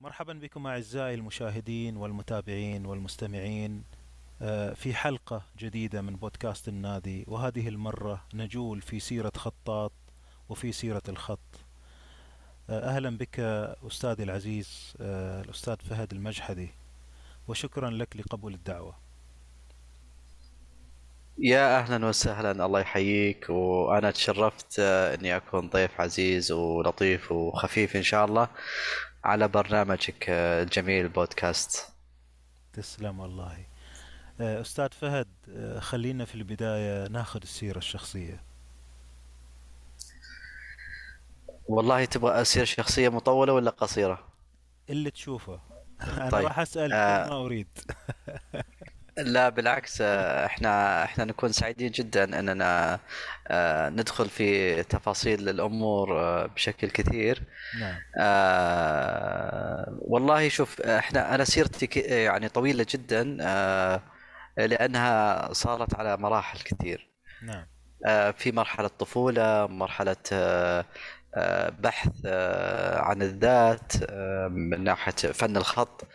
مرحبا 0.00 0.32
بكم 0.32 0.66
أعزائي 0.66 1.14
المشاهدين 1.14 1.96
والمتابعين 1.96 2.86
والمستمعين 2.86 3.84
آه، 4.42 4.72
في 4.72 4.94
حلقة 4.94 5.42
جديدة 5.58 6.02
من 6.02 6.16
بودكاست 6.16 6.68
النادي 6.68 7.24
وهذه 7.28 7.68
المرة 7.68 8.24
نجول 8.34 8.80
في 8.80 9.00
سيرة 9.00 9.32
خطاط 9.36 9.92
وفي 10.50 10.72
سيرة 10.72 11.02
الخط. 11.08 11.38
آه، 12.70 12.96
أهلا 12.96 13.18
بك 13.18 13.40
استاذي 13.86 14.22
العزيز 14.22 14.94
آه، 15.00 15.42
الأستاذ 15.42 15.76
فهد 15.76 16.12
المجحدي 16.12 16.70
وشكرا 17.48 17.90
لك 17.90 18.16
لقبول 18.16 18.54
الدعوة. 18.54 18.94
يا 21.38 21.78
أهلا 21.78 22.06
وسهلا 22.06 22.66
الله 22.66 22.80
يحييك. 22.80 23.50
وأنا 23.50 24.10
تشرفت 24.10 24.76
آه، 24.78 25.14
إني 25.14 25.36
أكون 25.36 25.68
ضيف 25.68 26.00
عزيز 26.00 26.52
ولطيف 26.52 27.32
وخفيف 27.32 27.96
إن 27.96 28.02
شاء 28.02 28.24
الله 28.24 28.48
على 29.24 29.48
برنامجك 29.48 30.30
الجميل 30.30 31.08
بودكاست. 31.08 31.92
تسلم 32.72 33.20
والله. 33.20 33.64
أستاذ 34.40 34.88
فهد 34.88 35.28
خلينا 35.78 36.24
في 36.24 36.34
البداية 36.34 37.08
ناخذ 37.08 37.40
السيرة 37.42 37.78
الشخصية. 37.78 38.49
والله 41.70 42.04
تبغى 42.04 42.40
اصير 42.40 42.64
شخصية 42.64 43.08
مطولة 43.08 43.52
ولا 43.52 43.70
قصيرة؟ 43.70 44.18
اللي 44.90 45.10
تشوفه. 45.10 45.60
أنا 46.00 46.30
طيب 46.30 46.46
راح 46.46 46.58
أسأل 46.58 46.92
آه، 46.92 47.28
ما 47.28 47.44
أريد. 47.44 47.68
لا 49.18 49.48
بالعكس 49.48 50.00
آه، 50.00 50.46
إحنا 50.46 51.04
إحنا 51.04 51.24
نكون 51.24 51.52
سعيدين 51.52 51.90
جدا 51.90 52.38
أننا 52.38 53.00
آه، 53.48 53.88
ندخل 53.88 54.28
في 54.28 54.82
تفاصيل 54.82 55.48
الأمور 55.48 56.20
آه، 56.20 56.46
بشكل 56.46 56.90
كثير. 56.90 57.42
نعم. 57.80 57.98
آه 58.20 59.98
والله 60.00 60.48
شوف 60.48 60.80
إحنا 60.80 61.34
أنا 61.34 61.44
سيرتي 61.44 62.00
يعني 62.00 62.48
طويلة 62.48 62.86
جدا 62.90 63.36
آه 63.40 64.02
لأنها 64.56 65.52
صارت 65.52 65.94
على 65.94 66.16
مراحل 66.16 66.58
كثير. 66.60 67.08
نعم. 67.42 67.66
آه 68.06 68.30
في 68.30 68.52
مرحلة 68.52 68.88
طفولة 68.88 69.66
مرحلة 69.66 70.16
بحث 71.80 72.12
آه 72.26 72.98
عن 72.98 73.22
الذات 73.22 73.92
آه 74.10 74.48
من 74.48 74.84
ناحية 74.84 75.12
فن 75.12 75.56
الخط 75.56 76.06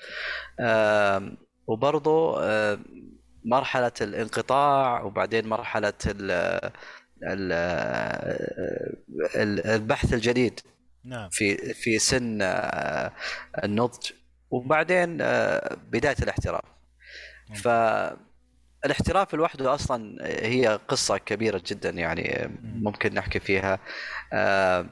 آه 0.59 1.31
وبرضو 1.67 2.35
آه 2.37 2.79
مرحلة 3.45 3.91
الانقطاع 4.01 5.01
وبعدين 5.01 5.47
مرحلة 5.47 5.93
ال 6.05 6.31
ال 7.23 7.51
ال- 9.35 9.67
البحث 9.67 10.13
الجديد 10.13 10.59
نعم 11.03 11.29
في 11.29 11.73
في 11.73 11.99
سن 11.99 12.41
آه، 12.41 13.11
النضج 13.63 14.11
وبعدين 14.51 15.17
آه، 15.21 15.77
بداية 15.91 16.15
الاحتراف 16.23 16.61
مم. 17.49 17.55
فالاحتراف 17.55 19.33
لوحده 19.33 19.73
أصلا 19.75 20.17
هي 20.27 20.79
قصة 20.87 21.17
كبيرة 21.17 21.61
جدا 21.67 21.89
يعني 21.89 22.47
مم. 22.63 22.83
ممكن 22.83 23.13
نحكي 23.13 23.39
فيها 23.39 23.79
آه، 24.33 24.85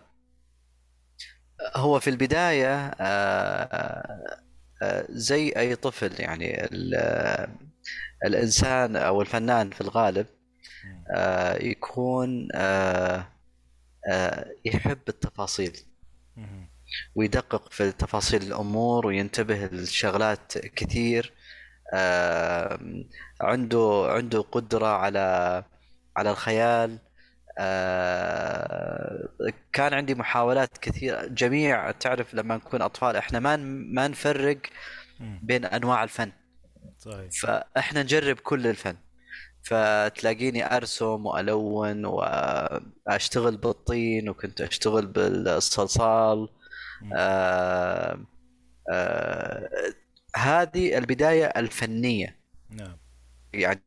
هو 1.75 1.99
في 1.99 2.09
البداية 2.09 2.75
آه، 2.99 4.39
آه، 4.81 5.05
زي 5.09 5.49
أي 5.57 5.75
طفل 5.75 6.21
يعني 6.21 6.65
ال- 6.65 7.47
الإنسان 8.25 8.95
أو 8.95 9.21
الفنان 9.21 9.69
في 9.69 9.81
الغالب. 9.81 10.25
آه، 11.11 11.53
يكون 11.63 12.47
آه، 12.53 13.27
آه، 14.11 14.45
يحب 14.65 14.99
التفاصيل. 15.09 15.77
ويدقق 17.15 17.71
في 17.71 17.91
تفاصيل 17.91 18.41
الأمور 18.41 19.07
وينتبه 19.07 19.65
لشغلات 19.65 20.57
كثير 20.57 21.33
عنده 23.41 24.05
عنده 24.09 24.41
قدرة 24.41 24.87
على 24.87 25.63
على 26.17 26.31
الخيال 26.31 26.91
آه، 26.91 26.97
كان 29.73 29.93
عندي 29.93 30.15
محاولات 30.15 30.77
كثيرة. 30.77 31.25
جميع 31.25 31.91
تعرف 31.91 32.33
لما 32.33 32.55
نكون 32.55 32.81
أطفال 32.81 33.15
إحنا 33.15 33.39
ما 33.39 33.55
ما 33.93 34.07
نفرق. 34.07 34.57
بين 35.19 35.65
أنواع 35.65 36.03
الفن. 36.03 36.31
صحيح. 36.99 37.29
فإحنا 37.41 38.03
نجرب 38.03 38.39
كل 38.39 38.67
الفن. 38.67 38.95
فتلاقيني 39.63 40.75
أرسم 40.77 41.25
وألون 41.25 42.05
وأشتغل 42.05 43.57
بالطين 43.57 44.29
وكنت 44.29 44.61
أشتغل 44.61 45.07
بالصلصال. 45.07 46.49
آه 47.15 48.19
آه 48.91 49.69
هذه 50.35 50.97
البداية 50.97 51.45
الفنية. 51.45 52.39
نعم. 52.69 52.97
يعني 53.53 53.83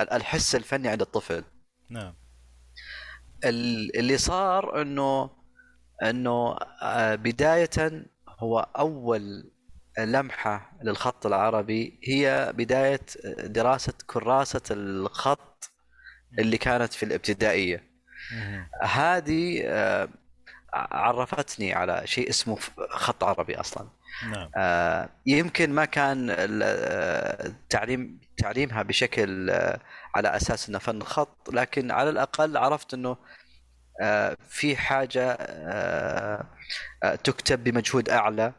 الحس 0.00 0.54
الفني 0.54 0.88
عند 0.88 1.00
الطفل. 1.00 1.44
نعم. 1.90 2.14
ال- 3.44 3.96
اللي 3.98 4.18
صار 4.18 4.82
انه 4.82 5.30
إنه 6.02 6.56
آه، 6.82 7.14
بداية 7.14 8.04
هو 8.28 8.58
أول 8.78 9.50
لمحة 9.98 10.72
للخط 10.82 11.26
العربي. 11.26 12.00
هي 12.04 12.52
بداية 12.56 13.00
دراسة 13.44 13.92
كراسة 14.06 14.62
الخط 14.70 15.70
اللي 16.38 16.58
كانت 16.58 16.92
في 16.92 17.02
الابتدائية. 17.02 17.90
هذه 18.82 19.62
آه، 19.64 20.08
عرفتني 20.74 21.74
على 21.74 22.02
شيء 22.06 22.28
اسمه 22.30 22.58
خط 22.90 23.24
عربي 23.24 23.60
أصلا. 23.60 23.88
نعم. 24.30 24.50
آه، 24.56 25.08
يمكن 25.26 25.72
ما 25.72 25.84
كان 25.84 26.30
ال- 26.30 26.62
آه، 26.62 27.46
التعليم 27.46 28.20
تعليمها 28.36 28.82
بشكل 28.82 29.50
آه، 29.50 29.80
على 30.14 30.36
أساس 30.36 30.68
إنه 30.68 30.78
فن 30.78 31.02
خط 31.02 31.50
لكن 31.52 31.90
على 31.90 32.10
الأقل 32.10 32.56
عرفت 32.56 32.94
إنه 32.94 33.16
آه، 34.02 34.36
في 34.48 34.76
حاجة 34.76 35.32
آه، 35.40 36.44
تكتب 37.24 37.64
بمجهود 37.64 38.08
أعلى. 38.08 38.52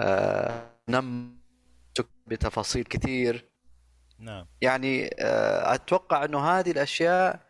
آه، 0.00 0.70
نم 0.88 1.36
تكتب 1.94 2.10
بتفاصيل 2.26 2.84
كثير. 2.84 3.50
نعم. 4.18 4.46
يعني 4.60 5.10
أتوقع 5.74 6.24
إنه 6.24 6.50
هذه 6.50 6.70
الأشياء 6.70 7.40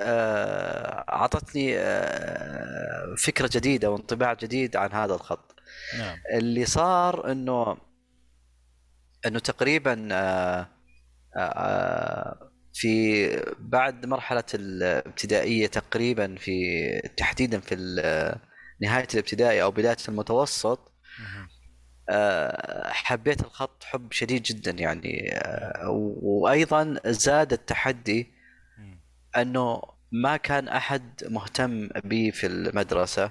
أعطتني 0.00 1.78
آه، 1.78 3.14
فكرة 3.18 3.50
جديدة 3.52 3.90
وانطباع 3.90 4.34
جديد 4.34 4.76
عن 4.76 4.92
هذا 4.92 5.14
الخط 5.14 5.54
نعم 5.98 6.18
اللي 6.34 6.64
صار 6.64 7.32
إنه 7.32 7.76
إنه 9.26 9.38
تقريبا 9.38 10.08
آه، 10.12 10.68
آه، 11.36 12.50
في 12.74 13.26
بعد 13.58 14.06
مرحلة 14.06 14.44
الابتدائية 14.54 15.66
تقريبا 15.66 16.36
في 16.38 16.52
تحديدا 17.16 17.60
في 17.60 17.74
نهاية 18.82 19.06
الابتدائي 19.14 19.62
أو 19.62 19.70
بداية 19.70 19.96
المتوسط. 20.08 20.92
آه، 22.08 22.92
حبيت 22.92 23.40
الخط 23.40 23.84
حب 23.84 24.12
شديد 24.12 24.42
جدا 24.42 24.70
يعني 24.70 25.32
آه، 25.34 25.90
وأيضا 26.22 27.00
زاد 27.06 27.52
التحدي. 27.52 28.35
أنه 29.36 29.82
ما 30.12 30.36
كان 30.36 30.68
أحد 30.68 31.24
مهتم 31.28 31.88
بي 32.04 32.32
في 32.32 32.46
المدرسة. 32.46 33.30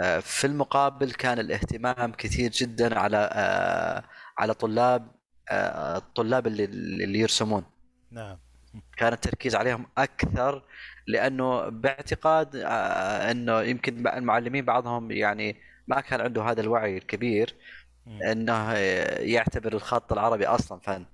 آه، 0.00 0.20
في 0.20 0.46
المقابل 0.46 1.12
كان 1.12 1.38
الاهتمام 1.38 2.12
كثير 2.12 2.50
جدا 2.50 2.98
على 2.98 3.30
آه، 3.32 4.04
على 4.38 4.54
طلاب 4.54 5.08
آه، 5.50 5.96
الطلاب 5.96 6.46
اللي 6.46 6.64
اللي 7.04 7.18
يرسمون 7.18 7.64
نعم 8.10 8.38
كان 8.96 9.12
التركيز 9.12 9.54
عليهم 9.54 9.86
أكثر 9.98 10.62
لأنه 11.06 11.68
باعتقاد 11.68 12.56
أنه 13.30 13.60
يمكن 13.60 14.06
المعلمين 14.06 14.64
بعضهم 14.64 15.10
يعني 15.10 15.56
ما 15.88 16.00
كان 16.00 16.20
عنده 16.20 16.42
هذا 16.42 16.60
الوعي 16.60 16.98
الكبير. 16.98 17.54
أنه 18.30 18.72
يعتبر 18.72 19.72
الخط 19.72 20.12
العربي 20.12 20.46
أصلا 20.46 20.80
فن 20.80 21.04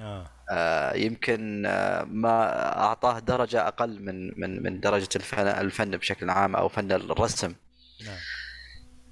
آه. 0.00 0.30
آه، 0.50 0.94
يمكن 0.94 1.66
آه، 1.66 2.04
ما 2.04 2.68
أعطاه 2.78 3.18
درجة 3.18 3.68
أقل 3.68 4.02
من 4.02 4.40
من 4.40 4.62
من 4.62 4.80
درجة 4.80 5.08
الفن 5.16 5.46
الفن 5.46 5.90
بشكل 5.90 6.30
عام 6.30 6.56
أو 6.56 6.68
فن 6.68 6.92
الرسم. 6.92 7.54
نعم. 8.06 8.16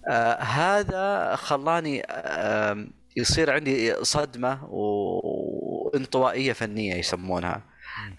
آه، 0.09 0.41
هذا 0.41 1.37
خلاني 1.37 2.03
آه، 2.11 2.87
يصير 3.17 3.50
عندي 3.50 4.05
صدمة 4.05 4.65
وانطوائية 4.65 6.53
فنية 6.53 6.94
يسمونها. 6.94 7.62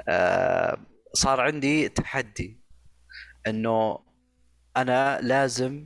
آه، 0.10 0.78
صار 1.14 1.42
عندي 1.42 1.90
تحدي 1.90 2.58
إنه 3.48 4.00
أنا 4.78 5.22
لازم 5.22 5.86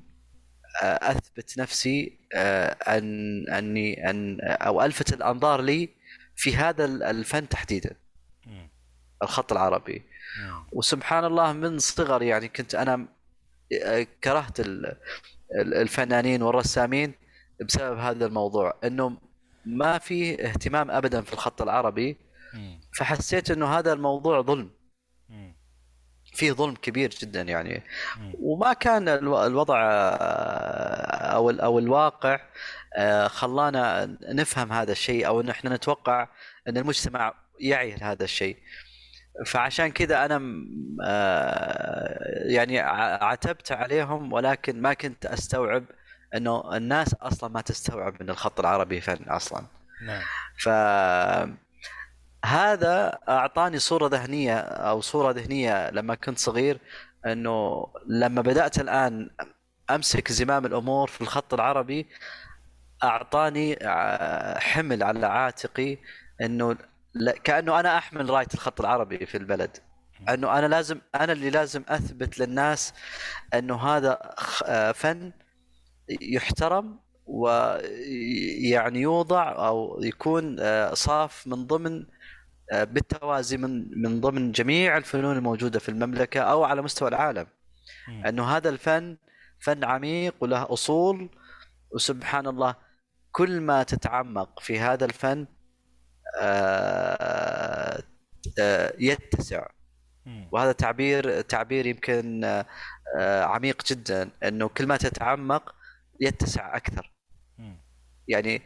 آه، 0.84 1.12
أثبت 1.12 1.58
نفسي 1.58 2.20
آه، 2.36 2.98
أن 2.98 3.46
أني 3.50 4.10
أن 4.10 4.38
أو 4.42 4.82
ألفت 4.82 5.14
الأنظار 5.14 5.62
لي 5.62 5.90
في 6.42 6.56
هذا 6.56 6.86
الفن 6.86 7.50
تحديدا. 7.50 7.96
الخط 9.24 9.52
العربي. 9.52 10.04
وسبحان 10.72 11.26
الله 11.26 11.54
من 11.54 11.80
صغري 11.80 12.28
يعني 12.28 12.48
كنت 12.48 12.76
أنا 12.76 13.08
آه، 13.84 14.08
كرهت 14.24 14.60
ال- 14.60 14.86
ال- 15.56 15.74
الفنانين 15.74 16.42
والرسامين 16.42 17.14
بسبب 17.68 17.98
هذا 17.98 18.26
الموضوع 18.26 18.74
إنه 18.84 19.18
ما 19.66 19.98
في 19.98 20.46
اهتمام 20.46 20.92
ابدا 20.92 21.22
في 21.22 21.34
الخط 21.34 21.62
العربي. 21.62 22.18
فحسيت 22.98 23.52
إنه 23.52 23.66
هذا 23.78 23.94
الموضوع 23.94 24.42
ظلم. 24.42 24.70
فيه 26.34 26.52
ظلم 26.52 26.76
كبير 26.76 27.10
جدا 27.10 27.42
يعني. 27.42 27.84
وما 28.40 28.74
كان 28.74 29.08
الو- 29.10 29.46
الوضع 29.46 29.80
آه، 29.84 31.36
أو 31.36 31.50
أو 31.50 31.80
الواقع 31.80 32.40
خلانا 33.28 34.18
نفهم 34.22 34.74
هذا 34.74 34.92
الشيء 34.92 35.28
أو 35.28 35.42
إن 35.42 35.50
إحنا 35.50 35.76
نتوقع 35.76 36.28
إن 36.68 36.78
المجتمع 36.78 37.34
يعي 37.60 37.94
هذا 37.94 38.24
الشيء. 38.24 38.58
فعشان 39.46 39.88
كذا 39.92 40.26
أنا 40.26 40.42
آه، 41.06 42.44
يعني 42.46 42.80
عتبت 43.24 43.72
عليهم 43.72 44.34
ولكن 44.34 44.82
ما 44.82 44.94
كنت 44.94 45.26
أستوعب 45.26 45.84
إنه 46.36 46.78
الناس 46.78 47.14
أصلا 47.14 47.50
ما 47.50 47.62
تستوعب 47.62 48.22
إن 48.22 48.30
الخط 48.30 48.60
العربي 48.60 49.02
فن 49.02 49.24
أصلا. 49.30 49.66
نعم. 50.06 50.22
ف 50.60 50.70
هذا 52.46 53.20
أعطاني 53.30 53.80
صورة 53.80 54.08
ذهنية 54.08 54.60
أو 54.60 55.02
صورة 55.02 55.32
ذهنية 55.32 55.90
لما 55.90 56.16
كنت 56.16 56.40
صغير 56.40 56.80
إنه 57.26 57.88
لما 58.08 58.42
بدأت 58.42 58.80
الآن 58.80 59.30
أمسك 59.90 60.32
زمام 60.32 60.66
الأمور 60.66 61.08
في 61.08 61.22
الخط 61.22 61.54
العربي 61.54 62.08
أعطاني 63.04 63.78
ع- 63.84 64.60
حمل 64.60 65.04
على 65.04 65.26
عاتقي 65.28 65.98
إنه 66.42 66.78
كأنه 67.44 67.80
أنا 67.80 67.98
أحمل 67.98 68.30
راية 68.30 68.48
الخط 68.54 68.80
العربي 68.80 69.26
في 69.26 69.38
البلد. 69.38 69.78
إنه 70.30 70.58
أنا 70.60 70.66
لازم 70.66 71.02
أنا 71.16 71.34
اللي 71.34 71.50
لازم 71.50 71.84
أثبت 71.90 72.40
للناس 72.40 72.94
إنه 73.54 73.76
هذا 73.82 74.20
آه، 74.66 74.92
فن 74.92 75.32
يحترم 76.22 77.00
ويعني 77.26 79.02
يوضع 79.02 79.68
أو 79.68 80.00
يكون 80.04 80.56
آه، 80.60 80.94
صاف 80.94 81.48
من 81.48 81.66
ضمن 81.68 82.06
آه، 82.72 82.84
بالتوازي 82.84 83.58
من 83.58 84.02
من 84.02 84.22
ضمن 84.22 84.52
جميع 84.52 84.98
الفنون 84.98 85.38
الموجودة 85.38 85.80
في 85.80 85.90
المملكة 85.90 86.42
أو 86.42 86.64
على 86.64 86.82
مستوى 86.82 87.10
العالم. 87.10 87.48
إنه 88.30 88.44
هذا 88.58 88.70
الفن 88.70 89.18
فن 89.60 89.84
عميق 89.84 90.36
وله 90.40 90.74
أصول. 90.74 91.30
وسبحان 91.92 92.48
الله 92.48 92.76
كل 93.32 93.62
ما 93.62 93.84
تتعمق 93.84 94.60
في 94.60 94.80
هذا 94.80 95.06
الفن 95.06 95.48
آه، 96.40 98.04
آه، 98.60 98.94
يتسع. 99.00 99.68
وهذا 100.52 100.72
تعبير 100.72 101.42
تعبير 101.42 101.86
يمكن 101.86 102.44
آه، 102.44 103.44
عميق 103.44 103.86
جدا 103.86 104.30
إنه 104.44 104.68
كل 104.68 104.88
ما 104.88 104.98
تتعمق 104.98 105.76
يتسع 106.20 106.76
أكثر. 106.78 107.14
يعني 108.28 108.62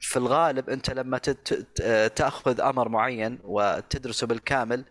في 0.00 0.16
الغالب 0.16 0.70
أنت 0.70 0.90
لما 0.90 1.18
تأخذ 2.16 2.60
أمر 2.60 2.88
معين 2.88 3.38
وتدرسه 3.44 4.26
بالكامل 4.26 4.84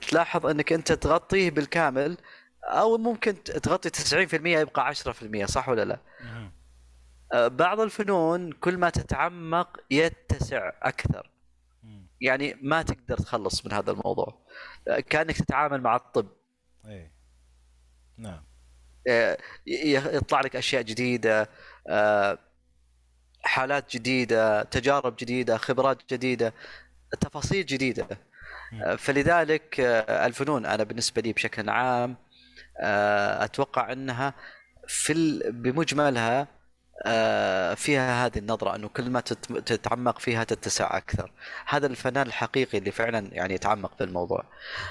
تلاحظ 0.00 0.46
أنك 0.46 0.72
أنت 0.72 0.92
تغطيه 0.92 1.50
بالكامل 1.50 2.16
أو 2.66 2.98
ممكن 2.98 3.42
تغطي 3.42 3.90
90% 3.90 4.34
يبقى 4.46 4.94
10% 4.94 5.44
صح 5.44 5.68
ولا 5.68 5.84
لا؟ 5.84 5.98
مم. 6.20 6.52
آه، 7.32 7.48
بعض 7.48 7.80
الفنون 7.80 8.52
كل 8.52 8.78
ما 8.78 8.90
تتعمق 8.90 9.80
يتسع 9.90 10.72
أكثر. 10.82 11.30
يعني 12.20 12.58
ما 12.62 12.82
تقدر 12.82 13.16
تخلص 13.16 13.66
من 13.66 13.72
هذا 13.72 13.90
الموضوع. 13.90 14.38
آه، 14.88 15.00
كأنك 15.00 15.36
تتعامل 15.36 15.80
مع 15.80 15.96
الطب. 15.96 16.28
إيه. 16.86 17.12
نعم. 18.18 18.42
آه، 19.08 19.38
يطلع 19.66 20.40
لك 20.40 20.56
أشياء 20.56 20.82
جديدة 20.82 21.48
حالات 23.42 23.96
جديدة 23.96 24.62
تجارب 24.62 25.16
جديدة 25.16 25.56
خبرات 25.56 26.12
جديدة 26.14 26.54
تفاصيل 27.20 27.66
جديدة. 27.66 28.06
فلذلك 28.98 29.80
الفنون 30.10 30.66
أنا 30.66 30.84
بالنسبة 30.84 31.22
لي 31.22 31.32
بشكل 31.32 31.68
عام 31.68 32.16
أتوقع 33.44 33.92
أنها 33.92 34.34
في 34.88 35.40
بمجملها 35.50 36.46
آه، 37.06 37.74
فيها 37.74 38.26
هذه 38.26 38.38
النظرة 38.38 38.74
أنه 38.76 38.88
كل 38.88 39.10
ما 39.10 39.20
تت- 39.20 39.52
تتعمق 39.52 40.18
فيها 40.18 40.44
تتسع 40.44 40.96
أكثر. 40.96 41.32
هذا 41.66 41.86
الفنان 41.86 42.26
الحقيقي 42.26 42.78
اللي 42.78 42.90
فعلا 42.90 43.28
يعني 43.32 43.54
يتعمق 43.54 43.96
في 43.98 44.04
الموضوع. 44.04 44.44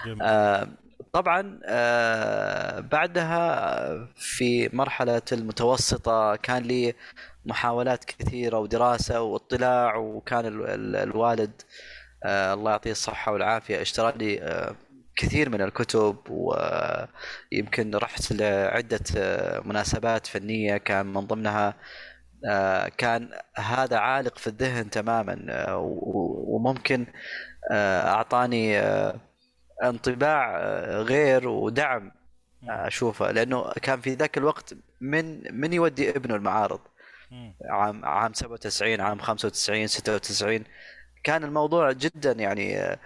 جميل. 0.05 0.21
آه، 0.21 0.67
طبعا 1.13 1.59
آه، 1.65 2.79
بعدها 2.79 3.85
في 4.15 4.69
مرحلة 4.73 5.21
المتوسطة 5.31 6.35
كان 6.35 6.63
لي 6.63 6.93
محاولات 7.45 8.05
كثيرة 8.05 8.57
ودراسة 8.59 9.21
واطلاع 9.21 9.95
وكان 9.95 10.45
ال- 10.45 10.65
ال- 10.69 10.95
الوالد 10.95 11.61
آه، 12.23 12.53
الله 12.53 12.71
يعطيه 12.71 12.91
الصحة 12.91 13.31
والعافية 13.31 13.81
اشترى 13.81 14.13
لي 14.17 14.41
آه، 14.41 14.75
كثير 15.15 15.49
من 15.49 15.61
الكتب 15.61 16.17
ويمكن 16.29 17.95
رحت 17.95 18.33
لعدة 18.33 18.99
آه، 19.17 19.59
مناسبات 19.59 20.27
فنية 20.27 20.77
كان 20.77 21.05
من 21.05 21.21
ضمنها 21.21 21.73
آه، 22.49 22.87
كان 22.97 23.29
هذا 23.55 23.97
عالق 23.97 24.37
في 24.37 24.47
الذهن 24.47 24.89
تماما 24.89 25.45
آه، 25.49 25.77
وممكن 26.47 27.05
أعطاني 27.71 28.79
انطباع 29.83 30.57
غير 31.01 31.47
ودعم 31.47 32.11
أشوفه 32.69 33.31
لأنه 33.31 33.71
كان 33.81 34.01
في 34.01 34.13
ذاك 34.13 34.37
الوقت 34.37 34.73
من 35.01 35.55
من 35.61 35.73
يودي 35.73 36.09
ابنه 36.09 36.35
المعارض. 36.35 36.79
عام 37.69 38.05
عام 38.05 38.33
97 38.33 39.01
عام 39.01 39.19
95 39.19 39.87
96 39.87 40.63
كان 41.23 41.43
الموضوع 41.43 41.91
جدا 41.91 42.31
يعني 42.31 42.97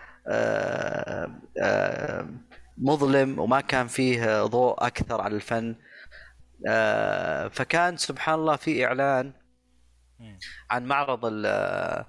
مظلم 2.77 3.39
وما 3.39 3.61
كان 3.61 3.87
فيه 3.87 4.43
ضوء 4.45 4.85
أكثر 4.87 5.21
على 5.21 5.35
الفن 5.35 5.75
آه، 6.67 7.47
فكان 7.47 7.97
سبحان 7.97 8.35
الله 8.35 8.55
في 8.55 8.85
إعلان. 8.85 9.33
عن 10.71 10.85
معرض 10.85 11.25
ال- 11.25 12.05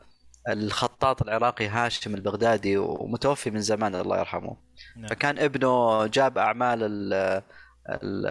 الخطاط 0.49 1.23
العراقي 1.23 1.67
هاشم 1.69 2.14
البغدادي 2.14 2.76
ومتوفي 2.76 3.50
من 3.50 3.61
زمان 3.61 3.95
الله 3.95 4.19
يرحمه 4.19 4.57
نعم. 4.97 5.07
فكان 5.09 5.38
ابنه 5.38 6.07
جاب 6.07 6.38
أعمال 6.38 6.83
ال- 6.83 7.43
ال- 7.88 8.26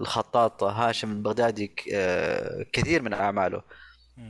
الخطاط 0.00 0.62
هاشم 0.64 1.10
البغدادي 1.12 1.74
آه، 1.94 2.66
كثير 2.72 3.02
من 3.02 3.12
أعماله. 3.14 3.62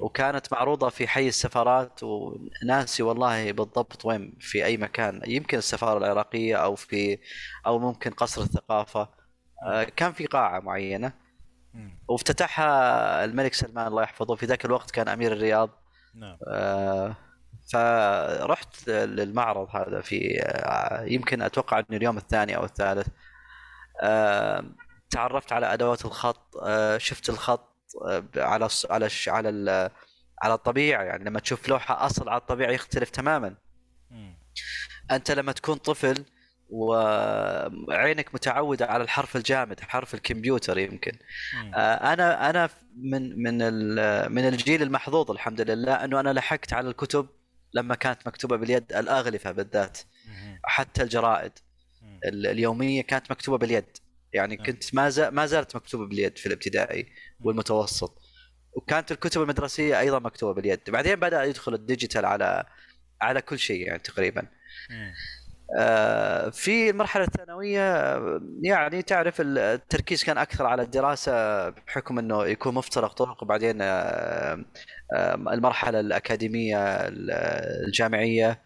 وكانت 0.00 0.52
معروضة 0.52 0.88
في 0.88 1.08
حي 1.08 1.28
السفارات 1.28 2.00
وناسي 2.02 3.02
والله 3.02 3.52
بالضبط 3.52 4.04
وين 4.04 4.36
في 4.40 4.64
أي 4.64 4.76
مكان 4.76 5.22
يمكن 5.26 5.58
السفارة 5.58 5.98
العراقية 5.98 6.56
أو 6.56 6.74
في 6.74 7.18
أو 7.66 7.78
ممكن 7.78 8.10
قصر 8.10 8.42
الثقافة. 8.42 9.08
آه، 9.66 9.84
كان 9.84 10.12
في 10.12 10.26
قاعة 10.26 10.60
معينة. 10.60 11.12
وافتتحها 12.08 13.24
الملك 13.24 13.54
سلمان 13.54 13.86
الله 13.86 14.02
يحفظه 14.02 14.34
في 14.34 14.46
ذاك 14.46 14.64
الوقت 14.64 14.90
كان 14.90 15.08
أمير 15.08 15.32
الرياض. 15.32 15.70
نعم. 16.14 16.36
آه، 16.48 17.16
فرحت 17.72 18.88
للمعرض 18.88 19.68
هذا 19.76 20.00
في 20.00 20.40
آه، 20.42 21.04
يمكن 21.04 21.42
أتوقع 21.42 21.78
أنه 21.78 21.96
اليوم 21.96 22.16
الثاني 22.16 22.56
أو 22.56 22.64
الثالث. 22.64 23.08
تعرفت 25.10 25.52
على 25.52 25.72
أدوات 25.72 26.04
الخط. 26.04 26.56
شفت 26.96 27.28
الخط. 27.28 27.67
على 28.36 28.68
على 28.90 29.06
الش- 29.06 29.28
على 29.28 29.48
ال- 29.48 29.90
على 30.42 30.54
الطبيعة 30.54 31.02
يعني 31.02 31.24
لما 31.24 31.40
تشوف 31.40 31.68
لوحة 31.68 32.06
أصل 32.06 32.28
على 32.28 32.40
الطبيعة 32.40 32.70
يختلف 32.70 33.10
تماما 33.10 33.54
مم. 34.10 34.38
أنت 35.10 35.30
لما 35.30 35.52
تكون 35.52 35.76
طفل 35.76 36.24
وعينك 36.70 38.34
متعودة 38.34 38.86
على 38.86 39.02
الحرف 39.04 39.36
الجامد 39.36 39.80
حرف 39.80 40.14
الكمبيوتر 40.14 40.78
يمكن. 40.78 41.12
آه، 41.74 42.12
أنا 42.12 42.50
أنا 42.50 42.68
من 42.96 43.42
من 43.42 43.62
ال- 43.62 44.32
من 44.32 44.48
الجيل 44.48 44.82
المحظوظ 44.82 45.30
الحمد 45.30 45.60
لله 45.60 46.04
إنه 46.04 46.20
أنا 46.20 46.32
لحقت 46.32 46.72
على 46.72 46.88
الكتب 46.88 47.28
لما 47.74 47.94
كانت 47.94 48.26
مكتوبة 48.26 48.56
باليد 48.56 48.92
الأغلفة 48.92 49.50
بالذات. 49.52 49.98
حتى 50.64 51.02
الجرائد 51.02 51.52
اليومية 52.24 53.02
كانت 53.02 53.30
مكتوبة 53.30 53.58
باليد 53.58 53.84
يعني 54.32 54.56
نعم. 54.56 54.66
كنت 54.66 54.94
ما 54.94 55.08
زال 55.08 55.34
ما 55.34 55.46
زالت 55.46 55.76
مكتوبة 55.76 56.06
باليد 56.06 56.38
في 56.38 56.46
الابتدائي 56.46 57.06
والمتوسط. 57.40 58.18
وكانت 58.72 59.12
الكتب 59.12 59.42
المدرسية 59.42 60.00
أيضا 60.00 60.18
مكتوبة 60.18 60.54
باليد. 60.54 60.80
بعدين 60.88 61.14
بدأ 61.14 61.44
يدخل 61.44 61.74
ال 61.74 61.81
digital 61.81 62.24
على 62.24 62.64
على 63.20 63.42
كل 63.42 63.58
شيء 63.58 63.86
يعني 63.86 63.98
تقريبا. 63.98 64.42
مم. 64.90 65.12
آه، 65.78 66.50
في 66.50 66.90
المرحلة 66.90 67.24
الثانوية 67.24 67.80
آه، 67.80 68.40
يعني 68.62 69.02
تعرف 69.02 69.36
التركيز 69.40 70.24
كان 70.24 70.38
أكثر 70.38 70.66
على 70.66 70.82
الدراسة 70.82 71.68
بحكم 71.68 72.18
أنه 72.18 72.46
يكون 72.46 72.74
مفترق 72.74 73.12
طرق. 73.12 73.42
وبعدين 73.42 73.78
آه، 73.80 74.64
المرحلة 75.52 76.00
الأكاديمية 76.00 76.78
الجامعية. 77.86 78.62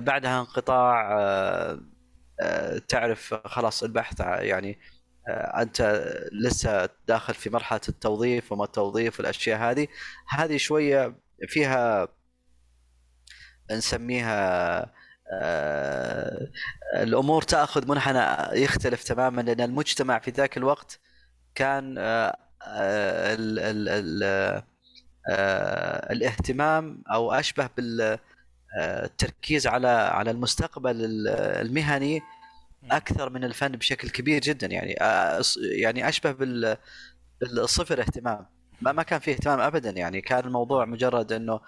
بعدها 0.00 0.40
انقطاع 0.40 1.18
تعرف 2.88 3.34
خلاص 3.34 3.82
البحث 3.82 4.20
يعني 4.20 4.78
أنت 5.28 6.04
لسه 6.32 6.88
داخل 7.08 7.34
في 7.34 7.50
مرحلة 7.50 7.80
التوظيف 7.88 8.52
وما 8.52 8.64
التوظيف 8.64 9.18
والأشياء 9.18 9.58
هذه. 9.58 9.88
هذه 10.28 10.56
شوية 10.56 11.14
فيها 11.48 12.08
نسميها 13.70 14.80
آه، 15.32 16.50
الأمور 16.94 17.42
تأخذ 17.42 17.88
منحنى 17.88 18.26
يختلف 18.62 19.02
تماما 19.02 19.40
لأن 19.40 19.60
المجتمع 19.60 20.18
في 20.18 20.30
ذاك 20.30 20.56
الوقت 20.56 21.00
كان 21.54 21.98
آه، 21.98 22.36
آه، 22.62 23.34
ال 23.34 23.58
ال 23.58 23.88
ال 23.88 24.62
الاهتمام 26.10 27.02
أو 27.12 27.32
أشبه 27.32 27.68
بالتركيز 28.76 29.66
على 29.66 29.88
على 29.88 30.30
المستقبل 30.30 30.94
المهني 31.28 32.22
أكثر 32.90 33.30
من 33.30 33.44
الفن 33.44 33.68
بشكل 33.68 34.10
كبير 34.10 34.40
جدا. 34.40 34.66
يعني 34.66 34.96
يعني 35.72 36.08
أشبه 36.08 36.32
بالصفر 37.40 38.00
اهتمام. 38.00 38.46
ما 38.80 38.92
ما 38.92 39.02
كان 39.02 39.18
فيه 39.20 39.32
اهتمام 39.32 39.60
ابدا. 39.60 39.90
يعني 39.90 40.20
كان 40.20 40.44
الموضوع 40.44 40.84
مجرد 40.84 41.32
إنه 41.32 41.60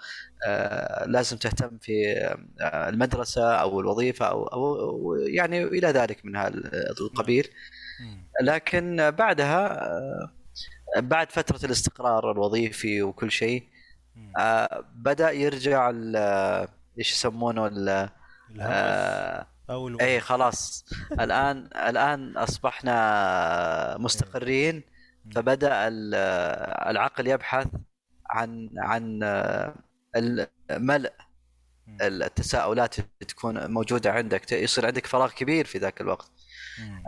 آه 0.47 1.05
لازم 1.05 1.37
تهتم 1.37 1.77
في 1.77 2.17
آه 2.61 2.89
المدرسة 2.89 3.53
أو 3.55 3.79
الوظيفة 3.79 4.25
أو 4.25 4.47
أو 4.47 5.15
يعني 5.15 5.63
إلى 5.63 5.87
ذلك 5.87 6.25
من 6.25 6.35
هذا 6.35 6.53
القبيل. 7.01 7.47
لكن 8.41 9.11
بعدها 9.11 9.87
آه 9.87 10.29
بعد 10.97 11.31
فترة 11.31 11.65
الاستقرار 11.65 12.31
الوظيفي 12.31 13.03
وكل 13.03 13.31
شيء 13.31 13.63
آه 14.37 14.85
بدأ 14.95 15.31
يرجع 15.31 15.91
إيش 16.99 17.11
يسمونه 17.11 17.67
آه 18.59 19.47
أو 19.69 19.99
اي 20.01 20.19
خلاص. 20.19 20.85
الان 21.11 21.69
الآن 21.75 22.37
أصبحنا 22.37 23.97
مستقرين 23.99 24.83
فبدأ 25.35 25.87
العقل 26.89 27.27
يبحث 27.27 27.67
عن 28.29 28.69
عن 28.77 29.19
الملء 30.71 31.13
التساؤلات 32.01 32.99
اللي 32.99 33.09
تكون 33.27 33.71
موجودة 33.71 34.11
عندك. 34.11 34.51
يصير 34.51 34.85
عندك 34.85 35.07
فراغ 35.07 35.31
كبير 35.31 35.65
في 35.65 35.77
ذاك 35.77 36.01
الوقت. 36.01 36.31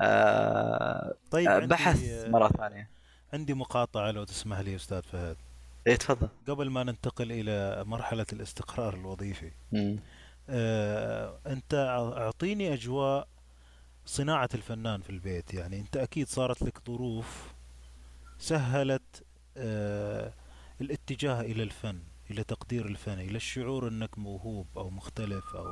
آه 0.01 1.15
طيب 1.31 1.49
بحث 1.49 2.25
مرة 2.27 2.47
ثانية. 2.47 2.89
عندي 3.33 3.53
مقاطعة 3.53 4.11
لو 4.11 4.23
تسمح 4.23 4.59
لي 4.59 4.75
أستاذ 4.75 5.01
فهد. 5.01 5.37
إيه 5.87 5.95
تفضل. 5.95 6.29
قبل 6.47 6.69
ما 6.69 6.83
ننتقل 6.83 7.31
إلى 7.31 7.83
مرحلة 7.85 8.25
الاستقرار 8.33 8.93
الوظيفي 8.93 9.51
آه 10.49 11.39
أنت 11.47 11.73
أعطيني 12.17 12.73
أجواء 12.73 13.27
صناعة 14.05 14.49
الفنان 14.53 15.01
في 15.01 15.09
البيت. 15.09 15.53
يعني 15.53 15.79
أنت 15.79 15.97
أكيد 15.97 16.27
صارت 16.27 16.61
لك 16.61 16.77
ظروف 16.87 17.53
سهلت 18.39 19.23
آه، 19.57 20.33
الاتجاه 20.81 21.41
إلى 21.41 21.63
الفن 21.63 21.99
إلى 22.31 22.43
تقدير 22.43 22.85
الفن 22.85 23.19
إلى 23.19 23.35
الشعور 23.35 23.87
أنك 23.87 24.19
موهوب 24.19 24.67
أو 24.77 24.89
مختلف 24.89 25.55
أو 25.55 25.65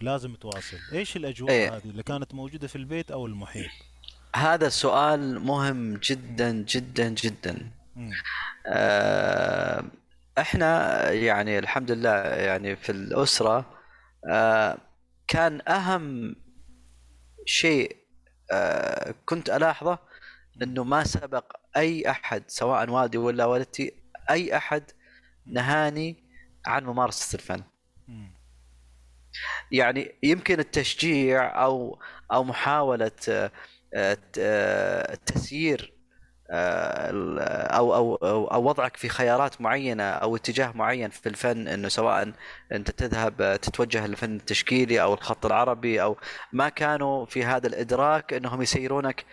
لازم 0.00 0.34
تواصل. 0.34 0.76
إيش 0.92 1.16
الأجواء 1.16 1.50
إيه؟ 1.50 1.76
هذه 1.76 1.84
اللي 1.84 2.02
كانت 2.02 2.34
موجودة 2.34 2.68
في 2.68 2.76
البيت 2.76 3.10
أو 3.10 3.26
المحيط؟ 3.26 3.70
هذا 4.36 4.68
سؤال 4.68 5.40
مهم 5.40 5.96
جدا 5.96 6.52
جدا 6.52 7.08
جدا. 7.08 7.70
آه 8.66 9.84
إحنا 10.38 11.10
يعني 11.10 11.58
الحمد 11.58 11.90
لله 11.90 12.10
يعني 12.24 12.76
في 12.76 12.92
الأسرة 12.92 13.78
آه 14.30 14.78
كان 15.28 15.60
أهم 15.68 16.36
شيء 17.46 17.96
آه 18.52 19.14
كنت 19.26 19.50
ألاحظه 19.50 19.98
إنه 20.62 20.84
ما 20.84 21.04
سبق 21.04 21.56
أي 21.76 22.10
أحد 22.10 22.42
سواء 22.46 22.90
والدي 22.90 23.18
ولا 23.18 23.44
والدتي 23.44 23.92
أي 24.30 24.56
أحد 24.56 24.82
نهاني 25.46 26.24
عن 26.66 26.84
ممارسة 26.84 27.36
الفن. 27.36 27.62
يعني 29.72 30.14
يمكن 30.22 30.58
التشجيع 30.60 31.62
أو 31.64 31.98
أو 32.32 32.44
محاولة 32.44 33.10
تسيير 35.26 35.93
آه، 36.54 37.76
أو 37.76 37.94
أو 37.94 38.14
أو 38.46 38.64
وضعك 38.68 38.96
في 38.96 39.08
خيارات 39.08 39.60
معينة 39.60 40.02
أو 40.02 40.36
اتجاه 40.36 40.72
معين 40.74 41.10
في 41.10 41.28
الفن 41.28 41.68
إنه 41.68 41.88
سواء 41.88 42.32
أنت 42.72 42.90
تذهب 42.90 43.58
تتوجه 43.62 44.06
للفن 44.06 44.36
التشكيلي 44.36 45.02
أو 45.02 45.14
الخط 45.14 45.46
العربي 45.46 46.02
أو 46.02 46.16
ما 46.52 46.68
كانوا 46.68 47.26
في 47.26 47.44
هذا 47.44 47.66
الإدراك 47.66 48.32
إنهم 48.32 48.62
يسيرونك 48.62 49.24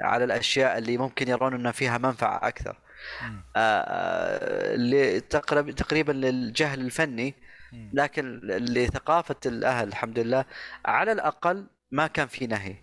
على 0.00 0.24
الأشياء 0.24 0.78
اللي 0.78 0.96
ممكن 0.98 1.28
يرون 1.28 1.54
ان 1.54 1.72
فيها 1.72 1.98
منفعة 1.98 2.48
أكثر. 2.48 2.76
آه 3.56 5.18
تقريبا 5.18 5.72
تقريبا 5.72 6.12
للجهل 6.12 6.80
الفني 6.80 7.34
لكن 7.92 8.40
لثقافة 8.44 9.36
الأهل 9.46 9.88
الحمد 9.88 10.18
لله 10.18 10.44
على 10.86 11.12
الأقل 11.12 11.66
ما 11.90 12.06
كان 12.06 12.26
في 12.28 12.46
نهي. 12.46 12.76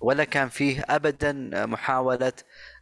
ولا 0.00 0.24
كان 0.24 0.48
فيه 0.48 0.84
ابدا 0.90 1.32
محاولة 1.66 2.32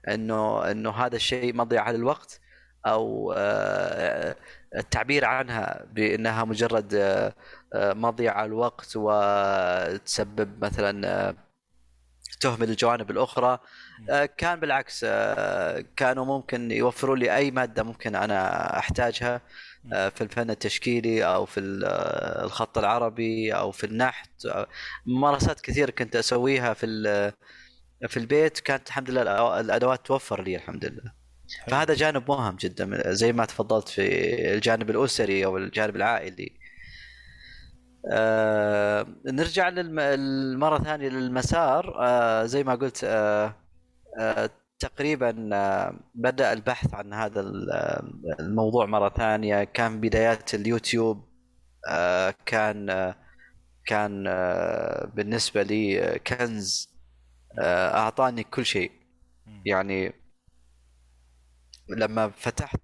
إنه 0.08 0.70
إنه 0.70 0.90
هذا 0.90 1.16
الشيء 1.16 1.54
مضيعه 1.56 1.82
على 1.82 1.96
الوقت 1.96 2.40
أو 2.86 3.34
آه، 3.36 4.36
التعبير 4.76 5.24
عنها 5.24 5.86
بأنها 5.92 6.44
مجرد 6.44 6.94
آه، 6.94 7.32
مضيعه 7.92 8.34
على 8.34 8.46
الوقت 8.46 8.92
وتسبب 8.96 10.64
مثلا 10.64 11.34
تهمل 12.40 12.70
الجوانب 12.70 13.10
الأخرى. 13.10 13.58
آه، 14.10 14.24
كان 14.26 14.60
بالعكس 14.60 15.04
آه، 15.08 15.84
كانوا 15.96 16.24
ممكن 16.24 16.70
يوفروا 16.70 17.16
لي 17.16 17.36
أي 17.36 17.50
مادة 17.50 17.82
ممكن 17.82 18.14
أنا 18.16 18.78
أحتاجها. 18.78 19.34
آه، 19.34 19.40
في 19.90 20.20
الفن 20.20 20.50
التشكيلي 20.50 21.24
أو 21.24 21.46
في 21.46 21.60
الخط 22.44 22.78
العربي 22.78 23.52
أو 23.52 23.70
في 23.70 23.84
النحت. 23.84 24.48
ممارسات 25.06 25.60
كثيره 25.60 25.90
كنت 25.90 26.16
أسويها 26.16 26.74
في 26.74 26.86
في 28.08 28.16
البيت. 28.16 28.60
كانت 28.60 28.88
الحمد 28.88 29.10
لله 29.10 29.60
الأدوات 29.60 30.06
توفر 30.06 30.42
لي 30.42 30.56
الحمد 30.56 30.84
لله. 30.84 31.12
فهذا 31.68 31.94
جانب 31.94 32.30
مهم 32.30 32.56
جدا 32.56 33.12
زي 33.12 33.32
ما 33.32 33.44
تفضلت 33.44 33.88
في 33.88 34.02
الجانب 34.54 34.90
الأسري 34.90 35.44
أو 35.44 35.56
الجانب 35.56 35.96
العائلي. 35.96 36.58
آه 38.12 39.06
نرجع 39.26 39.68
للمرة 39.68 40.84
ثانية 40.84 41.08
للمسار. 41.08 41.96
آه 42.00 42.44
زي 42.44 42.64
ما 42.64 42.74
قلت 42.74 43.04
آه 43.04 43.56
آه 44.20 44.50
تقريبا 44.80 45.50
آه 45.52 46.00
بدأ 46.14 46.52
البحث 46.52 46.94
عن 46.94 47.12
هذا 47.14 47.40
الموضوع 48.40 48.86
مرة 48.86 49.08
ثانية. 49.08 49.64
كان 49.64 50.00
بدايات 50.00 50.54
اليوتيوب 50.54 51.28
آه 51.88 52.34
كان 52.46 52.90
آه 52.90 53.14
كان 53.86 54.24
آه 54.28 55.04
بالنسبة 55.14 55.62
لي 55.62 56.18
كنز 56.26 56.88
آه 57.60 57.88
أعطاني 57.98 58.44
كل 58.44 58.66
شيء. 58.66 58.92
يعني 59.66 60.12
لما 61.88 62.28
فتحت 62.30 62.80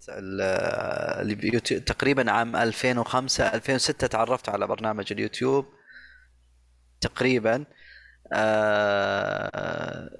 اليوتيوب 1.20 1.84
تقريبا 1.84 2.30
عام 2.30 2.56
2005 2.56 3.54
2006 3.54 4.06
تعرفت 4.06 4.48
على 4.48 4.66
برنامج 4.66 5.12
اليوتيوب. 5.12 5.66
تقريبا 7.00 7.64
آه 8.32 9.50
آه 9.54 10.10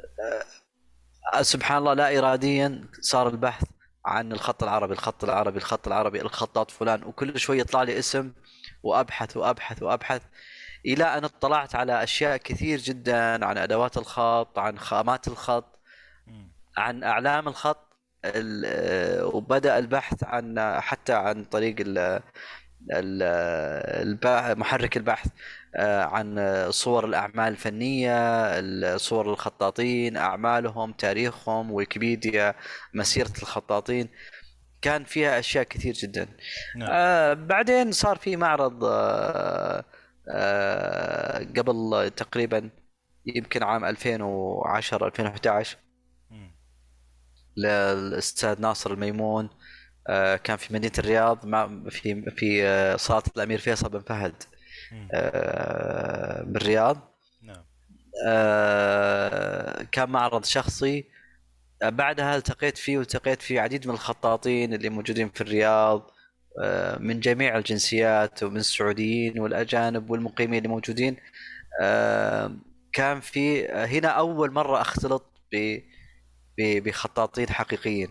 سبحان 1.43 1.79
الله 1.79 1.95
لا 1.95 2.19
اراديا 2.19 2.85
صار 3.01 3.29
البحث 3.29 3.67
عن 4.07 4.33
الخط 4.33 4.63
العربي 4.63 4.93
الخط 4.93 5.25
العربي 5.25 5.59
الخط 5.59 5.87
العربي 5.87 6.23
الخطاط 6.23 6.71
فلان 6.71 7.05
وكل 7.05 7.39
شوي 7.39 7.59
يطلع 7.59 7.83
لي 7.83 7.99
اسم 7.99 8.33
وأبحث 8.83 9.37
وأبحث 9.37 9.83
وأبحث 9.83 10.23
إلى 10.87 11.05
أن 11.05 11.25
اطلعت 11.25 11.75
على 11.75 12.03
أشياء 12.03 12.37
كثير 12.37 12.79
جدا 12.79 13.47
عن 13.47 13.59
أدوات 13.59 13.97
الخط 13.97 14.59
عن 14.59 14.79
خامات 14.79 15.29
الخط 15.29 15.79
عن 16.77 17.05
أعلام 17.05 17.49
الخط 17.49 17.89
وبدأ 19.35 19.79
البحث 19.79 20.25
عن 20.25 20.81
حتى 20.81 21.13
عن 21.13 21.45
طريق 21.45 21.77
محرك 24.59 24.97
البحث. 24.97 25.27
آه، 25.27 25.33
عن 25.83 26.39
صور 26.71 27.05
الأعمال 27.05 27.53
الفنية 27.53 28.97
صور 28.97 29.31
الخطاطين 29.31 30.17
أعمالهم 30.17 30.93
تاريخهم 30.93 31.71
ويكيبيديا 31.71 32.55
مسيرة 32.95 33.33
الخطاطين 33.43 34.09
كان 34.83 35.05
فيها 35.05 35.39
أشياء 35.39 35.65
كثير 35.65 35.95
جدا 35.95 36.29
نعم. 36.77 36.89
آه 36.93 37.33
بعدين 37.35 37.93
صار 37.93 38.17
في 38.17 38.37
معرض 38.37 38.85
آه 38.85 39.85
آه، 40.29 41.39
قبل 41.39 42.11
تقريبا 42.17 42.71
يمكن 43.27 43.63
عام 43.63 43.85
2010 43.85 45.07
2011 45.07 45.79
مم. 46.31 46.57
للأستاذ 47.57 48.61
ناصر 48.61 48.93
الميمون 48.93 49.51
آه، 50.09 50.37
كان 50.37 50.57
في 50.57 50.75
مدينة 50.75 50.93
الرياض 50.99 51.47
مع 51.47 51.81
في 51.91 52.31
في 52.37 52.67
آه، 52.67 52.97
صالة 52.97 53.23
الأمير 53.37 53.59
فيصل 53.59 53.89
بن 53.89 54.01
فهد. 54.01 54.35
آه، 54.43 54.54
بالرياض. 56.43 56.97
نعم. 57.43 57.65
آه، 58.27 59.83
كان 59.93 60.11
معرض 60.11 60.45
شخصي. 60.45 61.05
آه، 61.83 61.89
بعدها 61.89 62.37
التقيت 62.37 62.79
فيه 62.79 62.99
والتقيت 62.99 63.43
فيه 63.43 63.61
عديد 63.61 63.89
من 63.89 63.95
الخطاطين 63.95 64.75
اللي 64.75 64.89
موجودين 64.89 65.29
في 65.29 65.41
الرياض 65.41 66.11
آه، 66.63 66.99
من 66.99 67.21
جميع 67.21 67.59
الجنسيات 67.59 68.43
ومن 68.43 68.57
السعوديين 68.57 69.41
والأجانب 69.41 70.11
والمقيمين 70.11 70.59
اللي 70.59 70.69
موجودين. 70.69 71.17
آه، 71.83 72.57
كان 72.93 73.21
في 73.21 73.73
آه، 73.73 73.87
هنا 73.87 74.09
أول 74.09 74.51
مرة 74.53 74.81
أختلط 74.81 75.25
ب 75.53 75.79
ب- 76.59 76.83
بخطاطين 76.89 77.49
حقيقيين. 77.49 78.09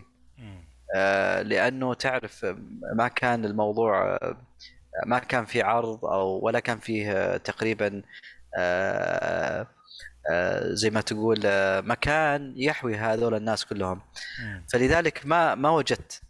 آه، 0.96 1.42
لأنه 1.42 1.94
تعرف 1.94 2.44
آه، 2.44 2.56
ما 2.96 3.08
كان 3.08 3.44
الموضوع 3.44 4.14
آه، 4.14 4.36
ما 5.06 5.18
كان 5.18 5.44
في 5.44 5.62
عرض 5.62 6.04
أو 6.04 6.40
ولا 6.42 6.60
كان 6.60 6.78
فيه 6.78 7.12
آه، 7.12 7.36
تقريبا 7.36 8.02
آه، 8.56 9.66
آه، 10.30 10.74
زي 10.74 10.90
ما 10.90 11.00
تقول 11.00 11.40
مكان 11.82 12.54
يحوي 12.56 12.96
هذول 12.96 13.34
الناس 13.34 13.64
كلهم. 13.64 14.00
فلذلك 14.72 15.26
ما 15.26 15.54
ما 15.54 15.70
وجدت 15.70 16.22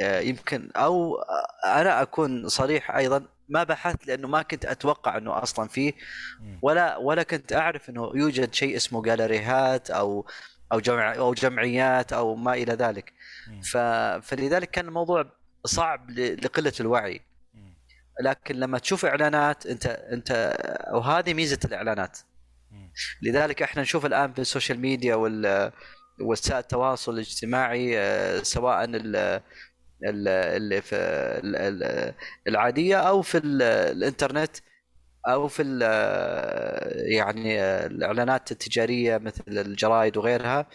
يمكن 0.00 0.70
أو 0.76 1.22
أنا 1.64 2.02
أكون 2.02 2.48
صريح 2.48 2.96
أيضا 2.96 3.24
ما 3.48 3.64
بحثت 3.64 4.06
لأنه 4.06 4.28
ما 4.28 4.42
كنت 4.42 4.64
أتوقع 4.64 5.18
إنه 5.18 5.42
أصلا 5.42 5.68
فيه. 5.68 5.92
ولا 6.62 6.96
ولا 6.96 7.22
كنت 7.22 7.52
أعرف 7.52 7.90
إنه 7.90 8.12
يوجد 8.14 8.54
شيء 8.54 8.76
اسمه 8.76 9.02
جاليريهات 9.02 9.90
أو 9.90 10.26
أو 10.72 10.80
جمع 10.80 11.14
أو 11.14 11.34
جمعيات 11.34 12.12
أو 12.12 12.34
ما 12.34 12.54
إلى 12.54 12.72
ذلك 12.72 13.12
فلذلك 14.22 14.70
كان 14.70 14.88
الموضوع 14.88 15.26
صعب 15.64 16.10
لقلة 16.10 16.72
الوعي. 16.80 17.20
لكن 18.20 18.54
لما 18.56 18.78
تشوف 18.78 19.04
إعلانات 19.04 19.66
أنت 19.66 19.86
أنت 19.86 20.56
وهذه 20.94 21.34
ميزة 21.34 21.58
الإعلانات. 21.64 22.18
لذلك 23.22 23.62
إحنا 23.62 23.82
نشوف 23.82 24.06
الآن 24.06 24.32
في 24.32 24.38
ال 24.38 24.44
social 24.44 24.80
media 24.80 25.14
وال 25.14 25.72
وسائل 26.20 26.58
التواصل 26.58 27.14
الاجتماعي 27.14 27.98
آه، 27.98 28.42
سواء 28.42 28.84
ال 28.84 29.16
ال- 30.04 30.28
اللي 30.28 30.80
في 30.82 30.96
ال- 30.96 31.56
ال- 31.56 32.14
العادية 32.48 32.96
أو 32.96 33.22
في 33.22 33.38
ال- 33.38 33.62
الإنترنت 33.62 34.56
أو 35.28 35.48
في 35.48 35.62
ال- 35.62 35.82
يعني 37.12 37.60
الإعلانات 37.62 38.52
التجارية 38.52 39.18
مثل 39.18 39.42
الجرائد 39.48 40.16
وغيرها 40.16 40.66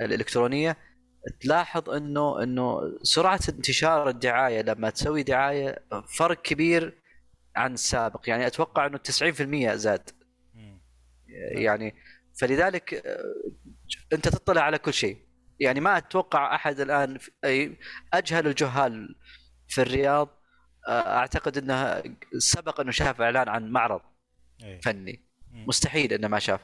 الإلكترونية 0.00 0.76
تلاحظ 1.40 1.90
إنه 1.90 2.42
إنه 2.42 2.98
سرعة 3.02 3.40
انتشار 3.48 4.08
الدعاية 4.08 4.62
لما 4.62 4.90
تسوي 4.90 5.22
دعاية 5.22 5.84
فرق 6.18 6.42
كبير 6.42 7.02
عن 7.56 7.74
السابق 7.74 8.28
يعني 8.28 8.46
أتوقع 8.46 8.86
إنه 8.86 8.98
90% 8.98 9.74
زاد. 9.74 10.10
يعني 11.52 11.94
فلذلك 12.40 13.02
أنت 14.12 14.28
تطلع 14.28 14.62
على 14.62 14.78
كل 14.78 14.92
شيء 14.92 15.18
يعني 15.60 15.80
ما 15.80 15.98
أتوقع 15.98 16.54
أحد 16.54 16.80
الآن 16.80 17.18
أجهل 18.14 18.46
الجهال 18.46 19.16
في 19.68 19.82
الرياض 19.82 20.28
أعتقد 20.88 21.58
إنه 21.58 22.02
سبق 22.38 22.80
إنه 22.80 22.90
شاف 22.90 23.20
إعلان 23.20 23.48
عن 23.48 23.70
معرض 23.70 24.00
أي. 24.62 24.80
فني. 24.80 25.26
مستحيل 25.52 26.12
إنه 26.12 26.28
ما 26.28 26.38
شاف. 26.38 26.60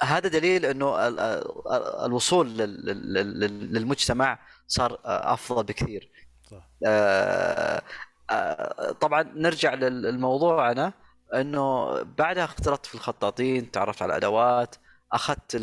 هذا 0.00 0.28
دليل 0.28 0.66
إنه 0.66 1.08
ال- 1.08 1.20
ال- 1.20 2.04
الوصول 2.04 2.48
لل- 2.58 2.86
لل- 2.86 3.12
لل- 3.40 3.72
للمجتمع 3.74 4.38
صار 4.66 4.98
أفضل 5.04 5.62
بكثير. 5.64 6.10
صح. 6.50 6.68
آه، 6.86 7.82
آه، 8.30 8.92
طبعا 8.92 9.22
نرجع 9.22 9.74
لل- 9.74 10.14
لموضوعنا 10.14 10.92
إنه 11.34 11.92
بعدها 12.02 12.44
اختلطت 12.44 12.86
في 12.86 12.94
الخطاطين 12.94 13.70
تعرفت 13.70 14.02
على 14.02 14.10
الأدوات 14.10 14.76
أخذت 15.12 15.56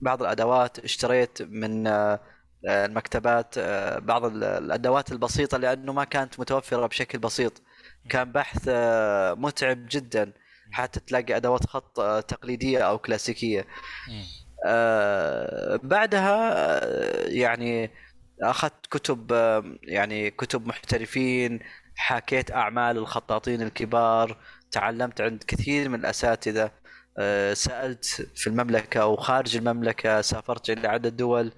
بعض 0.00 0.22
الأدوات 0.22 0.78
اشتريت 0.78 1.42
من 1.42 1.86
آه، 1.86 2.20
المكتبات 2.68 3.58
بعض 3.98 4.24
ال- 4.24 4.44
الأدوات 4.44 5.12
البسيطة 5.12 5.58
لأنه 5.58 5.92
ما 5.92 6.04
كانت 6.04 6.40
متوفرة 6.40 6.86
بشكل 6.86 7.18
بسيط. 7.18 7.62
كان 8.10 8.32
بحث 8.32 8.68
متعب 9.38 9.86
جدا. 9.90 10.32
حتى 10.72 11.00
تلاقي 11.00 11.36
أدوات 11.36 11.66
خط 11.66 12.00
آه، 12.00 12.20
تقليدية 12.20 12.78
أو 12.78 12.98
كلاسيكية. 12.98 13.66
آه، 14.66 15.80
بعدها 15.82 16.52
آه، 16.54 17.26
يعني 17.28 17.90
أخذت 18.42 18.86
كتب 18.90 19.30
يعني 19.82 20.30
كتب 20.30 20.66
محترفين 20.66 21.60
حكيت 21.96 22.50
أعمال 22.50 22.98
الخطاطين 22.98 23.62
الكبار 23.62 24.36
تعلمت 24.70 25.20
عند 25.20 25.44
كثير 25.46 25.88
من 25.88 26.00
الأساتذة 26.00 26.70
سألت 27.52 28.04
في 28.34 28.46
المملكة 28.46 29.06
وخارج 29.06 29.56
المملكة 29.56 30.20
سافرت 30.20 30.70
إلى 30.70 30.88
عدة 30.88 31.08
دول 31.08 31.52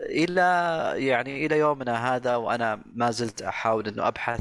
إلى 0.00 0.92
يعني 0.96 1.46
إلى 1.46 1.58
يومنا 1.58 2.16
هذا 2.16 2.36
وأنا 2.36 2.82
ما 2.94 3.10
زلت 3.10 3.42
أحاول 3.42 3.88
إنه 3.88 4.08
أبحث. 4.08 4.40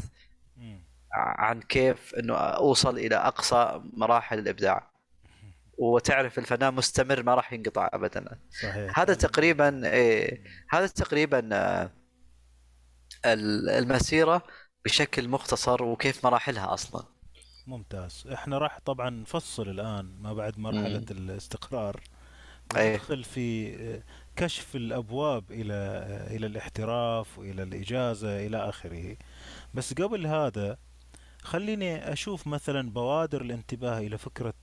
عن 1.16 1.62
كيف 1.62 2.16
إنه 2.16 2.34
أوصل 2.36 2.98
إلى 2.98 3.16
أقصى 3.16 3.82
مراحل 3.94 4.40
الإبداع. 4.40 4.92
وتعرف 5.78 6.40
الفنان 6.40 6.74
مستمر 6.74 7.24
ما 7.24 7.36
راح 7.36 7.54
ينقطع 7.54 7.90
ابدا. 7.94 8.40
صحيح. 8.62 9.00
هذا 9.00 9.14
تقريبا 9.14 9.88
إيه 9.94 10.44
هذا 10.70 10.88
تقريبا 10.88 11.50
آه، 11.54 11.92
ال- 13.26 13.70
المسيرة 13.70 14.44
بشكل 14.86 15.28
مختصر 15.30 15.84
وكيف 15.84 16.26
مراحلها 16.26 16.74
أصلا. 16.74 17.04
ممتاز. 17.68 18.28
إحنا 18.34 18.58
راح 18.58 18.80
طبعا 18.86 19.10
نفصل 19.10 19.70
الآن 19.70 20.16
ما 20.20 20.34
بعد 20.34 20.60
مرحلة 20.60 21.00
مم. 21.00 21.06
الاستقرار. 21.12 22.02
ندخل 22.76 23.24
في 23.24 23.76
آه، 23.76 24.04
كشف 24.36 24.76
الأبواب 24.76 25.52
إلى 25.52 25.74
آه، 25.74 26.36
إلى 26.36 26.46
الاحتراف 26.48 27.40
وإلى 27.40 27.64
الإجازة 27.64 28.46
إلى 28.48 28.70
آخره. 28.70 29.18
بس 29.74 29.94
قبل 29.94 30.28
هذا 30.28 30.78
خليني 31.46 32.14
أشوف 32.14 32.48
مثلا 32.48 32.92
بوادر 32.92 33.42
الانتباه 33.42 33.98
إلى 34.00 34.18
فكرة 34.18 34.54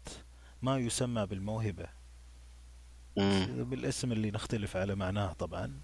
ما 0.63 0.79
يسمى 0.79 1.27
بالموهبة. 1.27 1.87
بالاسم 3.63 4.13
اللي 4.13 4.31
نختلف 4.31 4.77
على 4.77 4.95
معناه 4.95 5.33
طبعا. 5.33 5.81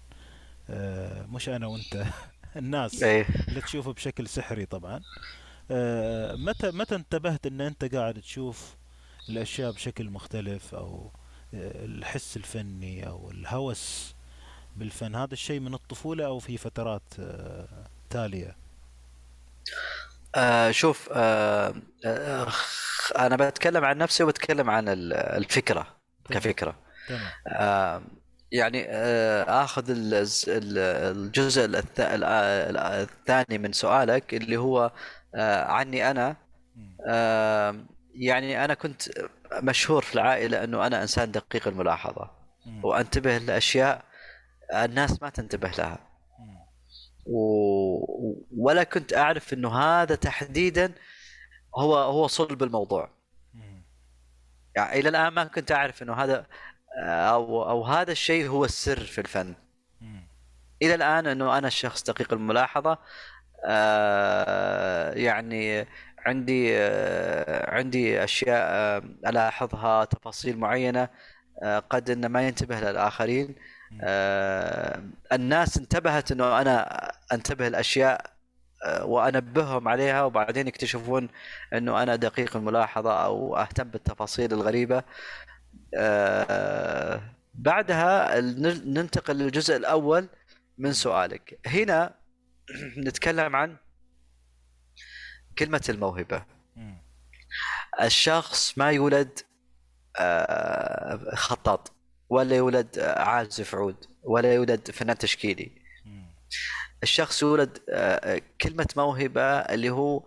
آه، 0.69 1.25
مش 1.25 1.49
أنا 1.49 1.67
وأنت 1.67 2.05
الناس 2.55 3.03
إيه. 3.03 3.25
اللي 3.47 3.61
تشوفه 3.61 3.93
بشكل 3.93 4.27
سحري 4.27 4.65
طبعا. 4.65 5.01
آه، 5.71 6.35
متى 6.35 6.71
متى 6.71 6.95
انتبهت 6.95 7.45
إن 7.47 7.61
أنت 7.61 7.95
قاعد 7.95 8.21
تشوف 8.21 8.75
الأشياء 9.29 9.71
بشكل 9.71 10.09
مختلف 10.09 10.75
أو 10.75 11.11
آه، 11.53 11.85
الحس 11.85 12.37
الفني 12.37 13.07
أو 13.07 13.31
الهوس 13.31 14.15
بالفن؟ 14.75 15.15
هذا 15.15 15.33
الشيء 15.33 15.59
من 15.59 15.73
الطفولة 15.73 16.25
أو 16.25 16.39
في 16.39 16.57
فترات 16.57 17.13
آه، 17.19 17.87
تالية؟ 18.09 18.55
آه 20.35 20.71
شوف 20.71 21.09
آه 21.13 21.73
آه 22.05 22.47
أنا 23.19 23.35
بتكلم 23.35 23.85
عن 23.85 23.97
نفسي 23.97 24.23
وبتكلم 24.23 24.69
عن 24.69 24.89
ال- 24.89 25.13
الفكرة 25.13 25.87
كفكرة 26.29 26.75
آه 27.47 28.01
يعني 28.51 28.85
آه 28.89 29.63
آخذ 29.63 29.85
الجزء 29.89 31.67
الث- 31.67 31.99
ال- 31.99 32.23
ال- 32.23 32.77
الثاني 32.77 33.57
من 33.57 33.73
سؤالك 33.73 34.33
اللي 34.33 34.57
هو 34.57 34.91
آه 35.35 35.63
عني 35.65 36.11
أنا. 36.11 36.35
آه 37.07 37.75
يعني 38.15 38.65
أنا 38.65 38.73
كنت 38.73 39.01
مشهور 39.63 40.01
في 40.01 40.13
العائلة 40.15 40.63
إنه 40.63 40.87
أنا 40.87 41.01
إنسان 41.01 41.31
دقيق 41.31 41.67
الملاحظة. 41.67 42.31
وأنتبه 42.83 43.37
لأشياء 43.37 44.03
الناس 44.73 45.21
ما 45.21 45.29
تنتبه 45.29 45.69
لها. 45.77 46.08
و... 47.29 48.45
ولا 48.57 48.83
كنت 48.83 49.13
أعرف 49.13 49.53
إنه 49.53 49.69
هذا 49.79 50.15
تحديدا 50.15 50.93
هو 51.75 51.95
هو 51.97 52.27
صلب 52.27 52.63
الموضوع. 52.63 53.09
يعني 54.75 54.99
إلى 54.99 55.09
الآن 55.09 55.27
ما 55.33 55.43
كنت 55.43 55.71
أعرف 55.71 56.03
إنه 56.03 56.13
هذا 56.13 56.45
أو 57.03 57.69
أو 57.69 57.83
هذا 57.83 58.11
الشيء 58.11 58.47
هو 58.47 58.65
السر 58.65 58.99
في 58.99 59.21
الفن. 59.21 59.55
إلى 60.81 60.95
الآن 60.95 61.27
إنه 61.27 61.57
أنا 61.57 61.67
الشخص 61.67 62.03
دقيق 62.03 62.33
الملاحظة 62.33 62.97
آه 63.65 65.13
يعني 65.13 65.85
عندي 66.25 66.77
آه 66.77 67.75
عندي 67.75 68.23
أشياء 68.23 68.67
آه 68.71 68.97
ألاحظها 69.29 70.05
تفاصيل 70.05 70.57
معينة 70.57 71.09
آه 71.63 71.79
قد 71.79 72.09
إن 72.09 72.25
ما 72.25 72.47
ينتبه 72.47 72.79
للآخرين. 72.79 73.49
آه 73.49 73.78
الناس 75.31 75.77
انتبهت 75.77 76.31
إنه 76.31 76.61
أنا 76.61 77.11
أنتبه 77.33 77.67
لأشياء 77.69 78.39
آه، 78.85 79.05
وأنبههم 79.05 79.87
عليها 79.87 80.23
وبعدين 80.23 80.67
يكتشفون 80.67 81.29
إنه 81.73 82.03
أنا 82.03 82.15
دقيق 82.15 82.55
الملاحظة 82.55 83.25
أو 83.25 83.57
أهتم 83.57 83.83
بالتفاصيل 83.83 84.53
الغريبة. 84.53 85.03
آه، 85.95 87.21
بعدها 87.53 88.41
ننتقل 88.85 89.35
للجزء 89.35 89.75
الأول 89.75 90.27
من 90.77 90.93
سؤالك. 90.93 91.59
هنا 91.67 92.13
نتكلم 93.07 93.55
عن 93.55 93.77
كلمة 95.57 95.83
الموهبة. 95.89 96.45
الشخص 98.01 98.77
ما 98.77 98.91
يولد 98.91 99.39
آه، 100.17 101.35
خطاط. 101.35 101.91
ولا 102.29 102.55
يولد 102.55 102.99
عازف 102.99 103.75
عود 103.75 103.95
ولا 104.23 104.53
يولد 104.53 104.91
فنان 104.91 105.17
تشكيلي. 105.17 105.71
الشخص 107.03 107.41
يولد 107.41 107.77
آه، 107.89 108.41
كلمة 108.61 108.87
موهبة 108.97 109.41
اللي 109.43 109.89
هو 109.89 110.23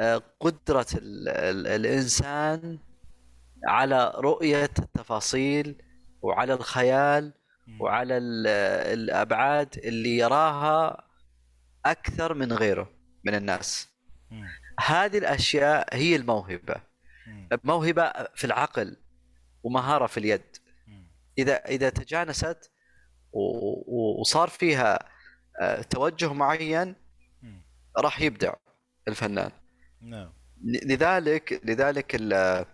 آه، 0.00 0.22
قدرة 0.40 0.86
ال- 0.94 1.28
ال- 1.28 1.66
الإنسان 1.66 2.78
على 3.66 4.12
رؤية 4.16 4.70
التفاصيل 4.78 5.82
وعلى 6.22 6.54
الخيال. 6.54 7.32
وعلى 7.80 8.16
ال- 8.16 8.46
الأبعاد 8.98 9.78
اللي 9.78 10.18
يراها 10.18 11.04
أكثر 11.86 12.34
من 12.34 12.52
غيره 12.52 12.90
من 13.24 13.34
الناس. 13.34 13.88
هذه 14.80 15.18
الأشياء 15.18 15.96
هي 15.96 16.16
الموهبة. 16.16 16.74
موهبة 17.64 18.12
في 18.34 18.44
العقل 18.44 18.96
ومهارة 19.62 20.06
في 20.06 20.18
اليد 20.18 20.56
مم. 21.38 21.44
إذا 21.44 21.54
إذا 21.56 21.88
تجانست 21.90 22.70
وصار 24.18 24.48
فيها 24.48 24.98
آه، 25.60 25.82
توجه 25.82 26.32
معين. 26.32 26.94
راح 27.98 28.20
يبدع 28.20 28.54
الفنان 29.08 29.50
نعم 30.00 30.32
لذلك 30.64 31.60
لذلك 31.64 32.14
آه، 32.32 32.66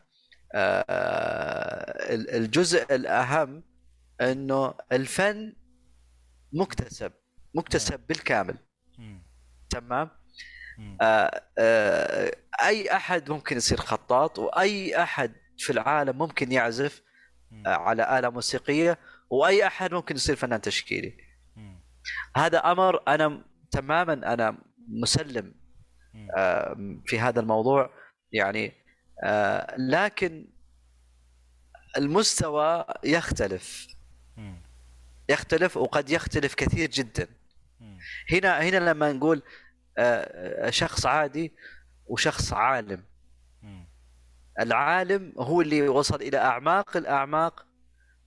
ال- 2.15 2.31
الجزء 2.31 2.95
الأهم 2.95 3.63
إنه 4.21 4.75
الفن 4.93 5.57
مكتسب 6.53 7.13
مكتسب 7.55 8.01
بالكامل 8.09 8.59
مم. 8.99 9.23
تمام. 9.71 10.11
آه، 11.01 11.43
آه، 11.59 12.33
أي 12.63 12.93
أحد 12.93 13.31
ممكن 13.31 13.57
يصير 13.57 13.79
خطاط 13.79 14.39
وأي 14.39 15.03
أحد 15.03 15.33
في 15.59 15.73
العالم 15.73 16.19
ممكن 16.19 16.53
يعزف. 16.53 17.03
آه، 17.03 17.08
على 17.67 18.19
آلة 18.19 18.31
موسيقية 18.31 18.99
وأي 19.31 19.67
أحد 19.67 19.95
ممكن 19.95 20.15
يصير 20.15 20.37
فنان 20.37 20.61
تشكيلي. 20.61 21.15
هذا 22.37 22.59
أمر 22.59 23.03
أنا 23.09 23.45
تماما 23.71 24.13
أنا 24.13 24.59
مسلم. 24.89 25.55
آه، 26.37 26.77
في 27.07 27.21
هذا 27.21 27.41
الموضوع 27.41 27.91
يعني 28.33 28.73
آه، 29.25 29.75
لكن 29.79 30.49
المستوى 31.97 32.85
يختلف. 33.05 33.87
يختلف 35.29 35.77
وقد 35.77 36.11
يختلف 36.11 36.55
كثير 36.55 36.91
جدا. 36.91 37.29
هنا 38.33 38.59
هنا 38.63 38.91
لما 38.91 39.13
نقول 39.13 39.43
آه، 39.99 40.71
شخص 40.71 41.07
عادي 41.07 41.53
وشخص 42.07 42.53
عالم. 42.53 43.05
العالم 44.61 45.33
هو 45.39 45.61
اللي 45.61 45.89
وصل 45.89 46.23
إلى 46.23 46.39
أعماق 46.39 46.97
الأعماق 46.97 47.67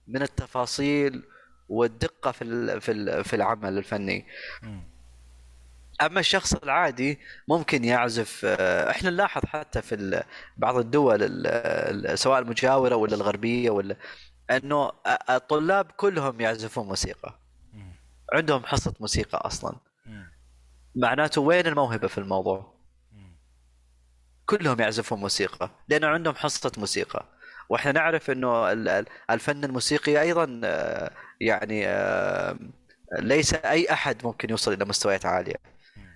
من 0.08 0.22
التفاصيل 0.22 1.22
والدقة 1.68 2.30
في 2.32 2.80
في 2.80 3.24
في 3.24 3.36
العمل 3.36 3.78
الفني. 3.78 4.26
أما 6.02 6.20
الشخص 6.20 6.54
العادي 6.54 7.18
ممكن 7.48 7.84
يعزف 7.84 8.42
آه، 8.44 8.90
إحنا 8.90 9.10
نلاحظ 9.10 9.44
حتى 9.46 9.82
في 9.82 10.22
بعض 10.56 10.76
الدول 10.76 11.22
ال- 11.22 11.46
ال- 11.46 12.18
سواء 12.18 12.38
المجاورة 12.38 12.96
ولا 12.96 13.14
الغربية 13.14 13.70
ولا 13.70 13.96
إنه 14.50 14.88
ا- 15.06 15.36
الطلاب 15.36 15.90
كلهم 15.92 16.40
يعزفون 16.40 16.86
موسيقى. 16.86 17.34
عندهم 18.32 18.64
حصة 18.66 18.94
موسيقى 19.00 19.38
أصلا. 19.46 19.76
معناته 20.96 21.40
وين 21.40 21.66
الموهبة 21.66 22.08
في 22.08 22.18
الموضوع. 22.18 22.71
كلهم 24.46 24.80
يعزفون 24.80 25.20
موسيقى 25.20 25.70
لأنه 25.88 26.06
عندهم 26.06 26.34
حصة 26.34 26.72
موسيقى. 26.78 27.26
وإحنا 27.68 27.92
نعرف 27.92 28.30
إنه 28.30 28.72
ال- 28.72 28.88
ال- 28.88 29.06
الفن 29.30 29.64
الموسيقي 29.64 30.20
أيضا 30.20 30.60
آه، 30.64 31.10
يعني 31.40 31.86
آه، 31.86 32.58
ليس 33.18 33.54
أي 33.54 33.92
أحد 33.92 34.24
ممكن 34.26 34.50
يوصل 34.50 34.72
إلى 34.72 34.84
مستويات 34.84 35.26
عالية. 35.26 35.56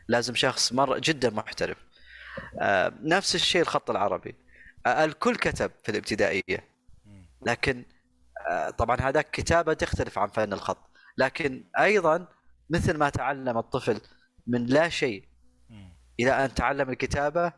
لازم 0.09 0.35
شخص 0.35 0.73
مره 0.73 1.01
جدا 1.05 1.31
محترف. 1.31 1.77
آه، 2.61 2.93
نفس 3.03 3.35
الشيء 3.35 3.63
الخط 3.63 3.91
العربي. 3.91 4.35
الكل 4.87 5.37
كتب 5.37 5.71
في 5.85 5.89
الابتدائية. 5.91 6.69
لكن 7.47 7.85
طبعا 8.79 8.97
هذاك 9.01 9.31
كتابة 9.31 9.73
تختلف 9.75 10.19
عن 10.19 10.29
فن 10.29 10.53
الخط. 10.53 10.91
لكن 11.19 11.65
أيضا 11.79 12.27
مثل 12.71 12.97
ما 12.97 13.09
تعلم 13.09 13.59
الطفل 13.59 14.01
من 14.47 14.67
لا 14.67 14.89
شيء. 14.89 15.29
إلى 16.21 16.31
أن 16.45 16.55
تعلم 16.55 16.91
الكتابة 16.91 17.53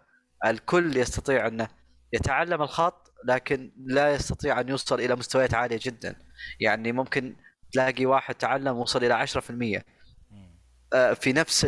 الكل 0.47 0.97
يستطيع 0.97 1.47
أنه 1.47 1.69
يتعلم 2.13 2.63
الخط 2.63 3.13
لكن 3.25 3.73
لا 3.77 4.11
يستطيع 4.15 4.61
أن 4.61 4.69
يوصل 4.69 5.01
إلى 5.01 5.15
مستويات 5.17 5.55
عالية 5.55 5.79
جدا. 5.83 6.17
يعني 6.61 6.93
ممكن 6.93 7.37
تلاقي 7.73 8.07
واحد 8.07 8.35
تعلم 8.35 8.77
وصل 8.77 9.05
إلى 9.05 9.27
10% 9.27 9.51
مم. 10.31 10.51
آه، 10.95 11.13
في 11.13 11.33
نفس. 11.33 11.67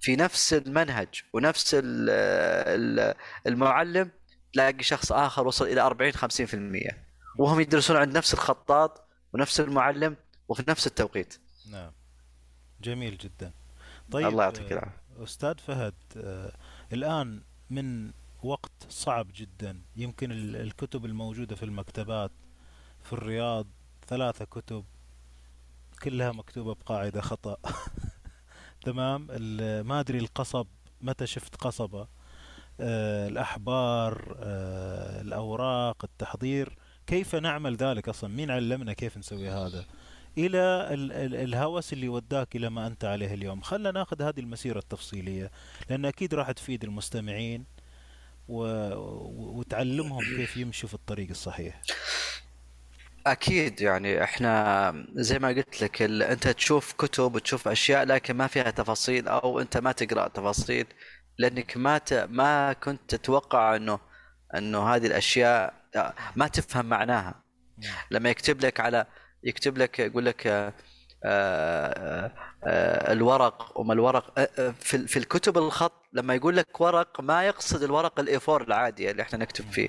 في 0.00 0.16
نفس 0.16 0.54
المنهج 0.54 1.08
ونفس 1.32 1.74
ال... 1.74 2.10
ال- 2.10 3.14
المعلم 3.46 4.10
تلاقي 4.52 4.82
شخص 4.82 5.12
آخر 5.12 5.46
وصل 5.46 5.64
إلى 5.66 5.80
40 5.80 6.12
50% 6.12 6.94
وهم 7.38 7.60
يدرسون 7.60 7.96
عند 7.96 8.16
نفس 8.16 8.34
الخطاط 8.34 9.04
ونفس 9.32 9.60
المعلم 9.60 10.16
وفي 10.48 10.64
نفس 10.68 10.86
التوقيت. 10.86 11.34
نعم. 11.70 11.92
جميل 12.80 13.18
جدا. 13.18 13.52
طيب 14.10 14.26
الله 14.26 14.44
يعطيك 14.44 14.72
آه، 14.72 14.78
العافيه 14.78 15.24
أستاذ 15.24 15.54
فهد 15.58 15.94
آه، 16.16 16.52
الآن 16.92 17.42
من 17.70 18.12
وقت 18.42 18.72
صعب 18.88 19.26
جدا. 19.34 19.80
يمكن 19.96 20.32
ال- 20.32 20.56
الكتب 20.56 21.04
الموجودة 21.04 21.56
في 21.56 21.62
المكتبات 21.62 22.30
في 23.02 23.12
الرياض 23.12 23.66
ثلاثة 24.08 24.44
كتب 24.44 24.84
كلها 26.02 26.32
مكتوبة 26.32 26.74
بقاعدة 26.74 27.20
خطأ. 27.20 27.56
تمام؟ 28.84 29.26
ما 29.86 30.00
أدري 30.00 30.18
القصب 30.18 30.66
متى 31.00 31.26
شفت 31.26 31.56
قصبة؟ 31.56 32.08
آه، 32.80 33.28
الأحبار 33.28 34.36
آه، 34.40 35.20
الأوراق 35.20 36.04
التحضير. 36.04 36.78
كيف 37.06 37.34
نعمل 37.34 37.76
ذلك 37.76 38.08
أصلا؟ 38.08 38.30
مين 38.30 38.50
علمنا 38.50 38.92
كيف 38.92 39.18
نسوي 39.18 39.50
هذا؟ 39.50 39.84
إلى 40.38 40.88
ال- 40.94 41.12
ال- 41.12 41.34
الهوس 41.34 41.92
اللي 41.92 42.08
وداك 42.08 42.56
إلى 42.56 42.70
ما 42.70 42.86
أنت 42.86 43.04
عليه 43.04 43.34
اليوم. 43.34 43.60
خلنا 43.60 43.90
ناخذ 43.90 44.22
هذه 44.22 44.40
المسيرة 44.40 44.78
التفصيلية 44.78 45.50
لأن 45.90 46.04
أكيد 46.04 46.34
راح 46.34 46.50
تفيد 46.50 46.84
المستمعين 46.84 47.64
و... 48.48 48.62
وتعلمهم 49.58 50.20
كيف 50.36 50.56
يمشوا 50.56 50.88
في 50.88 50.94
الطريق 50.94 51.28
الصحيح. 51.30 51.82
أكيد 53.26 53.80
يعني 53.80 54.24
إحنا 54.24 55.04
زي 55.14 55.38
ما 55.38 55.48
قلت 55.48 55.82
لك 55.82 56.02
ال... 56.02 56.22
أنت 56.22 56.48
تشوف 56.48 56.92
كتب 56.92 57.34
وتشوف 57.34 57.68
أشياء 57.68 58.04
لكن 58.04 58.36
ما 58.36 58.46
فيها 58.46 58.70
تفاصيل 58.70 59.28
أو 59.28 59.60
أنت 59.60 59.76
ما 59.76 59.92
تقرأ 59.92 60.28
تفاصيل 60.28 60.86
لأنك 61.38 61.76
ما 61.76 61.98
ت... 61.98 62.12
ما 62.12 62.72
كنت 62.72 63.00
تتوقع 63.14 63.76
إنه 63.76 63.98
إنه 64.56 64.94
هذه 64.94 65.06
الأشياء 65.06 65.74
ما 66.36 66.48
تفهم 66.48 66.86
معناها. 66.86 67.42
لما 68.10 68.30
يكتب 68.30 68.64
لك 68.64 68.80
على 68.80 69.06
يكتب 69.44 69.78
لك 69.78 69.98
يقول 69.98 70.24
لك 70.26 70.46
آه، 70.46 70.72
آه، 71.24 72.32
آه، 72.64 73.12
الورق 73.12 73.80
وما 73.80 73.92
الورق. 73.92 74.40
في 74.80 75.06
في 75.06 75.16
الكتب 75.18 75.58
الخط 75.58 76.02
لما 76.12 76.34
يقول 76.34 76.56
لك 76.56 76.80
ورق 76.80 77.20
ما 77.20 77.46
يقصد 77.46 77.82
الورق 77.82 78.20
الاي 78.20 78.38
4 78.48 78.62
العادي 78.66 79.10
اللي 79.10 79.22
إحنا 79.22 79.38
نكتب 79.38 79.64
فيه. 79.70 79.88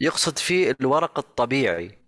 يقصد 0.00 0.38
فيه 0.38 0.76
الورق 0.80 1.18
الطبيعي. 1.18 1.98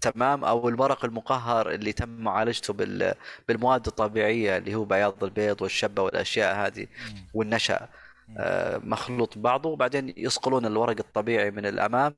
تمام؟ 0.00 0.44
أو 0.44 0.68
الورق 0.68 1.04
المقهر 1.04 1.70
اللي 1.70 1.92
تم 1.92 2.08
معالجته 2.08 2.72
بال 2.72 3.14
بالمواد 3.48 3.86
الطبيعية 3.86 4.56
اللي 4.56 4.74
هو 4.74 4.84
بياض 4.84 5.24
البيض 5.24 5.62
والشبة 5.62 6.02
والأشياء 6.02 6.66
هذه. 6.66 6.86
والنشا. 7.34 7.88
مخلوط 8.84 9.38
ببعضه. 9.38 9.68
وبعدين 9.68 10.14
يصقلون 10.16 10.66
الورق 10.66 10.96
الطبيعي 10.98 11.50
من 11.50 11.66
الأمام. 11.66 12.14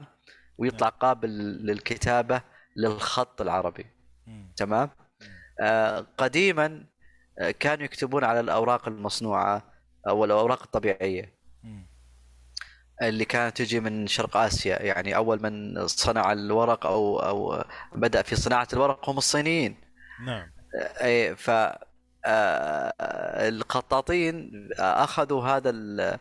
ويطلع 0.59 0.89
قابل 0.89 1.29
للكتابة 1.67 2.43
للخط 2.77 3.41
العربي. 3.41 3.87
مم. 4.27 4.53
تمام؟ 4.57 4.91
آه، 5.61 6.07
قديما 6.19 6.85
آه، 7.39 7.51
كانوا 7.51 7.85
يكتبون 7.85 8.25
على 8.25 8.41
الأوراق 8.41 8.89
المصنوعة 8.89 9.63
أو 10.09 10.25
الأوراق 10.25 10.63
الطبيعية. 10.63 11.39
اللي 13.03 13.25
كانت 13.25 13.57
تجي 13.57 13.81
من 13.81 14.07
شرق 14.07 14.37
آسيا 14.37 14.83
يعني 14.83 15.17
أول 15.17 15.43
من 15.43 15.87
صنع 15.87 16.33
الورق 16.33 16.87
أو 16.87 17.19
أو 17.19 17.65
بدأ 17.93 18.23
في 18.23 18.37
صناعة 18.37 18.69
الورق 18.73 19.11
هم 19.11 19.19
الصينيين. 19.19 19.77
نعم. 20.27 20.51
اي 21.03 21.37
ف 21.37 21.51
آه، 22.25 22.93
الخطاطين 23.49 24.51
أخذوا 24.79 25.43
هذا 25.43 25.71
ال- 25.71 26.19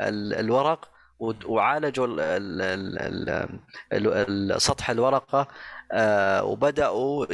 ال- 0.00 0.34
الورق 0.34 0.88
وعالجوا 1.20 2.06
ال- 2.06 2.20
ال- 2.20 3.48
ال- 3.92 4.52
ال- 4.52 4.62
سطح 4.62 4.90
الورقة 4.90 5.48
آه، 5.92 6.44
وبدأوا 6.44 7.26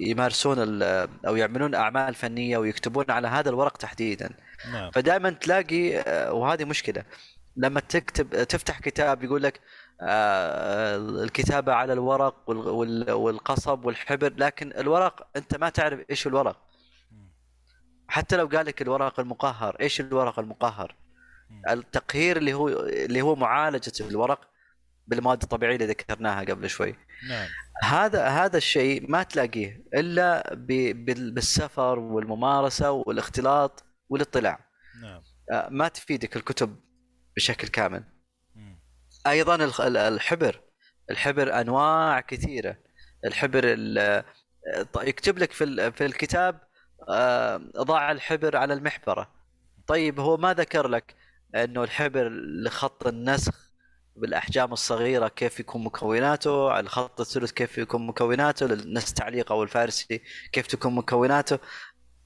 يمارسون 0.00 0.82
أو 1.26 1.36
يعملون 1.36 1.74
أعمال 1.74 2.14
فنية 2.14 2.58
ويكتبون 2.58 3.04
على 3.10 3.28
هذا 3.28 3.50
الورق 3.50 3.76
تحديدا 3.76 4.30
نعم 4.72 4.90
فدائما 4.90 5.30
تلاقي 5.30 5.98
آه، 5.98 6.32
وهذه 6.32 6.64
مشكلة 6.64 7.04
لما 7.56 7.80
تكتب 7.80 8.44
تفتح 8.44 8.78
كتاب 8.80 9.24
يقول 9.24 9.42
لك 9.42 9.60
آه، 10.00 10.96
الكتابة 10.96 11.72
على 11.72 11.92
الورق 11.92 12.34
وال- 12.46 12.58
وال- 12.68 13.10
والقصب 13.12 13.84
والحبر 13.84 14.32
لكن 14.36 14.72
الورق 14.72 15.26
أنت 15.36 15.56
ما 15.56 15.68
تعرف 15.68 16.00
إيش 16.10 16.26
الورق. 16.26 16.56
حتى 18.08 18.36
لو 18.36 18.46
قال 18.46 18.66
لك 18.66 18.82
الورق 18.82 19.20
المقهر 19.20 19.76
إيش 19.80 20.00
الورق 20.00 20.38
المقهر. 20.38 20.94
التقهير 21.70 22.36
اللي 22.36 22.54
هو 22.54 22.68
اللي 22.68 23.22
هو 23.22 23.34
معالجة 23.34 23.92
الورق 24.00 24.40
بالمواد 25.06 25.42
الطبيعية 25.42 25.74
اللي 25.74 25.86
ذكرناها 25.86 26.40
قبل 26.44 26.70
شوي. 26.70 26.94
نعم. 27.28 27.48
هذا 27.82 28.26
هذا 28.26 28.56
الشيء 28.56 29.10
ما 29.10 29.22
تلاقيه 29.22 29.84
إلا 29.94 30.54
بالسفر 30.54 31.98
والممارسة 31.98 32.90
والاختلاط 32.90 33.84
والاطلاع. 34.08 34.60
نعم. 35.02 35.20
آه، 35.52 35.68
ما 35.70 35.88
تفيدك 35.88 36.36
الكتب 36.36 36.76
بشكل 37.36 37.68
كامل. 37.68 38.04
مم. 38.54 38.80
أيضا 39.26 39.54
الحبر. 40.08 40.60
الحبر 41.10 41.60
أنواع 41.60 42.20
كثيرة. 42.20 42.76
الحبر 43.26 43.62
ال- 43.64 44.24
ط- 44.92 45.02
يكتب 45.02 45.38
لك 45.38 45.52
في 45.52 45.92
في 45.92 46.06
الكتاب 46.06 46.60
آه، 47.08 47.56
ضع 47.76 48.10
الحبر 48.10 48.56
على 48.56 48.74
المحبرة. 48.74 49.30
طيب 49.86 50.20
هو 50.20 50.36
ما 50.36 50.54
ذكر 50.54 50.88
لك 50.88 51.14
انه 51.54 51.84
الحبر 51.84 52.28
لخط 52.64 53.06
النسخ 53.06 53.68
بالأحجام 54.16 54.72
الصغيرة 54.72 55.28
كيف 55.28 55.60
يكون 55.60 55.84
مكوناته 55.84 56.70
على 56.70 56.80
الخط 56.80 57.20
الثلث 57.20 57.52
كيف 57.52 57.78
يكون 57.78 58.06
مكوناته 58.06 58.66
للنسخ 58.66 59.12
تعليق 59.12 59.52
أو 59.52 59.62
الفارسي 59.62 60.22
كيف 60.52 60.66
تكون 60.66 60.94
مكوناته. 60.94 61.58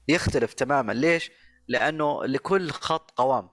يختلف 0.07 0.53
تماما. 0.53 0.91
ليش؟ 0.93 1.31
لأنه 1.67 2.25
لكل 2.25 2.71
خط 2.71 3.11
قوام. 3.11 3.49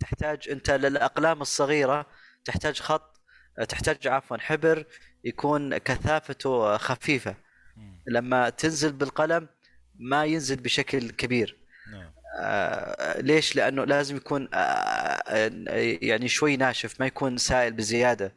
تحتاج 0.00 0.48
أنت 0.48 0.70
للأقلام 0.70 1.42
الصغيرة 1.42 2.06
تحتاج 2.44 2.80
خط 2.80 3.20
تحتاج 3.68 4.08
عفوا 4.08 4.36
حبر 4.36 4.86
يكون 5.24 5.78
كثافته 5.78 6.76
خفيفة. 6.76 7.36
لما 8.06 8.50
تنزل 8.50 8.92
بالقلم 8.92 9.48
ما 9.94 10.24
ينزل 10.24 10.56
بشكل 10.56 11.10
كبير. 11.10 11.61
آه، 12.40 13.20
ليش؟ 13.20 13.56
لأنه 13.56 13.84
لازم 13.84 14.16
يكون 14.16 14.48
آه، 14.54 14.56
آه، 14.56 15.50
يعني 16.02 16.28
شوي 16.28 16.56
ناشف 16.56 17.00
ما 17.00 17.06
يكون 17.06 17.36
سائل 17.36 17.72
بزيادة 17.72 18.32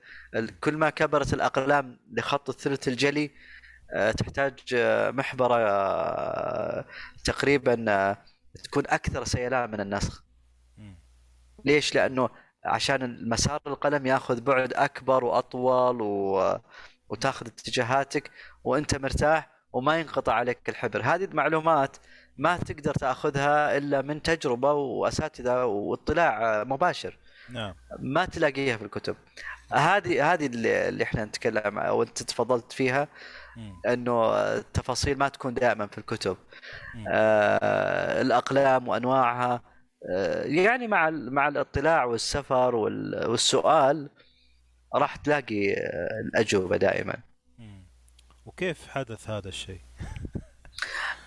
كل 0.62 0.77
ما 0.77 0.89
كبرت 0.89 1.34
الأقلام 1.34 1.99
لخط 2.12 2.49
الثلث 2.49 2.88
الجلي 2.88 3.31
آه، 3.93 4.12
تحتاج 4.12 4.60
محبرة 5.15 6.86
تقريبا 7.23 8.15
تكون 8.63 8.84
أكثر 8.88 9.23
سيلان 9.23 9.71
من 9.71 9.81
النسخ. 9.81 10.23
ليش؟ 11.65 11.95
لأنه 11.95 12.29
عشان 12.65 13.03
المسار 13.03 13.60
القلم 13.67 14.05
ياخذ 14.05 14.41
بعد 14.41 14.73
أكبر 14.73 15.23
وأطول 15.23 16.01
و... 16.01 16.60
وتاخذ 17.10 17.47
اتجاهاتك 17.47 18.31
وأنت 18.63 18.95
مرتاح 18.95 19.49
وما 19.73 19.99
ينقطع 19.99 20.34
عليك 20.34 20.69
الحبر، 20.69 21.01
هذه 21.03 21.23
المعلومات 21.23 21.97
ما 22.37 22.57
تقدر 22.57 22.93
تأخذها 22.93 23.77
إلا 23.77 24.01
من 24.01 24.21
تجربة 24.21 24.73
وأساتذة 24.73 25.65
واطلاع 25.65 26.63
مباشر، 26.63 27.17
نعم 27.49 27.75
ما 27.99 28.25
تلاقيها 28.25 28.77
في 28.77 28.85
الكتب. 28.85 29.15
هذه 29.71 30.33
هذه 30.33 30.45
اللي 30.45 31.03
إحنا 31.03 31.25
نتكلم 31.25 31.77
وانت 31.77 32.23
تفضلت 32.23 32.71
فيها. 32.71 33.07
إنه 33.87 34.33
التفاصيل 34.35 35.17
ما 35.17 35.29
تكون 35.29 35.53
دائما 35.53 35.87
في 35.87 35.97
الكتب. 35.97 36.37
آه، 37.09 38.21
الأقلام 38.21 38.87
وأنواعها 38.87 39.61
آه، 40.09 40.43
يعني 40.43 40.87
مع 40.87 41.09
مع 41.09 41.47
الاطلاع 41.47 42.03
والسفر 42.03 42.75
وال- 42.75 43.27
والسؤال 43.29 44.09
راح 44.95 45.15
تلاقي 45.15 45.73
الأجوبة 46.25 46.77
دائما. 46.77 47.15
وكيف 48.45 48.87
حدث 48.87 49.29
هذا 49.29 49.47
الشيء؟ 49.49 49.79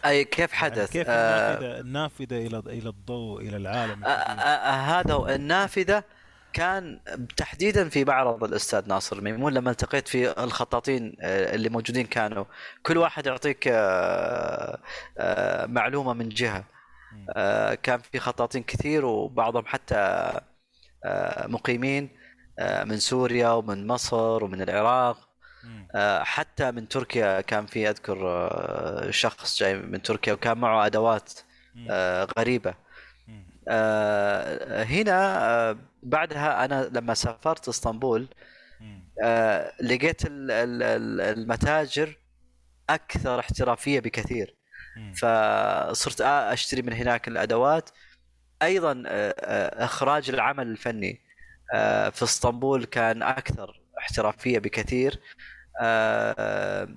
أي 0.08 0.24
كيف 0.24 0.52
يعني 0.52 0.64
حدث؟ 0.64 0.92
كيف 0.92 1.06
آه، 1.08 1.54
النافذة 1.54 1.80
النافذة 1.80 2.46
إلى 2.46 2.58
إلى 2.78 2.88
الضوء 2.88 3.42
إلى 3.42 3.56
العالم؟ 3.56 4.04
آه، 4.04 4.08
آه، 4.08 5.00
هذا. 5.00 5.34
النافذة. 5.34 6.04
كان 6.52 7.00
تحديدا 7.36 7.88
في 7.88 8.04
معرض 8.04 8.44
الأستاذ 8.44 8.88
ناصر 8.88 9.16
الميمون 9.16 9.54
لما 9.54 9.70
التقيت 9.70 10.08
في 10.08 10.42
الخطاطين 10.44 11.16
اللي 11.22 11.68
موجودين 11.68 12.06
كانوا. 12.06 12.44
كل 12.82 12.98
واحد 12.98 13.26
يعطيك 13.26 13.68
معلومة 15.66 16.12
من 16.12 16.28
جهة. 16.28 16.64
كان 17.82 18.00
في 18.12 18.18
خطاطين 18.18 18.62
كثير 18.62 19.04
وبعضهم 19.04 19.66
حتى 19.66 20.32
مقيمين 21.46 22.08
من 22.84 22.96
سوريا 22.96 23.50
ومن 23.50 23.86
مصر 23.86 24.44
ومن 24.44 24.62
العراق. 24.62 25.27
حتى 26.22 26.70
من 26.70 26.88
تركيا 26.88 27.40
كان 27.40 27.66
في 27.66 27.90
أذكر 27.90 28.18
آه، 28.28 29.10
شخص 29.10 29.58
جاي 29.58 29.74
من 29.76 30.02
تركيا 30.02 30.32
وكان 30.32 30.58
معه 30.58 30.86
أدوات. 30.86 31.32
آه، 31.90 32.28
غريبة. 32.38 32.74
آه، 33.68 34.82
هنا 34.84 35.48
آه، 35.50 35.76
بعدها 36.02 36.64
أنا 36.64 36.90
لما 36.92 37.14
سافرت 37.14 37.68
إسطنبول. 37.68 38.28
آه، 39.22 39.72
لقيت 39.82 40.26
ال- 40.26 40.50
ال- 40.50 40.82
ال- 40.82 41.38
المتاجر 41.38 42.16
أكثر 42.90 43.40
احترافية 43.40 44.00
بكثير. 44.00 44.54
فصرت 45.14 46.20
أشتري 46.20 46.82
من 46.82 46.92
هناك 46.92 47.28
الأدوات 47.28 47.90
أيضا 48.62 49.02
آه، 49.06 49.34
آه، 49.40 49.84
إخراج 49.84 50.30
العمل 50.30 50.66
الفني 50.66 51.20
آه، 51.74 52.08
في 52.08 52.22
إسطنبول 52.22 52.84
كان 52.84 53.22
أكثر 53.22 53.77
احترافية 53.98 54.58
بكثير. 54.58 55.20
آه، 55.80 56.88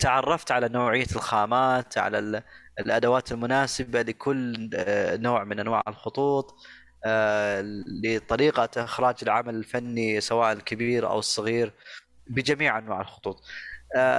تعرفت 0.00 0.52
على 0.52 0.68
نوعية 0.68 1.06
الخامات 1.16 1.98
على 1.98 2.18
ال- 2.18 2.42
الأدوات 2.80 3.32
المناسبة 3.32 4.02
لكل 4.02 4.70
آه، 4.74 5.16
نوع 5.16 5.44
من 5.44 5.60
أنواع 5.60 5.82
الخطوط. 5.88 6.54
آه، 7.04 7.64
لطريقة 8.04 8.68
إخراج 8.76 9.16
العمل 9.22 9.54
الفني 9.54 10.20
سواء 10.20 10.52
الكبير 10.52 11.08
أو 11.08 11.18
الصغير 11.18 11.72
بجميع 12.26 12.78
أنواع 12.78 13.00
الخطوط. 13.00 13.42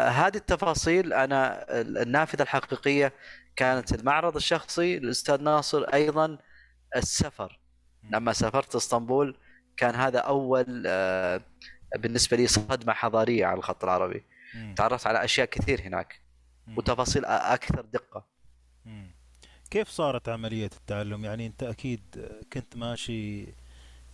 هذه 0.09 0.35
التفاصيل 0.35 1.13
أنا 1.13 1.65
النافذة 1.81 2.41
الحقيقية 2.41 3.13
كانت 3.55 3.93
المعرض 3.93 4.35
الشخصي 4.35 4.99
للأستاذ 4.99 5.41
ناصر 5.41 5.83
أيضا 5.93 6.37
السفر. 6.95 7.59
لما 8.13 8.33
سافرت 8.33 8.75
إسطنبول 8.75 9.37
كان 9.77 9.95
هذا 9.95 10.19
أول 10.19 10.83
بالنسبة 11.95 12.37
لي 12.37 12.47
صدمة 12.47 12.93
حضارية 12.93 13.45
على 13.45 13.57
الخط 13.57 13.83
العربي 13.83 14.23
مم. 14.55 14.75
تعرفت 14.77 15.07
على 15.07 15.23
أشياء 15.23 15.47
كثير 15.47 15.81
هناك 15.81 16.21
مم. 16.67 16.77
وتفاصيل 16.77 17.25
أكثر 17.25 17.81
دقة 17.81 18.25
مم. 18.85 19.11
كيف 19.71 19.87
صارت 19.89 20.29
عملية 20.29 20.69
التعلم؟ 20.77 21.25
يعني 21.25 21.45
أنت 21.47 21.63
أكيد 21.63 22.01
كنت 22.53 22.75
ماشي 22.77 23.45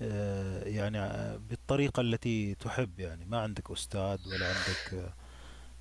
آه، 0.01 0.63
يعني 0.63 0.99
آه، 0.99 1.35
بالطريقة 1.37 2.01
التي 2.01 2.55
تحب 2.55 2.99
يعني 2.99 3.25
ما 3.25 3.39
عندك 3.41 3.71
أستاذ 3.71 4.27
ولا 4.27 4.47
عندك 4.47 4.93
آه، 4.93 5.13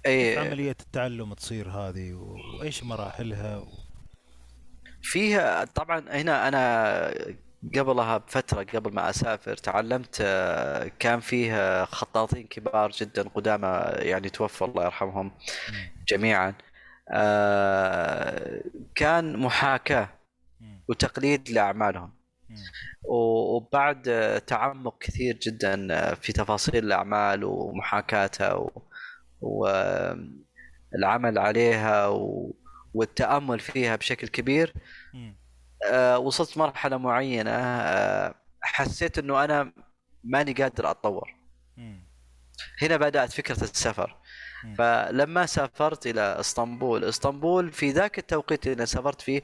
كيف 0.04 0.38
اي 0.38 0.38
عملية 0.38 0.76
التعلم 0.80 1.34
تصير 1.34 1.70
هذه 1.70 2.12
و- 2.12 2.36
وإيش 2.58 2.82
مراحلها؟ 2.82 3.56
و... 3.56 3.68
فيها 5.02 5.64
طبعا 5.64 6.04
هنا 6.10 6.48
أنا 6.48 7.14
قبلها 7.74 8.18
بفترة 8.18 8.62
قبل 8.62 8.94
ما 8.94 9.10
أسافر 9.10 9.56
تعلمت 9.56 10.18
آه، 10.20 10.90
كان 10.98 11.20
فيه 11.20 11.54
آه، 11.56 11.84
خطاطين 11.84 12.46
كبار 12.46 12.90
جدا 12.90 13.28
قدامى 13.28 13.84
يعني 13.96 14.28
توفوا 14.30 14.66
الله 14.66 14.84
يرحمهم. 14.84 15.32
جميعا. 16.08 16.54
آه، 17.10 18.62
كان 18.94 19.36
محاكاة. 19.36 20.08
وتقليد 20.88 21.50
لأعمالهم. 21.50 22.12
وبعد 23.02 24.02
تعمق 24.46 24.98
كثير 24.98 25.38
جدا 25.42 26.14
في 26.14 26.32
تفاصيل 26.32 26.84
الأعمال 26.84 27.44
ومحاكاتها 27.44 28.66
والعمل 29.40 31.38
عليها 31.38 32.06
و- 32.08 32.54
والتأمل 32.94 33.60
فيها 33.60 33.96
بشكل 33.96 34.28
كبير. 34.28 34.74
وصلت 36.16 36.58
مرحلة 36.58 36.96
معينة 36.96 37.50
آه، 37.50 38.34
حسيت 38.62 39.18
إنه 39.18 39.44
أنا 39.44 39.72
ماني 40.24 40.52
قادر 40.52 40.90
أتطور. 40.90 41.34
هنا 42.82 42.96
بدأت 42.96 43.32
فكرة 43.32 43.62
السفر. 43.62 44.16
فلما 44.78 45.46
سافرت 45.46 46.06
إلى 46.06 46.20
إسطنبول 46.40 47.04
إسطنبول 47.04 47.72
في 47.72 47.90
ذاك 47.90 48.18
التوقيت 48.18 48.66
اللي 48.66 48.86
سافرت 48.86 49.20
فيه 49.20 49.42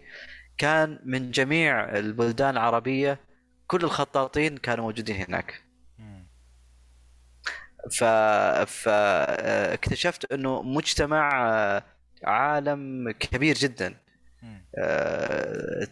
كان 0.59 0.99
من 1.05 1.31
جميع 1.31 1.89
البلدان 1.99 2.51
العربية 2.51 3.21
كل 3.67 3.85
الخطاطين 3.85 4.57
كانوا 4.57 4.85
موجودين 4.85 5.17
هناك. 5.17 5.63
ف 7.99 8.05
فاكتشفت 8.65 10.33
إنه 10.33 10.63
مجتمع 10.63 11.49
آه، 11.51 11.83
عالم 12.25 13.11
كبير 13.11 13.55
جدا. 13.57 13.87
آه، 13.89 13.95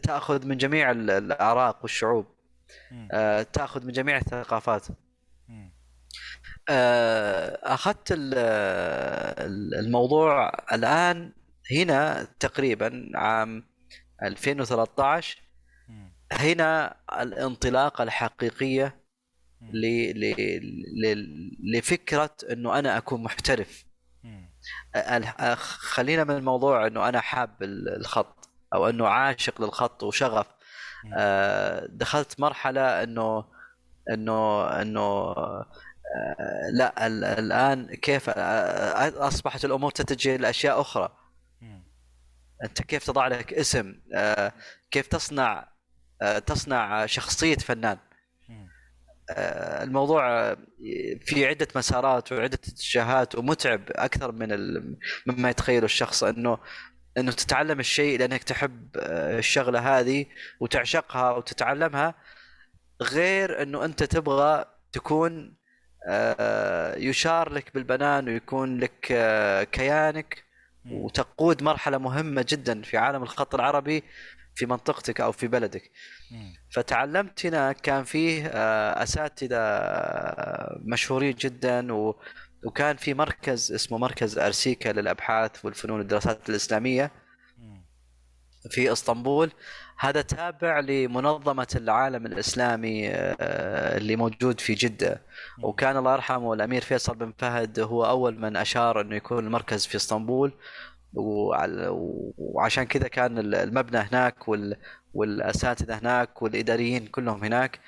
تأخذ 0.02 0.46
من 0.46 0.56
جميع 0.56 0.90
ال- 0.90 1.11
الأعراق 1.11 1.78
والشعوب. 1.82 2.26
آه، 3.12 3.42
تأخذ 3.42 3.84
من 3.87 3.92
جميع 3.92 4.16
الثقافات. 4.16 4.87
آه، 6.68 7.58
أخذت 7.62 8.12
ال- 8.12 8.34
ال- 9.46 9.74
الموضوع 9.74 10.52
الآن 10.72 11.32
هنا 11.72 12.28
تقريبا 12.40 13.11
عام 13.14 13.64
2013 14.22 15.42
مم. 15.88 16.12
هنا 16.32 16.96
الانطلاقة 17.22 18.02
الحقيقية 18.04 19.00
لفكرة 21.74 22.30
إنه 22.52 22.78
أنا 22.78 22.98
أكون 22.98 23.22
محترف. 23.22 23.84
خلينا 25.78 26.24
من 26.24 26.37
الموضوع 26.37 26.87
إنه 26.87 27.08
أنا 27.08 27.20
حاب 27.20 27.62
ال- 27.62 27.96
الخط. 27.96 28.38
أو 28.74 28.88
أنه 28.88 29.09
عاشق 29.09 29.62
للخط 29.62 30.02
وشغف. 30.02 30.46
آه، 31.16 31.87
دخلت 31.90 32.40
مرحلة 32.40 33.02
أنه 33.02 33.44
أنه 34.11 34.64
أنه 34.83 35.00
آه، 35.00 35.66
لا 36.72 37.07
ال- 37.07 37.24
الآن 37.24 37.94
كيف 37.94 38.31
آه، 38.31 39.28
أصبحت 39.28 39.64
الأمور 39.64 39.90
تتجه 39.90 40.37
لاشياء 40.37 40.81
أخرى. 40.81 41.09
أنت 42.64 42.83
كيف 42.83 43.07
تضع 43.07 43.28
لك 43.28 43.54
اسم 43.54 43.94
كيف 44.90 45.07
تصنع 45.07 45.68
تصنع 46.46 47.07
شخصية 47.07 47.57
فنان 47.57 47.98
الموضوع 49.83 50.54
في 51.20 51.46
عدة 51.46 51.68
مسارات 51.76 52.33
وعدة 52.33 52.59
اتجاهات 52.68 53.35
ومتعب 53.35 53.83
أكثر 53.90 54.33
من. 54.33 54.48
مما 55.26 55.50
يتخيله 55.50 55.85
الشخص 55.85 56.24
أنه 56.24 56.59
أنه 57.20 57.33
تتعلم 57.33 57.81
الشيء 57.81 58.18
لأنك 58.18 58.42
تحب 58.42 58.96
آه، 58.96 59.38
الشغلة 59.38 59.98
هذه 59.98 60.26
وتعشقها 60.61 61.31
وتتعلمها 61.31 62.14
غير 63.02 63.62
أنه 63.62 63.85
أنت 63.85 64.02
تبغى 64.02 64.64
تكون 64.92 65.59
آه، 66.09 66.96
يشار 66.96 67.52
لك 67.52 67.74
بالبنان 67.74 68.28
ويكون 68.28 68.78
لك 68.78 69.09
آه، 69.12 69.64
كيانك. 69.64 70.48
وتقود 70.90 71.62
مرحلة 71.62 71.98
مهمة 71.98 72.44
جدا 72.48 72.83
في 72.83 72.96
عالم 72.96 73.22
الخط 73.22 73.54
العربي 73.54 74.02
في 74.54 74.66
منطقتك 74.66 75.20
أو 75.20 75.33
في 75.33 75.46
بلدك. 75.48 75.90
فتعلمت 76.70 77.46
هنا 77.46 77.72
كان 77.72 78.04
فيه 78.04 78.46
أساتذة 79.02 79.59
مشهورين 80.85 81.35
جدا 81.35 81.92
و 81.92 82.20
وكان 82.64 82.96
في 82.96 83.14
مركز 83.14 83.72
اسمه 83.72 83.98
مركز 83.98 84.38
أرسيكا 84.38 84.88
للأبحاث 84.88 85.64
والفنون 85.64 85.98
والدراسات 85.98 86.50
الإسلامية. 86.50 87.10
في 88.70 88.92
إسطنبول. 88.92 89.50
هذا 89.98 90.22
تابع 90.22 90.80
لمنظمة 90.80 91.66
العالم 91.76 92.26
الإسلامي 92.26 93.08
آه، 93.10 93.96
اللي 93.96 94.16
موجود 94.16 94.60
في 94.60 94.74
جدة. 94.74 95.22
وكان 95.62 95.96
الله 95.96 96.12
يرحمه 96.12 96.52
الأمير 96.52 96.82
فيصل 96.82 97.14
بن 97.14 97.32
فهد 97.38 97.80
هو 97.80 98.06
أول 98.06 98.38
من 98.38 98.56
أشار 98.56 99.00
إنه 99.00 99.16
يكون 99.16 99.46
المركز 99.46 99.86
في 99.86 99.96
إسطنبول. 99.96 100.52
وعشان 102.38 102.84
كذا 102.84 103.08
كان 103.08 103.38
المبنى 103.54 103.98
هناك 103.98 104.48
وال 104.48 104.76
والأساتذة 105.14 105.98
هناك 105.98 106.42
والإداريين 106.42 107.06
كلهم 107.06 107.44
هناك. 107.44 107.80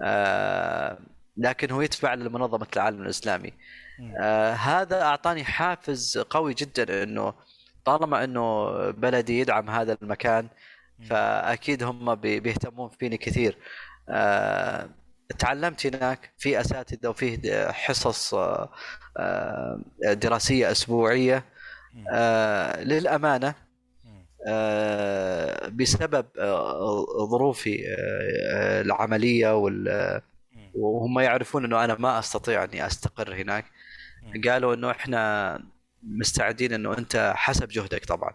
آه، 0.00 0.98
لكن 1.36 1.70
هو 1.70 1.80
يتبع 1.82 2.14
لمنظمة 2.14 2.66
العالم 2.76 3.02
الإسلامي. 3.02 3.52
آه، 4.20 4.52
هذا 4.52 5.02
أعطاني 5.02 5.44
حافز 5.44 6.18
قوي 6.18 6.54
جدا 6.54 7.02
إنه 7.02 7.34
طالما 7.84 8.24
إنه 8.24 8.70
بلدي 8.90 9.38
يدعم 9.40 9.70
هذا 9.70 9.96
المكان 10.02 10.48
فأكيد 11.08 11.82
هم 11.82 12.14
بي- 12.14 12.40
بيهتمون 12.40 12.88
فيني 12.98 13.16
كثير 13.16 13.56
آه، 14.08 14.88
تعلمت 15.38 15.86
هناك 15.86 16.30
في 16.38 16.60
أساتذة 16.60 17.08
وفيه 17.08 17.70
حصص 17.70 18.34
آه، 18.34 18.70
آه، 19.16 19.80
دراسية 20.02 20.70
أسبوعية. 20.70 21.44
آه، 22.10 22.82
للأمانة. 22.84 23.54
آه، 24.48 25.68
بسبب 25.68 26.26
آه، 26.38 27.26
ظروفي 27.30 27.84
آه، 27.88 28.80
العملية 28.80 29.56
وال- 29.56 30.20
مم. 30.52 30.70
وهم 30.74 31.18
يعرفون 31.18 31.64
إنه 31.64 31.84
أنا 31.84 31.94
ما 31.98 32.18
أستطيع 32.18 32.64
أني 32.64 32.86
أستقر 32.86 33.34
هناك. 33.34 33.64
قالوا 34.48 34.74
إنه 34.74 34.90
إحنا 34.90 35.62
مستعدين 36.02 36.72
إنه 36.72 36.98
أنت 36.98 37.32
حسب 37.36 37.68
جهدك 37.68 38.04
طبعا. 38.04 38.34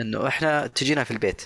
إنه 0.00 0.28
إحنا 0.28 0.66
تجينا 0.66 1.04
في 1.04 1.10
البيت. 1.10 1.42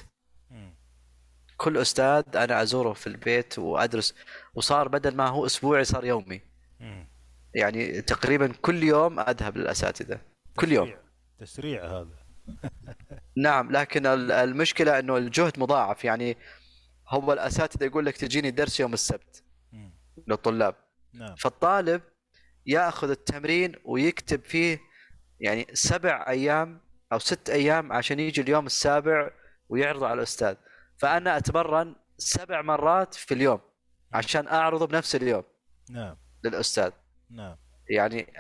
كل 1.57 1.77
أستاذ 1.79 2.23
أنا 2.37 2.63
أزوره 2.63 2.93
في 2.93 3.07
البيت 3.07 3.59
وأدرس 3.59 4.15
وصار 4.55 4.89
بدل 4.89 5.17
ما 5.17 5.27
هو 5.29 5.47
أسبوعي 5.47 5.85
صار 5.85 6.05
يومي. 6.05 6.41
يعني 7.55 8.03
تقريبا 8.03 8.53
كل 8.63 8.83
يوم 8.83 9.21
أذهب 9.21 9.57
للأساتذة 9.57 10.21
كل 10.57 10.73
يوم 10.73 10.95
تسريع. 11.39 11.85
هذا 11.87 12.19
نعم 13.37 13.73
لكن 13.73 14.07
ال- 14.07 14.33
المشكلة 14.33 14.99
إنه 14.99 15.17
الجهد 15.17 15.59
مضاعف 15.59 16.05
يعني 16.05 16.37
هو 17.09 17.33
الأساتذة 17.33 17.85
يقول 17.85 18.07
لك 18.07 18.17
تجيني 18.17 18.51
درس 18.51 18.81
يوم 18.81 18.93
السبت. 18.93 19.43
للطلاب 20.29 20.75
نعم 21.13 21.35
فالطالب 21.37 22.03
ياخذ 22.69 23.11
التمرين 23.11 23.75
ويكتب 23.85 24.45
فيه 24.45 24.81
يعني 25.41 25.67
سبع 25.73 26.27
أيام 26.29 26.81
أو 27.13 27.19
ست 27.19 27.51
أيام 27.51 27.93
عشان 27.93 28.21
يجي 28.21 28.41
اليوم 28.41 28.67
السابع 28.67 29.31
ويعرضه 29.69 30.07
على 30.07 30.19
الأستاذ. 30.19 30.55
فأنا 30.99 31.37
أتمرن 31.37 31.97
سبع 32.19 32.63
مرات 32.63 33.15
في 33.15 33.35
اليوم 33.35 33.61
عشان 34.13 34.49
أعرضه 34.49 34.87
بنفس 34.87 35.15
اليوم 35.15 35.45
نعم. 35.91 36.17
للأستاذ. 36.45 36.91
نعم. 37.31 37.57
يعني 37.91 38.33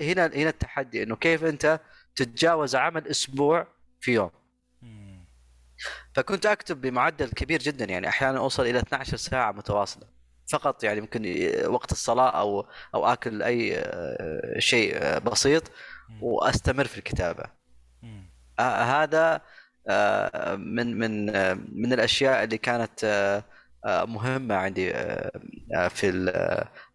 هنا 0.00 0.26
هنا 0.26 0.48
التحدي 0.48 1.02
إنه 1.02 1.16
كيف 1.16 1.44
أنت 1.44 1.80
تتجاوز 2.16 2.76
عمل 2.76 3.08
أسبوع 3.08 3.66
في 4.00 4.12
يوم. 4.12 4.30
مم. 4.82 5.24
فكنت 6.14 6.46
أكتب 6.46 6.80
بمعدل 6.80 7.28
كبير 7.28 7.60
جدا 7.60 7.84
يعني 7.84 8.08
أحيانا 8.08 8.38
أوصل 8.38 8.66
إلى 8.66 8.78
12 8.78 9.16
ساعة 9.16 9.52
متواصلة. 9.52 10.06
فقط 10.48 10.84
يعني 10.84 11.00
ممكن 11.00 11.50
وقت 11.66 11.92
الصلاة 11.92 12.30
أو 12.30 12.66
أو 12.94 13.06
أكل 13.06 13.42
أي 13.42 13.78
آه، 13.78 14.58
شيء 14.58 14.92
آه، 14.96 15.18
بسيط. 15.18 15.70
وأستمر 16.20 16.84
في 16.84 16.98
الكتابة. 16.98 17.44
آه، 18.58 18.82
هذا 18.82 19.40
من 20.56 20.98
من 20.98 21.26
من 21.82 21.92
الأشياء 21.92 22.44
اللي 22.44 22.58
كانت 22.58 23.42
مهمة 23.86 24.54
عندي 24.54 24.92
في 25.88 26.10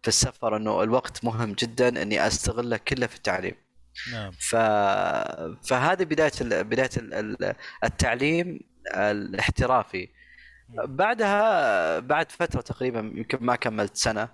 في 0.02 0.08
السفر 0.08 0.56
إنه 0.56 0.82
الوقت 0.82 1.24
مهم 1.24 1.52
جدا 1.52 2.02
إني 2.02 2.26
أستغله 2.26 2.76
كله 2.76 3.06
في 3.06 3.16
التعليم 3.16 3.54
نعم 4.12 4.30
ف... 4.32 4.56
فهذه 5.66 6.04
بداية 6.04 6.32
ال... 6.40 6.64
بداية 6.64 6.90
ال- 6.96 7.14
ال- 7.14 7.54
التعليم 7.84 8.60
الاحترافي 8.96 10.08
بعدها 10.78 11.98
بعد 11.98 12.32
فترة 12.32 12.60
تقريبا 12.60 12.98
يمكن 12.98 13.38
ما 13.40 13.56
كملت 13.56 13.96
سنة 13.96 14.28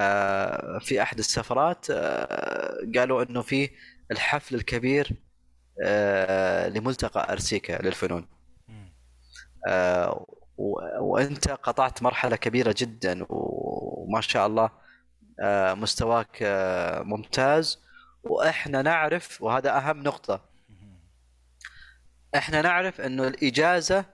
آه، 0.00 0.78
في 0.78 1.02
أحد 1.02 1.18
السفرات 1.18 1.86
آه، 1.90 2.78
قالوا 2.96 3.22
إنه 3.22 3.42
في 3.42 3.70
الحفل 4.10 4.54
الكبير 4.54 5.12
آه، 5.82 6.68
لملتقى 6.68 7.32
أرسيكا 7.32 7.82
للفنون 7.82 8.26
وأنت 11.00 11.50
قطعت 11.50 12.02
مرحلة 12.02 12.36
كبيرة 12.36 12.74
جدا 12.78 13.26
وما 13.28 14.20
شاء 14.20 14.46
الله 14.46 14.70
مستواك 15.74 16.38
ممتاز 17.04 17.82
وإحنا 18.22 18.82
نعرف 18.82 19.42
وهذا 19.42 19.76
أهم 19.76 20.02
نقطة. 20.02 20.40
إحنا 22.34 22.62
نعرف 22.62 23.00
إنه 23.00 23.28
الإجازة 23.28 24.04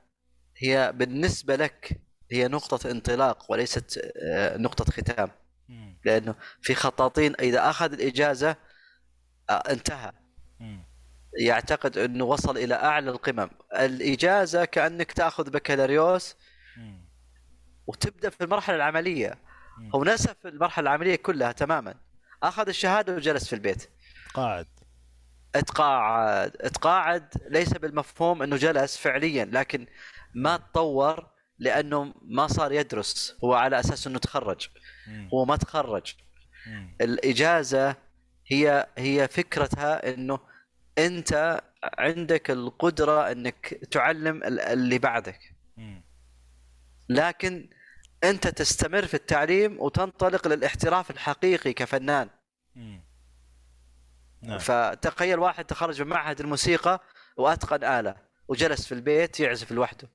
هي 0.59 0.93
بالنسبة 0.95 1.57
لك 1.57 2.01
هي 2.31 2.49
نقطة 2.49 2.91
انطلاق 2.91 3.51
وليست 3.53 4.01
آه، 4.23 4.57
نقطة 4.57 4.85
ختام. 4.93 5.31
لأنه 6.05 6.35
في 6.63 6.75
خطاطين 6.75 7.35
إذا 7.41 7.71
أخذ 7.71 7.93
الإجازة 7.93 8.57
آه، 9.51 9.53
انتهى. 9.53 10.13
يعتقد 11.41 11.99
إنه 11.99 12.25
وصل 12.25 12.59
إلى 12.59 12.75
أعلى 12.75 13.11
القمم 13.11 13.51
الإجازة 13.75 14.65
كأنك 14.65 15.13
تأخذ 15.13 15.51
بكالوريوس. 15.51 16.37
وتبدأ 17.87 18.31
في 18.31 18.45
المرحلة 18.45 18.77
العملية. 18.77 19.39
هو 19.95 20.05
نسف 20.05 20.37
المرحلة 20.47 20.83
العملية 20.83 21.17
كلها 21.17 21.53
تماما 21.53 21.95
أخذ 22.43 22.69
الشهادة 22.69 23.15
وجلس 23.15 23.47
في 23.49 23.53
البيت 23.53 23.89
قاعد 24.35 24.67
اتقاعد 25.55 26.57
اتقاعد 26.61 27.29
ليس 27.51 27.73
بالمفهوم 27.73 28.43
إنه 28.43 28.57
جلس 28.57 28.97
فعليا 28.97 29.45
لكن 29.45 29.87
ما 30.37 30.57
تطور 30.57 31.27
لأنه 31.59 32.15
ما 32.23 32.47
صار 32.47 32.73
يدرس 32.73 33.37
هو 33.45 33.55
على 33.55 33.81
أساس 33.81 34.07
إنه 34.07 34.19
تخرج. 34.19 34.69
هو 35.35 35.45
ما 35.45 35.57
تخرج. 35.57 36.15
الإجازة 37.01 37.97
هي 38.47 38.87
هي 38.99 39.29
فكرتها 39.29 40.15
إنه 40.15 40.39
أنت 40.99 41.61
عندك 41.85 42.51
القدرة 42.51 43.33
إنك 43.33 43.67
تعلم 43.91 44.43
ال- 44.43 44.61
اللي 44.61 44.99
بعدك. 44.99 45.55
لكن 47.09 47.71
أنت 48.25 48.49
تستمر 48.49 49.07
في 49.07 49.15
التعليم 49.15 49.81
وتنطلق 49.81 50.49
للاحتراف 50.49 51.11
الحقيقي 51.11 51.73
كفنان. 51.73 52.29
نعم 54.43 54.59
فتخيل 54.59 55.39
واحد 55.39 55.65
تخرج 55.65 56.03
من 56.03 56.09
معهد 56.09 56.41
الموسيقى 56.41 57.03
وأتقن 57.37 57.85
آلة 57.85 58.17
وجلس 58.49 58.87
في 58.87 58.93
البيت 58.93 59.41
يعزف 59.41 59.73
لوحده. 59.73 60.09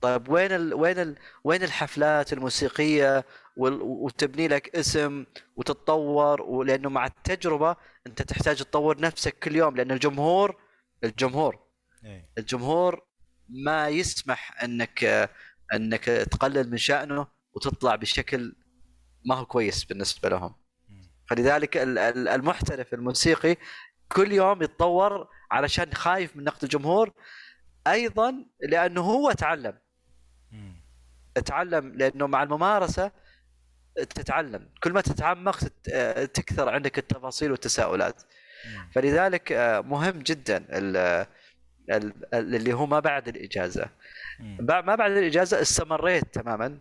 طيب 0.00 0.28
وين 0.28 0.52
ال 0.52 0.74
وين 0.74 0.98
ال 0.98 1.16
وين 1.44 1.62
الحفلات 1.62 2.32
الموسيقية 2.32 3.24
وال- 3.56 3.80
وتبني 3.82 4.48
لك 4.48 4.76
اسم 4.76 5.24
وتتطور 5.56 6.42
ولأنه 6.42 6.88
مع 6.88 7.06
التجربة 7.06 7.76
أنت 8.06 8.22
تحتاج 8.22 8.56
تطور 8.58 9.00
نفسك 9.00 9.38
كل 9.38 9.56
يوم 9.56 9.76
لأن 9.76 9.90
الجمهور 9.90 10.56
الجمهور 11.04 11.58
إيه. 12.04 12.30
الجمهور 12.38 13.06
ما 13.48 13.88
يسمح 13.88 14.62
إنك 14.62 15.30
إنك 15.74 16.04
تقلل 16.04 16.70
من 16.70 16.76
شأنه 16.76 17.26
وتطلع 17.54 17.94
بشكل 17.94 18.54
ما 19.24 19.34
هو 19.34 19.46
كويس 19.46 19.84
بالنسبة 19.84 20.28
لهم. 20.28 20.54
فلذلك 21.30 21.76
ال- 21.76 21.98
ال- 21.98 22.28
المحترف 22.28 22.94
الموسيقي 22.94 23.56
كل 24.12 24.32
يوم 24.32 24.62
يتطور 24.62 25.28
علشان 25.50 25.94
خايف 25.94 26.36
من 26.36 26.44
نقد 26.44 26.62
الجمهور 26.62 27.12
أيضا 27.86 28.44
لأنه 28.68 29.00
هو 29.00 29.32
تعلم. 29.32 29.78
تعلم 31.44 31.92
لأنه 31.94 32.26
مع 32.26 32.42
الممارسة 32.42 33.10
تتعلم. 33.96 34.68
كل 34.82 34.92
ما 34.92 35.00
تتعمق 35.00 35.58
تت- 35.58 36.30
تكثر 36.34 36.68
عندك 36.68 36.98
التفاصيل 36.98 37.50
والتساؤلات. 37.50 38.22
فلذلك 38.94 39.52
آه، 39.52 39.80
مهم 39.80 40.18
جدا 40.18 40.56
ال- 40.70 41.26
ال- 41.90 42.14
اللي 42.34 42.72
هو 42.72 42.86
ما 42.86 43.00
بعد 43.00 43.28
الإجازة. 43.28 43.86
ما 44.60 44.94
بعد 44.94 45.10
الإجازة 45.10 45.60
استمريت 45.62 46.34
تماما. 46.34 46.78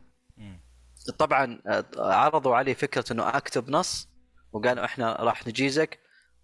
طبعا 1.17 1.59
آه، 1.67 1.85
عرضوا 1.97 2.55
علي 2.55 2.75
فكرة 2.75 3.05
إنه 3.11 3.37
أكتب 3.37 3.69
نص 3.69 4.09
وقالوا 4.51 4.85
إحنا 4.85 5.13
راح 5.19 5.47
نجيزك. 5.47 5.99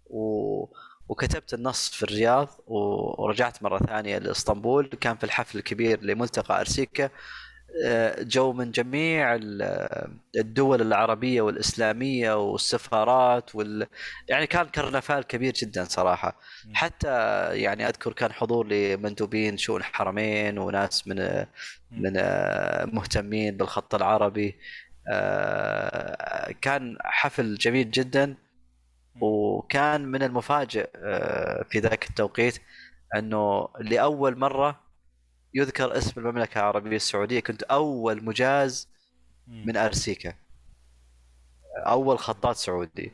و... 0.06 0.64
وكتبت 1.08 1.54
النص 1.54 1.90
في 1.90 2.02
الرياض 2.02 2.48
ورجعت 2.66 3.62
مرة 3.62 3.78
ثانية 3.78 4.18
لإسطنبول. 4.18 4.86
كان 4.86 5.16
في 5.16 5.24
الحفل 5.24 5.58
الكبير 5.58 6.02
لملتقى 6.04 6.60
أرسيكا. 6.60 7.10
جو 8.20 8.52
من 8.52 8.70
جميع 8.70 9.34
ال- 9.34 10.18
الدول 10.36 10.80
العربية 10.82 11.42
والإسلامية 11.42 12.50
والسفارات 12.50 13.54
وال... 13.54 13.86
يعني 14.28 14.46
كان 14.46 14.66
كرنفال 14.66 15.22
كبير 15.26 15.52
جدا 15.52 15.84
صراحة. 15.84 16.36
حتى 16.72 17.08
يعني 17.62 17.88
أذكر 17.88 18.12
كان 18.12 18.32
حضور 18.32 18.66
لمندوبين 18.66 19.56
شؤون 19.56 19.80
الحرمين 19.80 20.58
وناس 20.58 21.08
من 21.08 21.44
من 21.90 22.12
آه، 22.16 22.84
مهتمين 22.84 23.56
بالخط 23.56 23.94
العربي. 23.94 24.56
آه، 25.08 26.52
كان 26.60 26.96
حفل 27.00 27.54
جميل 27.54 27.90
جدا. 27.90 28.34
وكان 29.20 30.04
من 30.04 30.22
المفاجئ 30.22 30.88
آه، 30.96 31.64
في 31.70 31.78
ذاك 31.78 32.08
التوقيت 32.10 32.58
إنه 33.16 33.68
لأول 33.80 34.38
مرة 34.38 34.80
يذكر 35.54 35.98
اسم 35.98 36.20
المملكة 36.20 36.58
العربية 36.58 36.96
السعودية. 36.96 37.40
كنت 37.40 37.62
أول 37.62 38.24
مجاز. 38.24 38.88
من 39.48 39.76
أرسيكا. 39.76 40.34
أول 41.76 42.18
خطاط 42.18 42.56
سعودي. 42.56 43.12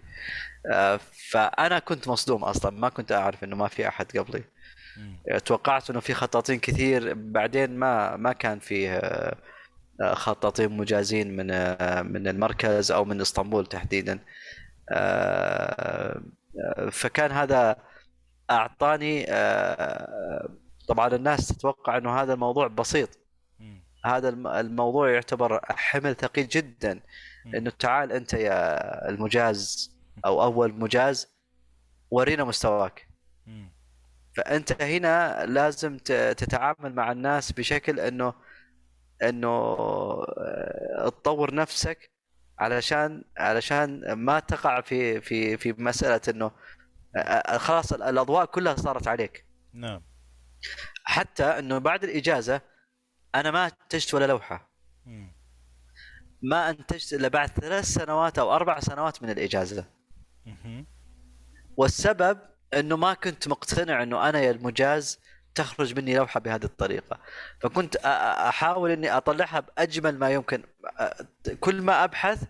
آه، 0.72 1.00
فأنا 1.30 1.78
كنت 1.78 2.08
مصدوم 2.08 2.44
أصلا. 2.44 2.70
ما 2.70 2.88
كنت 2.88 3.12
أعرف 3.12 3.44
إنه 3.44 3.56
ما 3.56 3.68
في 3.68 3.88
أحد 3.88 4.18
قبلي. 4.18 4.44
توقعت 5.44 5.90
إنه 5.90 6.00
في 6.00 6.14
خطاطين 6.14 6.58
كثير. 6.58 7.14
بعدين 7.14 7.76
ما 7.76 8.16
ما 8.16 8.32
كان 8.32 8.58
فيه 8.58 8.96
آه، 8.96 9.36
آه، 10.00 10.14
خطاطين 10.14 10.76
مجازين 10.76 11.36
من 11.36 11.46
من 12.12 12.28
المركز 12.28 12.92
أو 12.92 13.04
من 13.04 13.20
إسطنبول 13.20 13.66
تحديدا. 13.66 14.18
فكان 16.90 17.32
هذا 17.32 17.76
أعطاني 18.50 19.26
طبعا 20.88 21.14
الناس 21.14 21.48
تتوقع 21.48 21.96
إنه 21.98 22.20
هذا 22.22 22.34
الموضوع 22.34 22.66
بسيط 22.66 23.18
مم. 23.58 23.82
هذا 24.04 24.28
الم- 24.28 24.46
الموضوع 24.46 25.10
يعتبر 25.10 25.60
حمل 25.64 26.14
ثقيل 26.16 26.48
جدا 26.48 27.00
مم. 27.46 27.54
إنه 27.54 27.70
تعال 27.70 28.12
أنت 28.12 28.32
يا 28.34 29.08
المجاز 29.08 29.90
أو 30.26 30.42
أول 30.42 30.74
مجاز 30.74 31.28
ورينا 32.10 32.44
مستواك 32.44 33.08
مم. 33.46 33.72
فأنت 34.36 34.82
هنا 34.82 35.46
لازم 35.46 35.96
تتعامل 36.36 36.94
مع 36.94 37.12
الناس 37.12 37.52
بشكل 37.52 38.00
إنه 38.00 38.34
إنه 39.22 39.48
آه، 39.48 41.08
تطور 41.08 41.54
نفسك 41.54 42.10
علشان 42.58 43.24
علشان 43.38 44.12
ما 44.12 44.40
تقع 44.40 44.80
في 44.80 45.20
في 45.20 45.56
في 45.56 45.72
مسألة 45.72 46.20
إنه 46.28 46.50
آه، 47.16 47.58
خلاص 47.58 47.92
ال- 47.92 48.02
الأضواء 48.02 48.44
كلها 48.44 48.74
صارت 48.76 49.08
عليك 49.08 49.44
نعم 49.72 50.02
حتى 51.04 51.44
إنه 51.44 51.78
بعد 51.78 52.04
الإجازة 52.04 52.60
أنا 53.34 53.50
ما 53.50 53.66
انتجت 53.66 54.14
ولا 54.14 54.26
لوحة. 54.26 54.70
ما 56.42 56.70
انتجت 56.70 57.12
إلا 57.12 57.28
بعد 57.28 57.48
ثلاث 57.48 57.84
سنوات 57.84 58.38
أو 58.38 58.54
أربع 58.54 58.80
سنوات 58.80 59.22
من 59.22 59.30
الإجازة. 59.30 59.84
والسبب 61.76 62.38
إنه 62.74 62.96
ما 62.96 63.14
كنت 63.14 63.48
مقتنع 63.48 64.02
إنه 64.02 64.28
أنا 64.28 64.40
يا 64.40 64.50
المجاز 64.50 65.20
تخرج 65.54 65.98
مني 65.98 66.16
لوحة 66.16 66.40
بهذه 66.40 66.64
الطريقة. 66.64 67.20
فكنت 67.60 67.96
أحاول 67.96 68.90
إني 68.90 69.16
أطلعها 69.16 69.60
بأجمل 69.60 70.18
ما 70.18 70.30
يمكن. 70.30 70.64
كل 71.60 71.82
ما 71.82 72.04
أبحث 72.04 72.44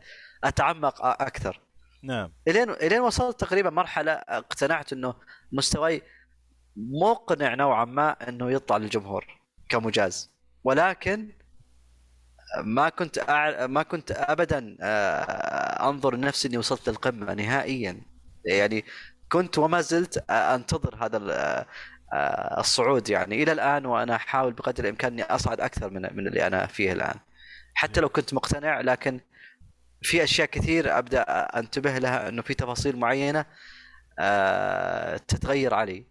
أتعمق 0.44 1.04
أكثر. 1.04 1.60
نعم. 2.02 2.32
إلين 2.48 2.70
إلين 2.70 3.00
وصلت 3.00 3.40
تقريبا 3.40 3.70
مرحلة 3.70 4.12
اقتنعت 4.12 4.92
إنه 4.92 5.14
مستواي 5.52 6.02
مقنع 6.76 7.54
نوعا 7.54 7.84
ما 7.84 8.28
إنه 8.28 8.50
يطلع 8.50 8.76
للجمهور 8.76 9.26
كمجاز. 9.68 10.30
ولكن 10.64 11.32
ما 12.64 12.88
كنت. 12.88 13.18
ما 13.70 13.82
كنت 13.82 14.10
ابدا 14.10 14.76
آه، 14.80 15.88
أنظر 15.90 16.14
لنفسي 16.14 16.48
إني 16.48 16.58
وصلت 16.58 16.88
للقمة 16.88 17.34
نهائيا. 17.34 18.00
يعني 18.44 18.84
كنت 19.32 19.58
وما 19.58 19.80
زلت 19.80 20.30
أنتظر 20.30 21.04
هذا 21.04 21.18
آه، 22.12 22.60
الصعود 22.60 23.08
يعني 23.08 23.42
إلى 23.42 23.52
الآن 23.52 23.86
وأنا 23.86 24.16
أحاول 24.16 24.52
بقدر 24.52 24.84
الإمكان 24.84 25.12
إني 25.12 25.22
أصعد 25.22 25.60
أكثر 25.60 25.90
من 25.90 26.02
من 26.02 26.26
اللي 26.26 26.46
أنا 26.46 26.66
فيه 26.66 26.92
الآن. 26.92 27.18
حتى 27.74 28.00
لو 28.00 28.08
كنت 28.08 28.34
مقتنع 28.34 28.80
لكن 28.80 29.20
في 30.02 30.22
أشياء 30.24 30.48
كثير 30.48 30.98
أبدأ 30.98 31.22
أنتبه 31.58 31.98
لها 31.98 32.28
إنه 32.28 32.42
في 32.42 32.54
تفاصيل 32.54 32.96
معينة 32.96 33.44
آه، 34.18 35.16
تتغير 35.16 35.74
علي. 35.74 36.04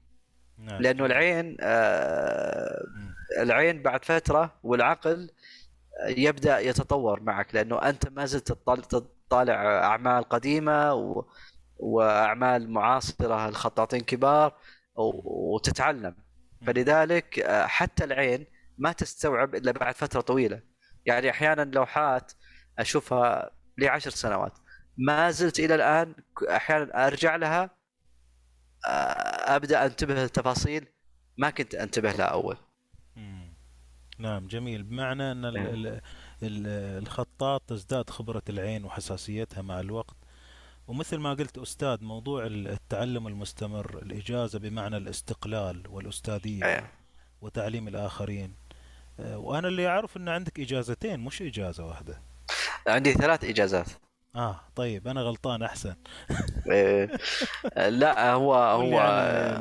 نعم 0.58 0.82
لأنه 0.82 1.06
العين 1.06 1.58
آه،. 1.62 2.84
العين 3.40 3.82
بعد 3.82 4.06
فترة 4.06 4.60
والعقل 4.64 5.30
يبدأ 6.08 6.60
يتطور 6.60 7.20
معك 7.20 7.56
لأنه 7.56 7.78
أنت 7.78 8.10
ما 8.10 8.26
زلت 8.26 8.52
تطالع, 8.68 9.84
أعمال 9.84 10.24
قديمة 10.24 10.94
و... 10.94 11.26
وأعمال 11.78 12.70
معاصرة 12.70 13.50
لخطاطين 13.50 14.02
كبار. 14.02 14.54
وتتعلم 14.98 16.16
فلذلك 16.68 17.40
آه، 17.40 17.66
حتى 17.66 18.04
العين 18.04 18.46
ما 18.78 18.92
تستوعب 18.92 19.56
إلا 19.56 19.72
بعد 19.72 19.96
فترة 19.96 20.22
طويلة 20.22 20.62
يعني 21.06 21.30
أحيانا 21.30 21.62
لوحات 21.62 22.32
أشوفها 22.80 23.52
لي 23.78 23.88
عشر 23.88 24.10
سنوات 24.10 24.54
ما 24.98 25.32
زلت 25.32 25.60
إلى 25.60 25.76
الآن 25.76 26.16
أحيانا 26.50 27.08
أرجع 27.08 27.36
لها 27.36 27.77
أبدأ 29.56 29.86
أنتبه 29.86 30.24
لتفاصيل 30.26 30.86
ما 31.38 31.50
كنت 31.50 31.76
أنتبه 31.76 32.12
لها 32.12 32.26
أول. 32.26 32.58
مم. 33.16 33.54
نعم 34.20 34.48
جميل. 34.48 34.84
بمعنى 34.84 35.32
أن 35.32 35.46
ال-. 35.46 35.58
ال- 35.58 36.02
ال- 36.44 37.02
الخطاط 37.04 37.62
تزداد 37.68 38.10
خبرة 38.10 38.42
العين 38.50 38.86
وحساسيتها 38.86 39.62
مع 39.62 39.80
الوقت. 39.80 40.16
ومثل 40.88 41.18
ما 41.18 41.34
قلت 41.34 41.58
أستاذ 41.58 42.04
موضوع 42.04 42.46
ال- 42.46 42.68
التعلم 42.68 43.28
المستمر 43.28 44.00
الإجازة 44.02 44.60
بمعنى 44.60 44.98
الاستقلال 44.98 45.84
والأستاذية 45.90 46.66
إيه. 46.66 46.92
وتعليم 47.42 47.88
الآخرين. 47.88 48.56
آه، 49.20 49.38
وأنا 49.38 49.68
اللي 49.68 49.88
أعرف 49.88 50.18
أن 50.18 50.30
عندك 50.30 50.60
إجازتين 50.60 51.20
مش 51.20 51.42
إجازة 51.42 51.86
واحدة. 51.86 52.22
عندي 52.88 53.14
ثلاث 53.14 53.44
إجازات. 53.44 53.90
آه 54.38 54.62
طيب 54.76 55.08
أنا 55.08 55.22
غلطان 55.22 55.64
أحسن 55.64 55.96
إيه، 56.72 57.10
لا 57.90 58.32
هو 58.32 58.56
هو 58.56 59.00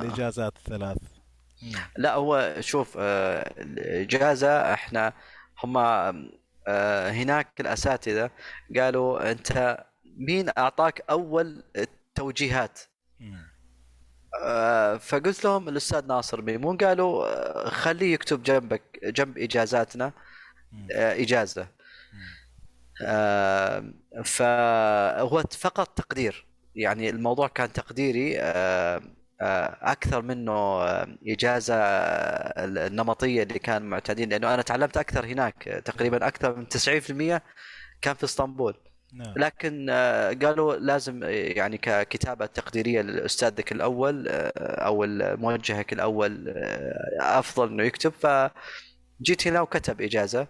الإجازات 0.03 0.57
الثلاث. 0.57 0.99
لا 1.97 2.15
هو 2.15 2.55
شوف 2.61 2.97
آه، 3.01 3.55
الإجازة 3.63 4.73
إحنا 4.73 5.13
هم 5.65 5.77
آه، 6.69 7.11
هناك 7.11 7.61
الأساتذة 7.61 8.31
قالوا 8.77 9.31
أنت 9.31 9.85
مين 10.17 10.51
أعطاك 10.59 11.05
أول 11.11 11.63
التوجيهات. 11.77 12.81
آه، 14.43 14.97
فقلت 14.97 15.45
لهم 15.45 15.69
الأستاذ 15.69 16.07
ناصر 16.07 16.43
ميمون 16.43 16.77
قالوا 16.77 17.69
خليه 17.69 18.15
يكتب 18.15 18.43
جنبك 18.43 18.83
جنب 19.05 19.39
إجازاتنا 19.39 20.13
مم. 20.73 20.89
آه، 23.03 23.93
فهو 24.25 25.43
فقط 25.59 25.89
تقدير. 25.99 26.47
يعني 26.75 27.11
الموضوع 27.11 27.49
كان 27.49 27.73
تقديري 27.73 28.39
آه، 28.41 29.03
آه، 29.41 29.77
أكثر 29.83 30.23
منه 30.23 30.83
إجازة 31.29 31.75
النمطية 31.77 33.43
اللي 33.43 33.59
كان 33.59 33.83
معتادين. 33.83 34.29
لأنه 34.29 34.55
أنا 34.55 34.63
تعلمت 34.63 34.97
أكثر 34.97 35.27
هناك 35.27 35.83
تقريبا 35.85 36.27
أكثر 36.27 36.57
من 36.57 36.69
90% 36.69 37.43
كان 38.03 38.15
في 38.15 38.25
إسطنبول. 38.25 38.75
نعم. 39.13 39.35
لكن 39.37 39.91
قالوا 40.43 40.77
لازم 40.77 41.23
يعني 41.29 41.79
ككتابة 41.79 42.47
تقديرية 42.47 43.01
لاستاذك 43.01 43.73
الأول 43.73 44.29
أو 44.59 45.07
موجهك 45.37 45.93
الأول 45.93 46.55
أفضل 47.21 47.69
إنه 47.69 47.83
يكتب. 47.85 48.13
فجيت 48.13 49.47
هنا 49.47 49.61
وكتب 49.61 50.01
إجازة. 50.01 50.47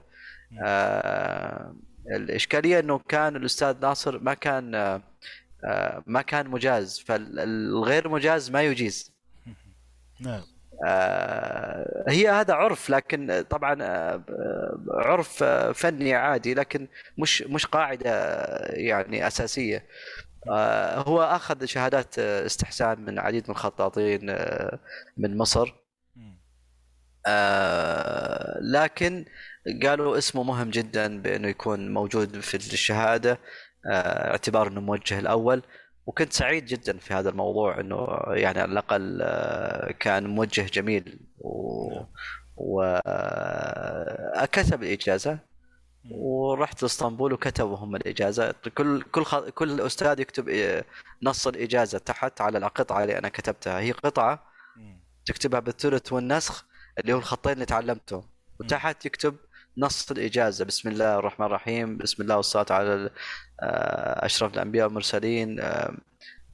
مم. 0.50 1.76
الإشكالية 2.10 2.78
إنه 2.78 2.98
كان 2.98 3.36
الأستاذ 3.36 3.76
ناصر 3.80 4.18
ما 4.18 4.34
كان 4.34 4.74
آه، 4.74 5.02
آه، 5.64 6.02
ما 6.06 6.22
كان 6.22 6.48
مجاز 6.48 6.98
فالغير 6.98 8.08
مجاز 8.08 8.50
ما 8.50 8.62
يجيز. 8.62 9.12
نعم. 10.20 10.42
آه، 10.84 12.04
هي 12.08 12.28
هذا 12.28 12.54
عرف 12.54 12.90
لكن 12.90 13.44
طبعا 13.50 13.82
عرف 14.90 15.44
فني 15.74 16.14
عادي 16.14 16.54
لكن 16.54 16.88
مش 17.18 17.42
مش 17.42 17.66
قاعدة 17.66 18.10
آه، 18.10 18.72
يعني 18.72 19.26
أساسية. 19.26 19.86
آه، 20.50 20.98
هو 21.00 21.22
أخذ 21.22 21.64
شهادات 21.64 22.18
استحسان 22.18 23.00
من 23.00 23.08
العديد 23.08 23.44
من 23.44 23.50
الخطاطين 23.50 24.36
من 25.16 25.36
مصر. 25.36 25.74
لكن 28.60 29.24
قالوا 29.82 30.18
اسمه 30.18 30.42
مهم 30.42 30.70
جدا 30.70 31.22
بأنه 31.22 31.48
يكون 31.48 31.94
موجود 31.94 32.40
في 32.40 32.54
الشهادة 32.54 33.38
آه، 33.90 34.30
اعتبار 34.30 34.68
إنه 34.68 34.80
موجه 34.80 35.18
الأول 35.18 35.62
وكنت 36.06 36.32
سعيد 36.32 36.66
جدا 36.66 36.98
في 36.98 37.14
هذا 37.14 37.30
الموضوع 37.30 37.80
إنه 37.80 38.06
يعني 38.28 38.60
على 38.60 38.72
الأقل 38.72 39.18
آه، 39.22 39.92
كان 39.92 40.26
موجه 40.26 40.62
جميل 40.62 41.20
و 41.38 41.86
وكتب 42.56 43.02
الإجازة. 44.82 45.38
ورحت 46.10 46.82
لاسطنبول 46.82 47.32
وكتبوا 47.32 47.76
هم 47.76 47.96
الإجازة 47.96 48.54
كل 48.74 49.02
كل 49.02 49.24
خ... 49.24 49.48
كل 49.48 49.80
أستاذ 49.80 50.20
يكتب 50.20 50.48
آه، 50.48 50.84
نص 51.22 51.46
الإجازة 51.46 51.98
تحت 51.98 52.40
على 52.40 52.58
القطعة 52.58 53.02
اللي 53.02 53.18
أنا 53.18 53.28
كتبتها 53.28 53.80
هي 53.80 53.92
قطعة. 53.92 54.46
تكتبها 55.26 55.60
بالثلث 55.60 56.12
والنسخ 56.12 56.66
اللي 56.98 57.12
هو 57.12 57.18
الخطين 57.18 57.52
اللي 57.52 57.64
تعلمتهم 57.64 58.20
مم. 58.20 58.26
وتحت 58.60 59.06
يكتب 59.06 59.36
نص 59.78 60.10
الإجازة. 60.10 60.64
بسم 60.64 60.88
الله 60.88 61.18
الرحمن 61.18 61.46
الرحيم. 61.46 61.96
بسم 61.98 62.22
الله 62.22 62.36
والصلاة 62.36 62.66
على 62.70 63.10
آه، 63.62 64.26
أشرف 64.26 64.54
الأنبياء 64.54 64.86
والمرسلين. 64.86 65.60
آه، 65.60 65.96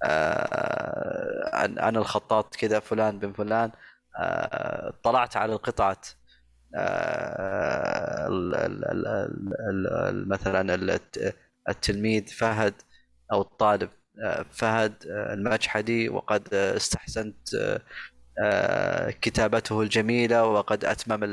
آه، 0.04 1.64
أنا 1.64 1.88
أنا 1.88 1.98
الخطاط 1.98 2.56
كذا 2.56 2.80
فلان 2.80 3.18
بن 3.18 3.32
فلان. 3.32 3.70
طلعت 5.02 5.36
على 5.36 5.52
القطعة. 5.52 5.96
ال- 6.74 8.54
ال- 8.54 8.84
ال- 8.84 9.06
ال- 9.70 9.86
ال- 10.08 10.28
مثلا 10.28 10.74
الت- 10.74 11.36
التلميذ 11.68 12.26
فهد 12.26 12.74
أو 13.32 13.40
الطالب. 13.40 13.90
فهد 14.50 14.94
المجحدي 15.06 16.08
وقد 16.08 16.54
استحسنت 16.54 17.48
كتابته 19.22 19.82
الجميلة 19.82 20.44
وقد 20.44 20.84
أتمم 20.84 21.24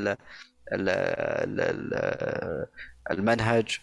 المنهج 3.11 3.79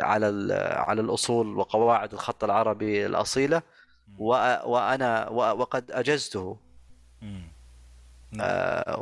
على 0.00 0.54
على 0.76 1.00
الأصول 1.00 1.58
وقواعد 1.58 2.12
الخط 2.12 2.44
العربي 2.44 3.06
الأصيلة 3.06 3.62
مم. 4.08 4.16
وأ- 4.16 4.64
وأنا 4.66 5.28
و- 5.28 5.58
وقد. 5.60 5.90
نعم 8.32 8.46
آه، 8.46 9.00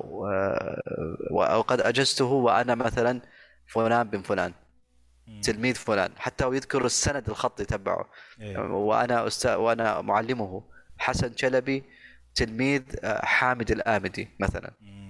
و- 1.30 1.58
وقد 1.58 1.80
أجزته 1.80 2.24
وأنا 2.24 2.74
مثلا 2.74 3.20
فلان 3.66 4.08
بن 4.08 4.22
فلان. 4.22 4.52
تلميذ 5.42 5.74
فلان 5.74 6.10
حتى 6.16 6.44
ويذكر 6.44 6.84
السند 6.86 7.28
الخطي 7.28 7.64
تبعه 7.64 8.08
إيه. 8.40 8.58
وأنا 8.58 9.26
أستاذ 9.26 9.54
وأنا 9.54 10.00
معلمه 10.00 10.62
حسن 10.98 11.36
شلبي 11.36 11.84
تلميذ 12.34 12.82
آه، 13.04 13.24
حامد 13.24 13.70
الآمدي 13.70 14.28
مثلا 14.40 14.70
مم. 14.80 15.05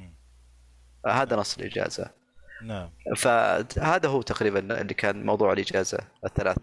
هذا 1.07 1.37
نص 1.37 1.59
الإجازة. 1.59 2.11
نعم. 2.63 2.91
فهذا 3.17 4.09
هو 4.09 4.23
تقريبا 4.23 4.81
اللي 4.81 4.95
كان 4.95 5.27
موضوع 5.27 5.53
الإجازة 5.53 5.99
الثلاث. 6.25 6.57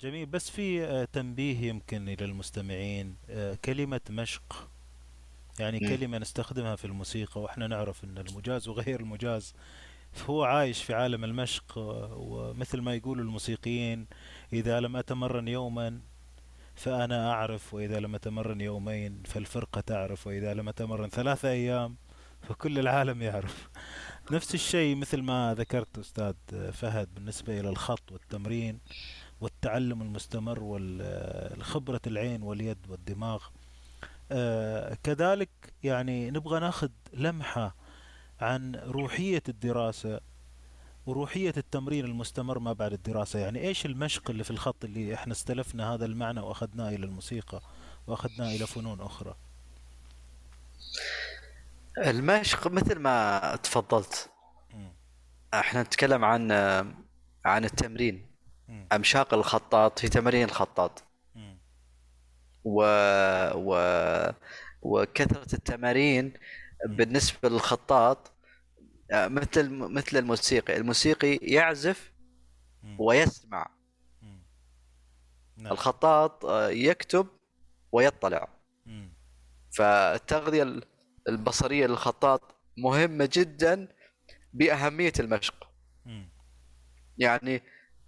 جميل. 0.00 0.26
بس 0.26 0.50
في 0.50 0.84
آه، 0.84 1.04
تنبيه 1.04 1.68
يمكن 1.68 2.08
إلى 2.08 2.24
المستمعين 2.24 3.16
آه، 3.30 3.58
كلمة 3.64 4.00
مشق. 4.10 4.68
يعني 5.58 5.80
مم. 5.82 5.88
كلمة 5.88 6.18
نستخدمها 6.18 6.76
في 6.76 6.84
الموسيقى 6.84 7.40
وإحنا 7.40 7.66
نعرف 7.66 8.04
أن 8.04 8.18
المجاز 8.18 8.68
وغير 8.68 9.00
المجاز. 9.00 9.54
هو 10.26 10.44
عايش 10.44 10.84
في 10.84 10.94
عالم 10.94 11.24
المشق 11.24 11.78
ومثل 12.16 12.80
ما 12.80 12.94
يقول 12.94 13.20
الموسيقيين 13.20 14.06
إذا 14.52 14.80
لم 14.80 14.96
أتمرن 14.96 15.48
يوما 15.48 16.00
فأنا 16.74 17.30
أعرف 17.32 17.74
وإذا 17.74 18.00
لم 18.00 18.14
أتمرن 18.14 18.60
يومين 18.60 19.22
فالفرقة 19.24 19.80
تعرف 19.80 20.26
وإذا 20.26 20.54
لم 20.54 20.68
أتمرن 20.68 21.08
ثلاثة 21.08 21.50
أيام 21.50 21.96
فكل 22.42 22.78
العالم 22.78 23.22
يعرف. 23.22 23.68
نفس 24.30 24.54
الشيء 24.54 24.96
مثل 24.96 25.22
ما 25.22 25.54
ذكرت 25.58 25.98
أستاذ 25.98 26.34
فهد 26.72 27.14
بالنسبة 27.14 27.60
إلى 27.60 27.68
الخط 27.68 28.12
والتمرين 28.12 28.78
والتعلم 29.40 30.02
المستمر 30.02 30.62
والخبرة 30.62 32.00
العين 32.06 32.42
واليد 32.42 32.78
والدماغ. 32.88 33.42
آه، 34.32 34.96
كذلك 35.02 35.50
يعني 35.82 36.30
نبغى 36.30 36.60
ناخذ 36.60 36.88
لمحة 37.12 37.74
عن 38.40 38.74
روحية 38.74 39.42
الدراسة 39.48 40.20
وروحية 41.06 41.54
التمرين 41.56 42.04
المستمر 42.04 42.58
ما 42.58 42.72
بعد 42.72 42.92
الدراسة. 42.92 43.38
يعني 43.38 43.60
إيش 43.60 43.86
المشق 43.86 44.30
اللي 44.30 44.44
في 44.44 44.50
الخط 44.50 44.84
اللي 44.84 45.14
إحنا 45.14 45.32
استلفنا 45.32 45.94
هذا 45.94 46.04
المعنى 46.04 46.40
وأخذناه 46.40 46.88
إلى 46.88 47.06
الموسيقى 47.06 47.62
وأخذناه 48.06 48.56
إلى 48.56 48.66
فنون 48.66 49.00
أخرى؟ 49.00 49.34
المشق 51.98 52.66
مثل 52.66 52.98
ما 52.98 53.56
تفضلت. 53.62 54.30
إحنا 55.54 55.82
نتكلم 55.82 56.24
عن 56.24 56.52
عن 57.44 57.64
التمرين 57.64 58.26
مم. 58.68 58.88
أمشاق 58.92 59.34
الخطاط 59.34 60.04
هي 60.04 60.08
تمارين 60.08 60.44
الخطاط. 60.44 61.04
و... 62.64 62.82
و... 63.54 63.76
وكثرة 64.82 65.54
التمارين 65.54 66.32
مم. 66.86 66.96
بالنسبة 66.96 67.48
للخطاط 67.48 68.32
مثل 69.12 69.70
مثل 69.70 70.16
الموسيقي 70.16 70.76
الموسيقي 70.76 71.36
يعزف. 71.36 72.12
ويسمع. 72.98 73.70
نعم 75.56 75.72
الخطاط 75.72 76.44
يكتب 76.70 77.26
ويطلع 77.92 78.48
مم. 78.86 79.12
فالتغذية 81.26 81.28
ال- 81.28 81.28
البصرية 81.28 81.86
للخطاط 81.86 82.54
مهمة 82.78 83.28
جدا 83.32 83.88
بأهمية 84.54 85.12
المشق 85.20 85.68
مم. 86.06 86.28
يعني 87.18 87.62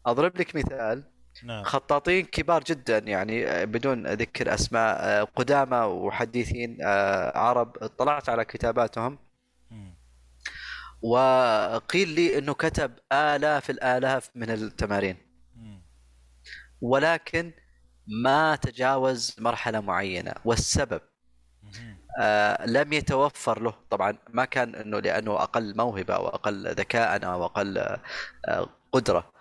أضرب 0.07 0.37
لك 0.37 0.57
مثال 0.57 1.05
نعم 1.45 1.65
خطاطين 1.65 2.25
كبار 2.25 2.65
جدا 2.65 2.99
يعني 2.99 3.47
آه، 3.47 3.65
بدون 3.65 4.07
ذكر 4.07 4.55
أسماء 4.55 4.97
آه، 5.01 5.23
قدامى 5.23 5.77
وحديثين 5.77 6.79
آه، 6.85 7.39
عرب 7.39 7.77
اطلعت 7.83 8.29
على 8.29 8.45
كتاباتهم 8.45 9.19
مم. 9.71 9.95
وقيل 11.03 12.09
لي 12.09 12.39
أنه 12.39 12.55
كتب 12.55 12.93
آلاف 13.13 13.71
الآلاف 13.71 14.31
من 14.35 14.51
التمارين. 14.51 15.17
ولكن 16.81 17.53
ما 18.07 18.57
تجاوز 18.57 19.37
مرحلة 19.39 19.81
معينة 19.81 20.35
والسبب. 20.45 21.01
آه، 22.21 22.67
لم 22.67 22.93
يتوفر 22.93 23.63
له 23.63 23.75
طبعا 23.91 24.17
ما 24.29 24.45
كان 24.45 24.75
إنه 24.75 24.99
لأنه 25.01 25.33
أقل 25.43 25.77
موهبة 25.77 26.15
أو 26.15 26.29
أقل 26.29 26.69
ذكاء 26.69 27.25
أو 27.25 27.45
أقل 27.45 27.79
آه، 27.79 28.69
قدرة 28.93 29.33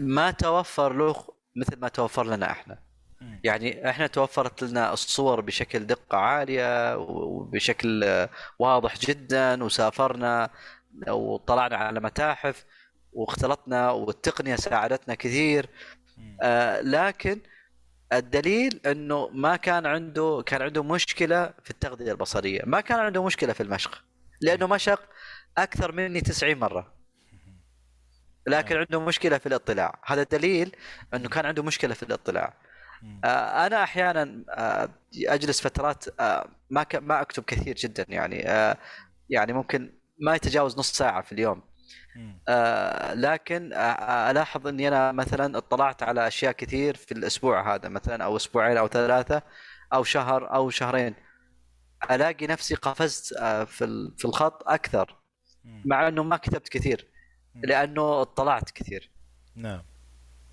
ما 0.00 0.30
توفر 0.30 0.92
له 0.92 1.24
مثل 1.56 1.80
ما 1.80 1.88
توفر 1.88 2.26
لنا 2.26 2.50
إحنا. 2.50 2.78
يعني 3.44 3.90
إحنا 3.90 4.06
توفرت 4.06 4.62
لنا 4.62 4.92
الصور 4.92 5.40
بشكل 5.40 5.86
دقة 5.86 6.18
عالية 6.18 6.96
وبشكل 6.98 8.04
واضح 8.58 8.98
جدا 8.98 9.64
وسافرنا 9.64 10.50
وطلعنا 11.08 11.76
على 11.76 12.00
متاحف 12.00 12.64
واختلطنا 13.12 13.90
والتقنية 13.90 14.56
ساعدتنا 14.56 15.14
كثير. 15.14 15.68
آه، 16.42 16.80
لكن 16.80 17.40
الدليل 18.12 18.80
إنه 18.86 19.28
ما 19.28 19.56
كان 19.56 19.86
عنده 19.86 20.42
كان 20.46 20.62
عنده 20.62 20.82
مشكلة 20.82 21.52
في 21.64 21.70
التغذية 21.70 22.12
البصرية، 22.12 22.62
ما 22.64 22.80
كان 22.80 22.98
عنده 22.98 23.24
مشكلة 23.24 23.52
في 23.52 23.62
المشق 23.62 24.04
لأنه 24.40 24.66
مشق 24.66 25.00
أكثر 25.58 25.92
مني 25.92 26.20
90 26.20 26.58
مرة. 26.58 26.92
لكن 28.46 28.76
عنده 28.76 29.00
مشكلة 29.00 29.38
في 29.38 29.46
الاطلاع، 29.46 30.00
هذا 30.06 30.22
دليل 30.22 30.76
إنه 31.14 31.28
كان 31.28 31.46
عنده 31.46 31.62
مشكلة 31.62 31.94
في 31.94 32.02
الاطلاع. 32.02 32.54
آه، 33.24 33.66
أنا 33.66 33.82
أحيانا 33.82 34.44
آه، 34.50 34.88
أجلس 35.26 35.60
فترات 35.60 36.20
آه، 36.20 36.48
ما 36.70 36.86
ما 36.94 37.20
أكتب 37.20 37.44
كثير 37.44 37.74
جدا 37.76 38.06
يعني 38.08 38.48
آه، 38.48 38.76
يعني 39.30 39.52
ممكن 39.52 39.92
ما 40.18 40.34
يتجاوز 40.34 40.78
نص 40.78 40.92
ساعة 40.92 41.22
في 41.22 41.32
اليوم. 41.32 41.62
آه، 42.48 43.14
لكن 43.14 43.72
آه، 43.72 44.30
ألاحظ 44.30 44.66
إني 44.66 44.88
أنا 44.88 45.12
مثلا 45.12 45.58
اطلعت 45.58 46.02
على 46.02 46.26
أشياء 46.26 46.52
كثير 46.52 46.96
في 46.96 47.12
الأسبوع 47.12 47.74
هذا 47.74 47.88
مثلا 47.88 48.24
أو 48.24 48.36
أسبوعين 48.36 48.76
أو 48.76 48.88
ثلاثة 48.88 49.42
أو 49.92 50.04
شهر 50.04 50.54
أو 50.54 50.70
شهرين. 50.70 51.14
ألاقي 52.10 52.46
نفسي 52.46 52.74
قفزت 52.74 53.36
آه، 53.36 53.64
في 53.64 54.12
في 54.18 54.24
الخط 54.24 54.68
أكثر. 54.68 55.16
مع 55.84 56.08
إنه 56.08 56.22
ما 56.22 56.36
كتبت 56.36 56.68
كثير. 56.68 57.08
لأنه 57.54 58.22
اطلعت 58.22 58.70
كثير. 58.70 59.10
نعم. 59.56 59.82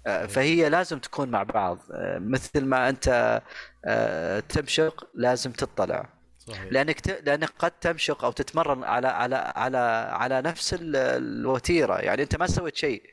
آه، 0.07 0.25
فهي 0.25 0.69
لازم 0.69 0.99
تكون 0.99 1.29
مع 1.29 1.43
بعض. 1.43 1.79
آه، 1.91 2.19
مثل 2.19 2.65
ما 2.65 2.89
أنت 2.89 3.41
آه، 3.85 4.39
تمشق 4.39 5.09
لازم 5.13 5.51
تطلع. 5.51 6.09
صحيح. 6.47 6.71
لأنك 6.71 6.99
ت... 6.99 7.09
لأنك 7.25 7.49
قد 7.59 7.71
تمشق 7.71 8.25
أو 8.25 8.31
تتمرن 8.31 8.83
على 8.83 9.07
على 9.07 9.35
على 9.35 9.77
على 10.11 10.41
نفس 10.41 10.73
ال- 10.73 10.95
الوتيرة. 10.95 11.97
يعني 11.97 12.23
أنت 12.23 12.35
ما 12.35 12.47
سويت 12.47 12.75
شيء. 12.75 13.03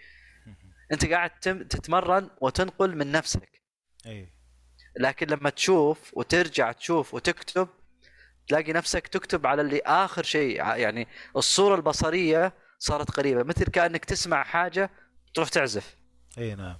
أنت 0.93 1.07
قاعد 1.07 1.30
تم... 1.30 1.62
تتمرن 1.62 2.30
وتنقل 2.41 2.97
من 2.97 3.12
نفسك. 3.12 3.62
أي. 4.07 4.28
لكن 4.97 5.26
لما 5.26 5.51
تشوف 5.51 6.11
وترجع 6.12 6.72
تشوف 6.72 7.14
وتكتب 7.14 7.68
تلاقي 8.49 8.72
نفسك 8.72 9.07
تكتب 9.07 9.47
على 9.47 9.62
اللي 9.62 9.80
آخر 9.80 10.22
شيء. 10.22 10.57
يعني 10.57 11.09
الصورة 11.37 11.74
البصرية 11.74 12.53
صارت 12.78 13.11
قريبة. 13.11 13.43
مثل 13.43 13.64
كأنك 13.64 14.05
تسمع 14.05 14.45
حاجة 14.45 14.91
تروح 15.35 15.49
تعزف. 15.49 15.97
أي 16.39 16.55
نعم. 16.55 16.78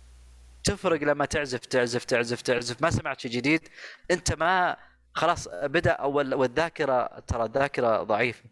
تفرق 0.65 1.03
لما 1.03 1.25
تعزف 1.25 1.59
تعزف 1.61 2.05
تعزف 2.05 2.43
تعزف. 2.43 2.83
ما 2.83 2.91
سمعت 2.91 3.21
شيء 3.21 3.31
جديد 3.31 3.69
أنت 4.11 4.33
ما 4.33 4.77
خلاص 5.15 5.49
بدأ 5.49 5.91
أول 5.91 6.35
والذاكرة 6.35 7.21
ترى 7.27 7.45
الذاكرة 7.45 8.03
ضعيفة. 8.03 8.45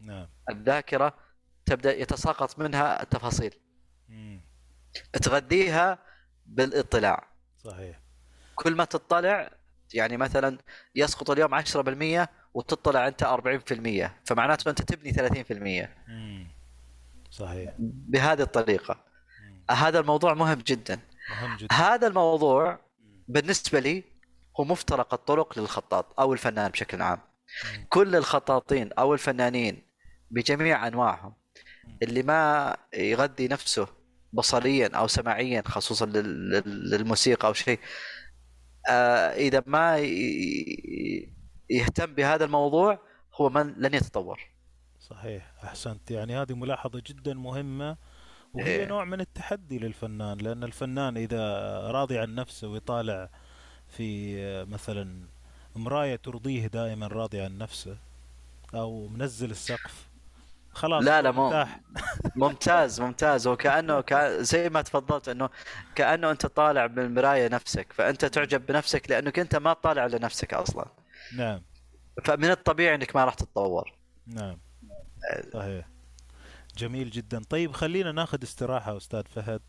نعم. 0.00 0.28
الذاكرة 0.50 1.14
تبدأ 1.66 1.96
يتساقط 1.96 2.58
منها 2.58 3.02
التفاصيل. 3.02 3.54
مم. 4.08 4.40
تغذيها 5.12 5.98
بالاطلاع. 6.46 7.28
صحيح. 7.64 8.00
كل 8.54 8.74
ما 8.76 8.84
تطلع 8.84 9.50
يعني 9.94 10.16
مثلا 10.16 10.58
يسقط 10.94 11.30
اليوم 11.30 11.54
10% 11.54 12.28
وتطلع 12.54 13.08
أنت 13.08 13.24
40% 13.24 14.10
فمعناته 14.24 14.70
أنت 14.70 14.82
تبني 14.82 15.12
30% 15.12 15.88
مم. 16.08 16.46
صحيح. 17.30 17.74
بهذه 17.78 18.42
الطريقة. 18.42 19.00
مم. 19.42 19.64
هذا 19.76 19.98
الموضوع 19.98 20.34
مهم 20.34 20.58
جدا. 20.58 20.98
مهم 21.30 21.56
جدا. 21.56 21.74
هذا 21.74 22.06
الموضوع 22.06 22.78
بالنسبة 23.28 23.80
لي 23.80 24.04
هو 24.60 24.64
مفترق 24.64 25.14
الطرق 25.14 25.58
للخطاط 25.58 26.20
أو 26.20 26.32
الفنان 26.32 26.70
بشكل 26.70 27.02
عام. 27.02 27.18
كل 27.88 28.16
الخطاطين 28.16 28.92
أو 28.92 29.14
الفنانين 29.14 29.82
بجميع 30.30 30.86
أنواعهم 30.86 31.34
اللي 32.02 32.22
ما 32.22 32.76
يغذي 32.94 33.48
نفسه 33.48 33.88
بصريا 34.32 34.88
أو 34.96 35.06
سمعيا 35.06 35.62
خصوصا 35.66 36.06
لل- 36.06 36.50
لل- 36.50 36.90
للموسيقى 36.90 37.48
أو 37.48 37.52
شيء 37.52 37.78
آه، 38.90 39.32
إذا 39.34 39.62
ما 39.66 39.98
يهتم 41.70 42.14
بهذا 42.14 42.44
الموضوع 42.44 42.98
هو 43.34 43.48
من 43.50 43.74
لن 43.78 43.94
يتطور 43.94 44.40
صحيح 45.00 45.52
أحسنت 45.64 46.10
يعني 46.10 46.36
هذه 46.36 46.54
ملاحظة 46.54 47.02
جدا 47.06 47.34
مهمة 47.34 47.96
وهي 48.54 48.66
إيه. 48.80 48.86
نوع 48.86 49.04
من 49.04 49.20
التحدي 49.20 49.78
للفنان 49.78 50.38
لأن 50.38 50.64
الفنان 50.64 51.16
إذا 51.16 51.40
راضي 51.90 52.18
عن 52.18 52.34
نفسه 52.34 52.68
ويطالع 52.68 53.28
في 53.96 54.64
مثلا 54.64 55.26
مراية 55.76 56.16
ترضيه 56.16 56.66
دائما 56.66 57.06
راضي 57.06 57.40
عن 57.40 57.58
نفسه 57.58 57.96
أو 58.74 59.08
منزل 59.08 59.50
السقف. 59.50 60.06
خلاص 60.72 61.04
لا 61.04 61.22
لا 61.22 61.30
مرتاح 61.30 61.80
ممتاز 62.36 63.00
ممتاز. 63.00 63.46
وكأنه 63.46 64.00
كأ- 64.10 64.40
زي 64.42 64.68
ما 64.68 64.82
تفضلت 64.82 65.28
إنه 65.28 65.48
كأنه 65.94 66.30
أنت 66.30 66.46
طالع 66.46 66.86
بالمراية 66.86 67.48
نفسك 67.48 67.92
فأنت 67.92 68.24
تعجب 68.24 68.66
بنفسك 68.66 69.10
لأنك 69.10 69.38
أنت 69.38 69.56
ما 69.56 69.72
طالع 69.72 70.06
لنفسك 70.06 70.54
أصلا. 70.54 70.86
نعم. 71.36 71.62
فمن 72.24 72.50
الطبيعي 72.50 72.94
إنك 72.94 73.16
ما 73.16 73.24
راح 73.24 73.34
تتطور. 73.34 73.92
نعم. 74.26 74.58
صحيح. 75.52 75.86
جميل 76.76 77.10
جدا. 77.10 77.42
طيب 77.50 77.72
خلينا 77.72 78.12
ناخذ 78.12 78.42
استراحة 78.42 78.96
أستاذ 78.96 79.22
فهد. 79.22 79.60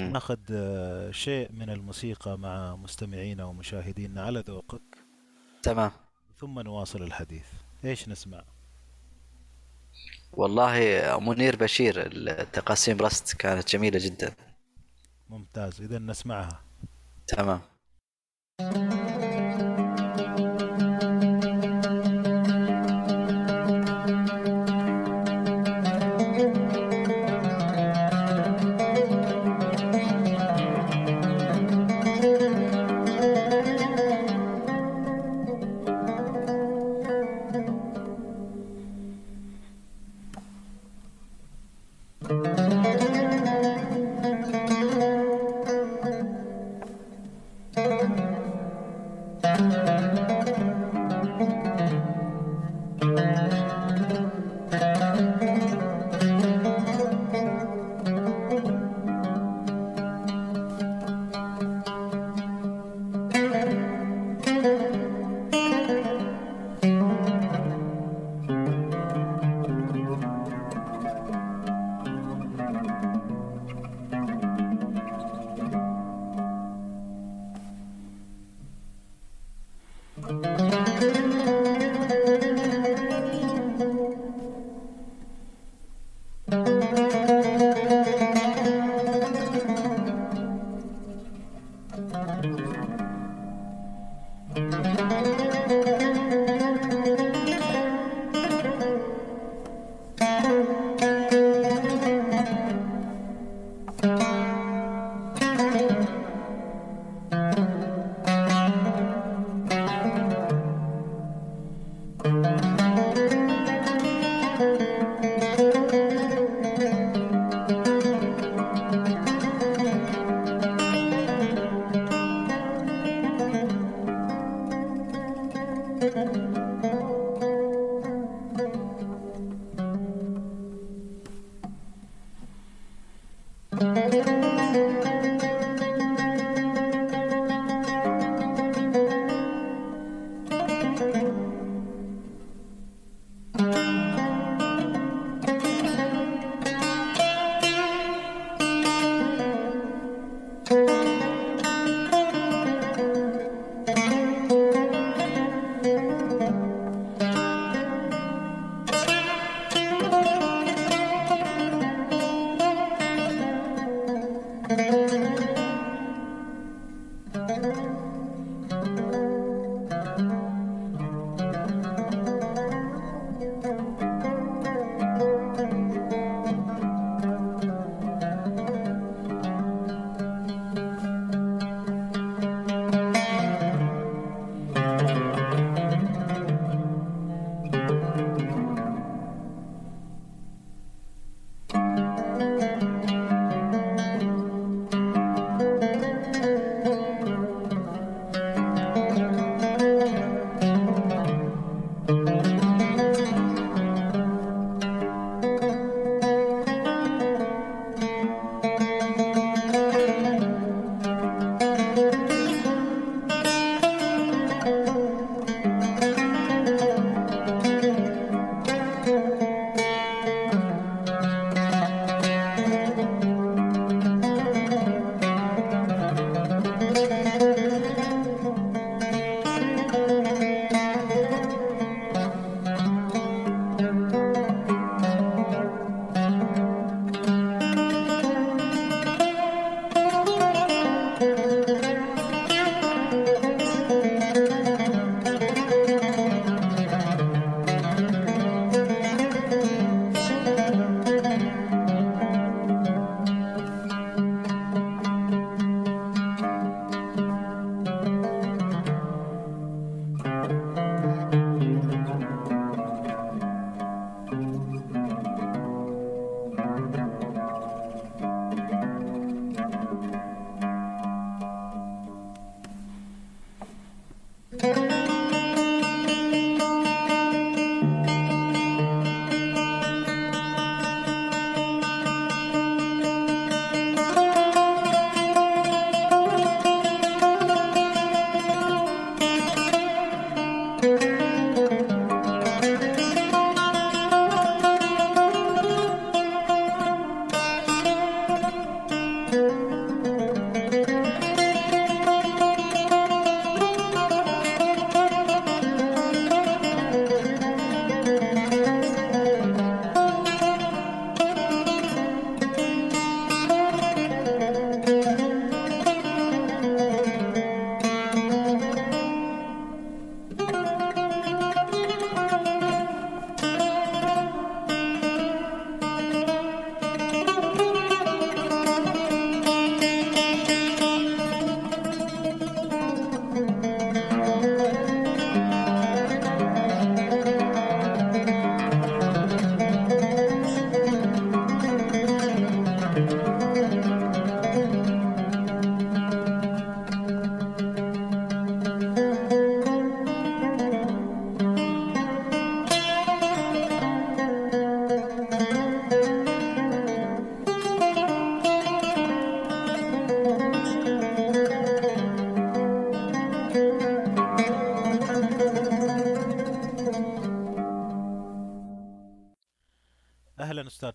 ناخذ 0.00 0.38
آه، 0.50 1.10
شيء 1.10 1.52
من 1.52 1.70
الموسيقى 1.70 2.38
مع 2.38 2.76
مستمعينا 2.76 3.44
ومشاهدينا 3.44 4.22
على 4.22 4.44
ذوقك. 4.48 4.98
تمام. 5.62 5.90
ثم 6.38 6.60
نواصل 6.60 7.02
الحديث. 7.02 7.46
إيش 7.84 8.08
نسمع؟ 8.08 8.44
والله 10.32 10.78
منير 11.20 11.56
بشير 11.56 11.94
التقاسيم 12.06 12.98
رست 12.98 13.36
كانت 13.36 13.68
جميلة 13.68 13.98
جدا. 14.02 14.34
ممتاز. 15.30 15.80
إذا 15.80 15.98
نسمعها. 15.98 16.60
تمام. 17.26 17.60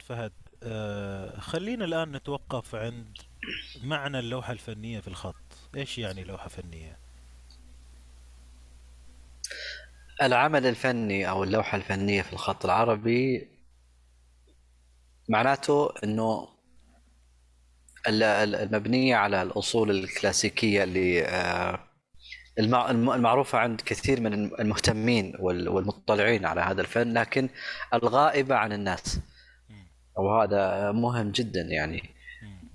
فهد 0.07 0.31
آه، 0.63 1.39
خلينا 1.39 1.85
الآن 1.85 2.11
نتوقف 2.11 2.75
عند 2.75 3.17
معنى 3.83 4.19
اللوحة 4.19 4.53
الفنية 4.53 4.99
في 4.99 5.07
الخط. 5.07 5.35
إيش 5.75 5.97
يعني 5.97 6.23
لوحة 6.23 6.47
فنية؟ 6.47 6.97
العمل 10.21 10.65
الفني 10.65 11.29
أو 11.29 11.43
اللوحة 11.43 11.75
الفنية 11.77 12.21
في 12.21 12.33
الخط 12.33 12.65
العربي 12.65 13.47
معناته 15.29 15.93
إنه 16.03 16.47
المبنية 18.07 19.15
على 19.15 19.41
الأصول 19.41 19.91
الكلاسيكية 19.91 20.83
اللي 20.83 21.25
آه، 21.25 21.79
المعروفة 22.59 23.57
عند 23.57 23.81
كثير 23.81 24.21
من 24.21 24.33
المهتمين 24.33 25.35
والمطلعين 25.39 26.45
على 26.45 26.61
هذا 26.61 26.81
الفن 26.81 27.13
لكن 27.13 27.49
الغائبة 27.93 28.55
عن 28.55 28.73
الناس. 28.73 29.19
وهذا 30.33 30.91
مهم 30.91 31.31
جدا 31.31 31.61
يعني. 31.61 32.09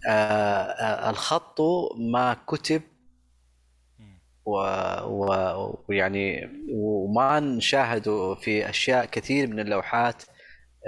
آه، 0.07 0.11
آه، 0.11 1.11
الخط 1.11 1.61
ما 1.99 2.37
كتب 2.47 2.83
ويعني 5.89 6.51
وما 6.73 7.41
نشاهد 7.41 8.37
في 8.41 8.71
أشياء 8.71 9.05
كثير 9.05 9.47
من 9.47 9.61
اللوحات 9.61 10.23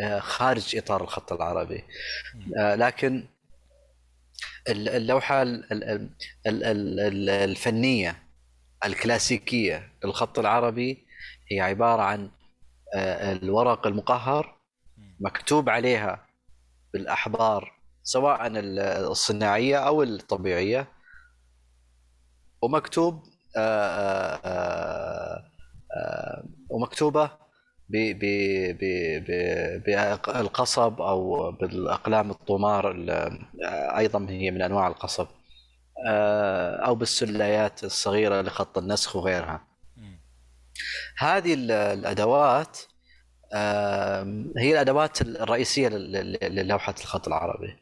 آه، 0.00 0.18
خارج 0.18 0.76
إطار 0.76 1.02
الخط 1.02 1.32
العربي. 1.32 1.84
لكن 2.56 3.24
اللوحة 4.68 5.42
الفنية 7.26 8.22
الكلاسيكية 8.84 9.92
للخط 10.04 10.38
العربي 10.38 11.06
هي 11.50 11.60
عبارة 11.60 12.02
عن 12.02 12.30
الورق 12.94 13.86
المقهر 13.86 14.56
مكتوب 15.20 15.68
عليها 15.68 16.29
بالأحبار 16.92 17.80
سواء 18.02 18.38
الصناعية 19.10 19.76
أو 19.76 20.02
الطبيعية. 20.02 20.88
ومكتوب 22.62 23.22
آآ 23.56 23.60
آه، 23.60 24.36
آآ 24.36 24.40
آه، 24.44 25.44
آه، 25.96 26.44
ومكتوبة 26.70 27.30
بالقصب 29.78 31.00
أو 31.00 31.50
بالأقلام 31.52 32.30
الطمار 32.30 32.96
أيضا 33.96 34.26
هي 34.28 34.50
من 34.50 34.62
أنواع 34.62 34.88
القصب. 34.88 35.26
أو 36.86 36.94
بالسلايات 36.94 37.84
الصغيرة 37.84 38.40
لخط 38.40 38.78
النسخ 38.78 39.16
وغيرها. 39.16 39.66
هذه 41.18 41.54
الأدوات 41.54 42.78
هي 44.56 44.72
الأدوات 44.72 45.22
الرئيسية 45.22 45.88
للوحه 45.88 46.94
الخط 47.00 47.26
العربي. 47.28 47.76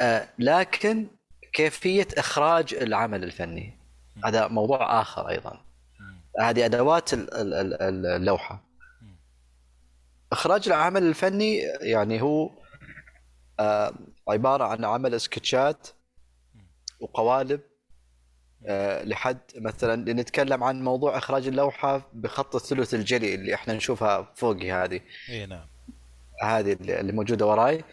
آه، 0.00 0.28
لكن 0.38 1.06
كيفية 1.52 2.08
إخراج 2.18 2.74
العمل 2.74 3.24
الفني؟ 3.24 3.78
هذا 4.24 4.48
موضوع 4.48 5.00
آخر 5.00 5.28
أيضا. 5.28 5.60
هذه 6.40 6.64
أدوات 6.64 7.14
ال- 7.14 7.34
ال- 7.34 7.54
ال- 7.82 8.06
اللوحة. 8.06 8.62
إخراج 10.32 10.68
العمل 10.68 11.02
الفني 11.02 11.56
يعني 11.80 12.22
هو 12.22 12.50
عبارة 14.28 14.64
عن 14.64 14.84
عمل 14.84 15.20
سكتشات 15.20 15.88
وقوالب 17.00 17.60
لحد 19.04 19.38
مثلا 19.56 20.12
نتكلم 20.12 20.64
عن 20.64 20.82
موضوع 20.82 21.18
إخراج 21.18 21.46
اللوحة 21.46 22.10
بخط 22.12 22.54
الثلث 22.54 22.94
الجلي 22.94 23.34
اللي 23.34 23.54
إحنا 23.54 23.74
نشوفها 23.74 24.32
فوقي 24.34 24.72
هذه. 24.72 25.00
اي 25.28 25.46
نعم. 25.46 25.66
هذه 26.42 26.72
اللي 26.72 27.12
موجودة 27.12 27.46
وراي. 27.46 27.84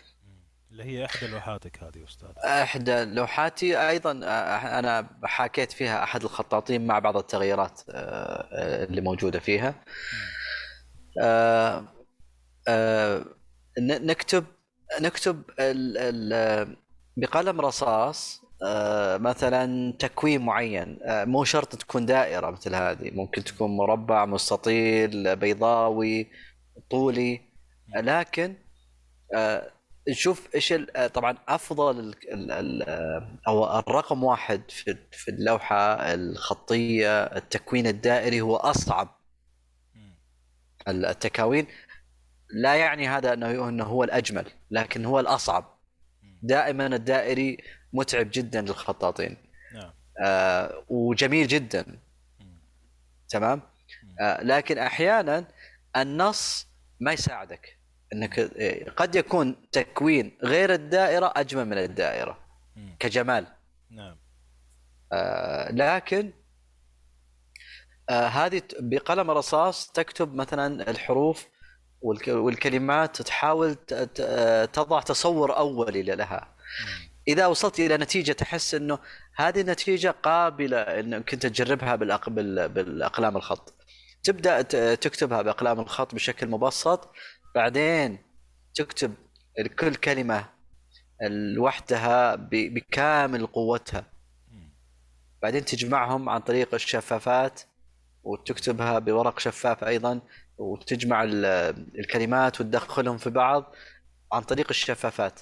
اللي 0.72 0.84
هي 0.84 1.06
إحدى 1.06 1.28
لوحاتك 1.28 1.84
هذه 1.84 2.04
أستاذ. 2.08 2.28
إحدى 2.46 3.06
لوحاتي. 3.06 3.90
أيضا 3.90 4.20
آه، 4.24 4.80
أنا 4.80 5.08
حاكيت 5.24 5.72
فيها 5.72 6.04
أحد 6.04 6.24
الخطاطين 6.24 6.88
مع 6.88 7.00
بعض 7.00 7.18
التغييرات 7.18 7.82
آه، 7.90 7.94
آه، 8.52 8.84
اللي 8.84 9.02
موجودة 9.02 9.40
فيها. 9.40 9.76
آه، 11.22 11.84
آه، 12.68 13.26
نكتب 13.80 14.46
نكتب 15.02 15.44
ال 15.60 15.98
ال 15.98 16.76
بقلم 17.18 17.62
رصاص 17.62 18.42
آه، 18.44 18.47
مثلا 19.18 19.94
تكوين 20.00 20.42
معين. 20.42 21.00
آه، 21.04 21.26
مو 21.26 21.44
شرط 21.44 21.76
تكون 21.76 22.06
دائرة 22.06 22.50
مثل 22.50 22.76
هذه. 22.76 23.12
ممكن 23.12 23.44
تكون 23.44 23.78
مربع 23.78 24.26
مستطيل 24.26 25.36
بيضاوي 25.36 26.28
طولي. 26.90 27.42
لكن 27.96 28.56
آه، 29.36 29.72
نشوف 30.10 30.56
إيش 30.56 30.74
آه، 30.74 31.08
طبعا 31.08 31.38
أفضل 31.48 32.00
ال 32.00 32.34
ال 32.34 32.52
ال 32.52 32.84
آه، 32.90 33.40
أو 33.48 33.80
الرقم 33.80 34.24
واحد 34.24 34.62
في 34.72 34.98
في 35.12 35.32
اللوحة 35.32 36.14
الخطية 36.14 37.24
التكوين 37.24 37.88
الدائري 37.88 38.42
هو 38.42 38.56
أصعب. 38.56 39.18
التكاوين 40.88 41.68
لا 42.50 42.76
يعني 42.76 43.08
هذا 43.08 43.34
إنه 43.34 43.70
إنه 43.70 43.84
هو 43.84 44.04
الأجمل 44.04 44.46
لكن 44.72 45.06
هو 45.06 45.20
الأصعب. 45.20 45.78
دائما 46.44 46.86
الدائري 46.86 47.58
متعب 47.94 48.28
جدا 48.34 48.62
للخطاطين. 48.62 49.38
نعم. 49.74 49.92
آه 50.20 50.84
وجميل 50.90 51.48
جدا. 51.48 51.86
تمام؟ 53.30 53.62
آه 54.22 54.44
لكن 54.44 54.78
أحيانا 54.78 55.46
النص 55.98 56.68
ما 57.00 57.12
يساعدك. 57.14 57.78
إنك 58.14 58.40
آه، 58.40 58.90
قد 58.90 59.16
يكون 59.16 59.56
تكوين 59.72 60.38
غير 60.44 60.74
الدائرة 60.74 61.34
أجمل 61.36 61.66
من 61.66 61.78
الدائرة. 61.78 62.38
مم. 62.76 62.96
كجمال. 63.00 63.48
نعم. 63.92 64.18
آه 65.12 65.72
لكن 65.72 66.32
آه 68.10 68.28
هذه 68.28 68.62
بقلم 68.80 69.32
رصاص 69.32 69.92
تكتب 69.92 70.34
مثلا 70.36 70.90
الحروف 70.90 71.48
والك- 72.02 72.28
والكلمات 72.28 73.22
تحاول 73.22 73.76
آه، 74.20 74.66
تضع 74.66 75.00
تصور 75.02 75.58
أولي 75.58 76.02
لها. 76.02 76.48
إذا 77.28 77.48
وصلت 77.48 77.80
إلى 77.80 77.98
نتيجة 77.98 78.32
تحس 78.32 78.76
إنه 78.76 79.00
هذه 79.36 79.62
النتيجه 79.62 80.16
قابلة 80.24 80.78
انك 80.82 81.34
انت 81.34 81.46
تجربها. 81.46 81.96
بالأقلام 81.96 83.38
الخط 83.38 83.74
تبدأ 84.24 84.62
تكتبها 84.96 85.42
بأقلام 85.42 85.80
الخط 85.80 86.16
بشكل 86.16 86.48
مبسط 86.48 87.12
بعدين 87.56 88.18
تكتب 88.76 89.14
كل 89.80 89.96
كلمة 89.96 90.46
لوحدها. 91.56 92.36
بكامل 92.52 93.48
قوتها 93.48 94.06
بعدين 95.42 95.66
تجمعهم 95.66 96.30
عن 96.30 96.40
طريق 96.42 96.74
الشفافات 96.74 97.62
وتكتبها 98.24 99.00
بورق 99.00 99.40
شفاف 99.40 99.84
أيضا 99.84 100.22
وتجمع 100.58 101.24
ال- 101.24 101.46
الكلمات 102.00 102.62
وتدخلهم 102.62 103.18
في 103.18 103.30
بعض 103.30 103.76
عن 104.32 104.42
طريق 104.42 104.68
الشفافات 104.70 105.40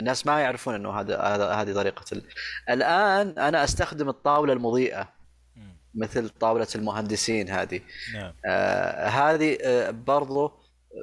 الناس 0.00 0.26
ما 0.26 0.40
يعرفون 0.40 0.74
إنه 0.74 1.00
هذا 1.00 1.20
هذا 1.20 1.50
هذه 1.52 1.72
طريقة 1.74 2.04
ال... 2.12 2.22
الآن 2.70 3.38
أنا 3.38 3.64
أستخدم 3.64 4.08
الطاولة 4.08 4.52
المضيئة. 4.52 5.16
مثل 5.98 6.28
طاولة 6.28 6.66
المهندسين 6.74 7.50
هذه. 7.50 7.80
نعم. 8.14 8.34
آه 8.46 9.08
هذه 9.08 9.58
آه 9.62 9.90
برضو 9.90 10.52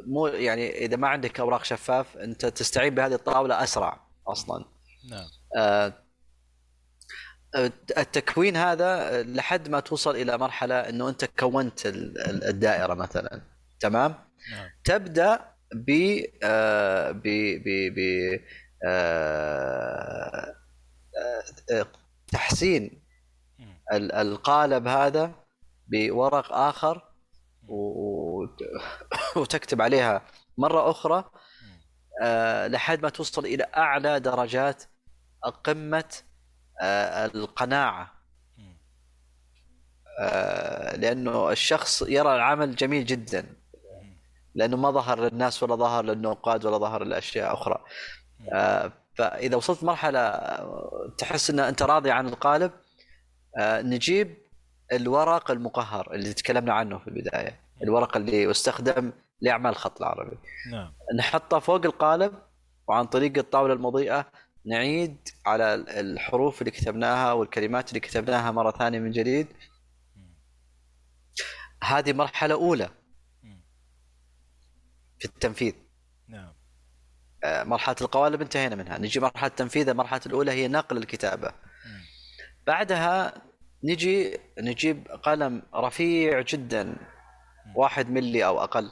مو 0.07 0.27
يعني 0.27 0.85
إذا 0.85 0.95
ما 0.97 1.07
عندك 1.07 1.39
أوراق 1.39 1.63
شفاف 1.63 2.17
أنت 2.17 2.45
تستعين 2.45 2.95
بهذه 2.95 3.13
الطاولة 3.13 3.63
أسرع 3.63 3.99
أصلا. 4.27 4.65
نعم. 5.09 5.27
آه، 5.57 5.93
التكوين 7.97 8.57
هذا 8.57 9.23
لحد 9.23 9.69
ما 9.69 9.79
توصل 9.79 10.15
إلى 10.15 10.37
مرحلة 10.37 10.75
إنه 10.75 11.09
أنت 11.09 11.25
كونت 11.25 11.85
ال- 11.85 12.17
ال- 12.17 12.43
الدائرة 12.43 12.93
مثلا. 12.93 13.41
تمام؟ 13.79 14.15
نعم. 14.51 14.69
تبدأ 14.83 15.39
ب 15.73 16.19
آه، 16.43 17.11
ب 17.11 17.21
ب 17.23 17.93
ب 17.95 17.99
آه، 17.99 18.35
آه، 18.35 18.39
تحسين 22.27 23.03
القالب 23.93 24.87
هذا 24.87 25.31
بورق 25.87 26.53
آخر 26.53 27.13
وتكتب 29.35 29.81
عليها 29.81 30.21
مرة 30.57 30.91
أخرى 30.91 31.31
آه، 32.23 32.67
لحد 32.67 33.03
ما 33.03 33.09
توصل 33.09 33.45
إلى 33.45 33.63
أعلى 33.77 34.19
درجات 34.19 34.83
قمة 35.63 36.15
آه، 36.81 37.25
القناعة. 37.25 38.13
آه، 40.19 40.95
لأنه 40.95 41.51
الشخص 41.51 42.01
يرى 42.01 42.35
العمل 42.35 42.75
جميل 42.75 43.05
جدا 43.05 43.45
لأنه 44.55 44.77
ما 44.77 44.91
ظهر 44.91 45.19
للناس 45.19 45.63
ولا 45.63 45.75
ظهر 45.75 46.05
للنقاد 46.05 46.65
ولا 46.65 46.77
ظهر 46.77 47.03
لأشياء 47.03 47.53
أخرى 47.53 47.83
فإذا 49.15 49.55
وصلت 49.55 49.83
مرحلة 49.83 50.19
آه، 50.19 51.13
تحس 51.17 51.49
إن 51.49 51.59
أنت 51.59 51.83
راضي 51.83 52.11
عن 52.11 52.27
القالب 52.27 52.71
آه، 53.59 53.81
نجيب 53.81 54.37
الورق 54.91 55.51
المقهر 55.51 56.13
اللي 56.13 56.33
تكلمنا 56.33 56.73
عنه 56.73 56.97
في 56.97 57.07
البداية 57.07 57.59
الورق 57.83 58.17
اللي 58.17 58.43
يستخدم 58.43 59.11
لأعمال 59.41 59.71
الخط 59.71 60.01
العربي. 60.01 60.37
نعم. 60.71 60.93
نحطه 61.17 61.59
فوق 61.59 61.85
القالب 61.85 62.33
وعن 62.87 63.05
طريق 63.05 63.37
الطاولة 63.37 63.73
المضيئة 63.73 64.25
نعيد 64.65 65.17
على 65.45 65.73
الحروف 65.75 66.61
اللي 66.61 66.71
كتبناها 66.71 67.33
والكلمات 67.33 67.89
اللي 67.89 67.99
كتبناها 67.99 68.51
مرة 68.51 68.71
ثانية 68.71 68.99
من 68.99 69.11
جديد. 69.11 69.47
هذه 71.83 72.13
مرحلة 72.13 72.53
أولى 72.53 72.89
في 75.19 75.25
التنفيذ. 75.25 75.73
نعم. 76.27 76.43
آه، 76.43 76.62
مرحلة 77.45 77.95
القوالب 78.01 78.41
انتهينا 78.41 78.75
منها 78.75 78.97
نجي 78.97 79.19
مرحلة 79.19 79.47
التنفيذ 79.47 79.89
المرحلة 79.89 80.21
الأولى 80.25 80.51
هي 80.51 80.67
نقل 80.67 80.97
الكتابة. 80.97 81.51
بعدها 82.67 83.33
نجي 83.83 84.37
نجيب 84.59 85.07
قلم 85.07 85.61
رفيع 85.75 86.41
جدا 86.41 86.95
واحد 87.75 88.09
ملي 88.09 88.45
أو 88.45 88.63
أقل 88.63 88.91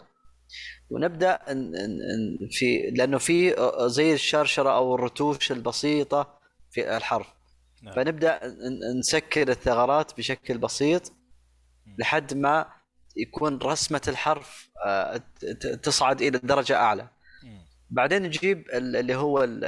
ونبدأ 0.90 1.40
في 2.52 2.92
لأنه 2.96 3.18
في 3.18 3.56
زي 3.80 4.14
الشرشرة 4.14 4.70
أو 4.70 4.96
الرتوش 4.96 5.52
البسيطة 5.52 6.40
في 6.72 6.98
الحرف 6.98 7.28
نعم. 7.84 7.96
فنبدأ 7.96 8.40
نسكر 9.00 9.50
الثغرات 9.50 10.18
بشكل 10.18 10.58
بسيط 10.58 11.14
لحد 11.98 12.34
ما 12.34 12.66
يكون 13.18 13.58
رسمة 13.58 14.02
الحرف 14.08 14.70
آه، 14.86 15.22
تصعد 15.84 16.22
إلى 16.22 16.40
درجة 16.44 16.76
أعلى. 16.76 17.08
بعدين 17.92 18.22
نجيب 18.22 18.68
ال- 18.74 18.96
اللي 18.96 19.16
هو 19.16 19.44
ال 19.44 19.66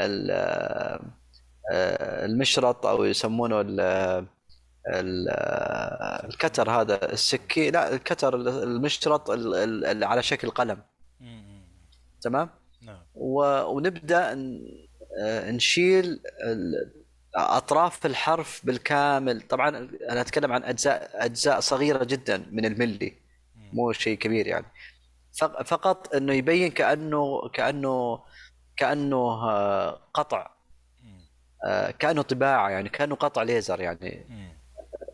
ال 0.00 0.30
آه، 1.72 2.24
المشرط 2.26 2.86
أو 2.86 3.04
يسمونه 3.04 3.60
ال 3.60 3.80
ال- 4.88 5.28
الكتر 6.30 6.70
هذا 6.70 7.12
السكين 7.12 7.72
لا 7.72 7.94
الكتر 7.94 8.34
المشرط 8.62 9.30
ال- 9.30 9.54
ال- 9.54 9.84
ال- 9.84 10.04
على 10.04 10.22
شكل 10.22 10.50
قلم. 10.50 10.78
تمام؟ 12.20 12.50
نعم. 12.82 13.02
ونبدأ 13.14 14.32
آه، 15.18 15.50
نشيل 15.50 16.20
أطراف 17.34 18.06
الحرف 18.06 18.60
بالكامل. 18.66 19.40
طبعا 19.40 19.68
أنا 20.10 20.20
أتكلم 20.20 20.52
عن 20.52 20.64
اجزاء 20.64 21.10
أجزاء 21.24 21.60
صغيرة 21.60 22.04
جدا 22.04 22.46
من 22.50 22.64
الملي 22.64 23.12
مو 23.72 23.92
شيء 23.92 24.18
كبير 24.18 24.46
يعني. 24.46 24.66
فقط 25.64 26.14
إنه 26.14 26.32
يبين 26.32 26.70
كأنه 26.70 27.48
كأنه 27.48 28.20
كأنه 28.76 29.16
آه، 29.16 30.00
قطع. 30.14 30.50
آه، 31.66 31.90
كأنه 31.90 32.22
طباعة 32.22 32.70
يعني 32.70 32.88
كأنه 32.88 33.14
قطع 33.14 33.42
ليزر 33.42 33.80
يعني. 33.80 34.26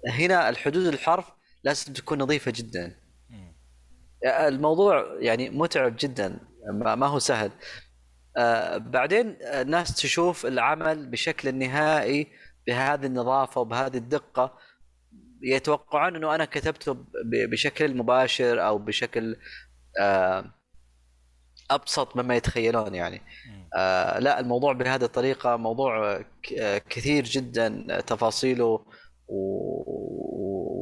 هنا 0.09 0.49
الحدود 0.49 0.87
الحرف 0.87 1.33
لازم 1.65 1.93
تكون 1.93 2.19
نظيفة 2.19 2.53
جدا 2.57 2.97
مم. 3.31 3.55
الموضوع 4.25 5.17
يعني 5.19 5.51
متعب 5.51 5.97
جدا 5.99 6.39
ما 6.73 7.07
هو 7.07 7.19
سهل 7.19 7.51
آه 8.37 8.77
بعدين 8.77 9.37
الناس 9.43 9.95
تشوف 9.95 10.47
العمل 10.47 11.07
بشكل 11.07 11.55
نهائي 11.55 12.27
بهذه 12.67 13.07
النظافة 13.07 13.61
وبهذه 13.61 13.97
الدقة 13.97 14.59
يتوقعون 15.43 16.17
إنه 16.17 16.35
أنا 16.35 16.45
كتبته 16.45 16.97
بشكل 17.25 17.97
مباشر 17.97 18.67
أو 18.67 18.79
بشكل 18.79 19.33
آه 19.33 19.39
أبسط 21.71 22.17
مما 22.17 22.37
يتخيلون 22.37 22.95
يعني. 22.95 23.23
آه 23.77 24.19
لا 24.19 24.41
الموضوع 24.41 24.73
بهذه 24.73 25.05
الطريقة 25.05 25.57
موضوع 25.57 26.21
آه، 26.61 26.79
كثير 26.79 27.25
جدا 27.25 28.01
تفاصيله 28.01 28.87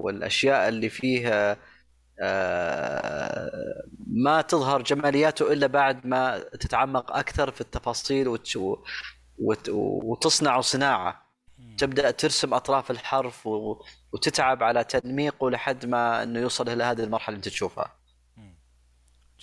والأشياء 0.04 0.68
اللي 0.68 0.88
فيها 0.88 1.56
آه، 2.20 3.50
ما 4.06 4.40
تظهر 4.42 4.82
جمالياته 4.82 5.52
إلا 5.52 5.66
بعد 5.66 6.06
ما 6.06 6.38
تتعمق 6.38 7.16
أكثر 7.16 7.50
في 7.50 7.60
التفاصيل 7.60 8.28
وت- 9.38 9.68
وتصنع 9.68 10.60
صناعة. 10.60 11.24
تبدأ 11.78 12.10
ترسم 12.10 12.54
أطراف 12.54 12.90
الحرف 12.90 13.46
و- 13.46 13.82
وتتعب 14.12 14.62
على 14.62 14.84
تنميقه 14.84 15.50
لحد 15.50 15.86
ما 15.86 16.22
إنه 16.22 16.40
يوصل 16.40 16.68
إلى 16.68 16.84
هذه 16.84 17.00
المرحلة 17.04 17.28
اللي 17.28 17.36
أنت 17.36 17.48
تشوفها. 17.48 17.96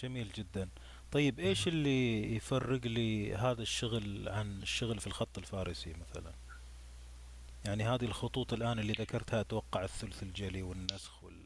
جميل 0.01 0.31
جدا 0.35 0.69
طيب 1.11 1.39
إيش 1.39 1.67
اللي 1.67 2.35
يفرق 2.35 2.81
لي 2.87 3.35
هذا 3.35 3.61
الشغل 3.61 4.29
عن 4.29 4.61
الشغل 4.61 4.99
في 4.99 5.07
الخط 5.07 5.37
الفارسي 5.37 5.93
مثلا 5.93 6.31
يعني 7.65 7.83
هذه 7.83 8.05
الخطوط 8.05 8.53
الآن 8.53 8.79
اللي 8.79 8.93
ذكرتها 8.93 9.41
أتوقع 9.41 9.83
الثلث 9.83 10.23
الجلي 10.23 10.61
والنسخ 10.61 11.23
وال... 11.23 11.45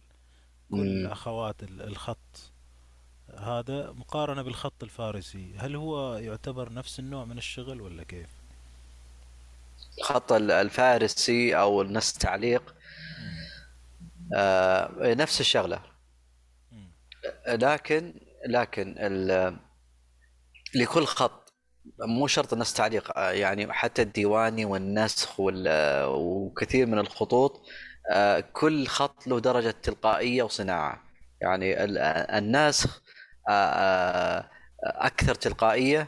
ال- 1.64 1.82
الخط 1.82 2.52
هذا 3.38 3.92
مقارنة 3.92 4.42
بالخط 4.42 4.84
الفارسي 4.84 5.54
هل 5.58 5.76
هو 5.76 6.16
يعتبر 6.18 6.74
نفس 6.74 7.00
النوع 7.00 7.26
من 7.26 7.38
الشغل 7.38 7.82
ولا 7.82 8.04
كيف؟ 8.04 8.30
الخط 9.98 10.32
ال- 10.32 10.52
الفارسي 10.52 11.56
أو 11.58 11.82
النص 11.82 12.14
تعليق. 12.14 12.76
آه، 14.36 15.14
نفس 15.14 15.42
الشغلة. 15.42 15.82
لكن 17.48 18.14
لكن 18.48 18.96
لكل 20.76 21.06
خط 21.06 21.54
مو 22.08 22.28
شرط 22.28 22.54
النص 22.54 22.74
تعليق 22.74 23.18
آه، 23.18 23.32
يعني 23.32 23.74
حتى 23.74 24.02
الديواني 24.02 24.66
والنسخ 24.66 25.40
وال- 25.40 26.06
وكثير 26.08 26.86
من 26.88 27.00
الخطوط 27.00 27.62
آه، 28.12 28.40
كل 28.54 28.88
خط 28.88 29.28
له 29.28 29.40
درجة 29.40 29.72
تلقائية 29.84 30.44
وصناعة. 30.44 31.04
يعني 31.42 31.84
ال- 31.84 31.98
النسخ 32.38 33.02
آه، 33.50 34.50
أكثر 34.84 35.36
تلقائية 35.36 36.08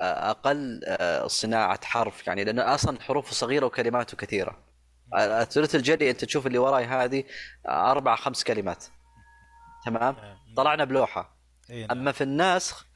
وأقل 0.00 0.80
صناعة 1.26 1.84
حرف. 1.84 2.26
يعني 2.26 2.44
لأنه 2.44 2.74
أصلا 2.74 3.00
حروفه 3.00 3.32
صغيرة 3.32 3.66
وكلماته 3.66 4.16
كثيرة. 4.16 4.58
الثلث 5.18 5.74
الجلي 5.74 6.10
أنت 6.10 6.24
تشوف 6.24 6.46
اللي 6.46 6.58
وراي 6.58 6.84
هذه 6.84 7.24
أربع 7.68 8.16
خمس 8.16 8.44
كلمات. 8.44 8.84
تمام 9.84 10.14
نعم. 10.14 10.36
طلعنا 10.56 10.84
بلوحة 10.84 11.36
أي 11.70 11.86
نعم. 11.86 11.98
أما 11.98 12.12
في 12.12 12.24
النسخ 12.24 12.86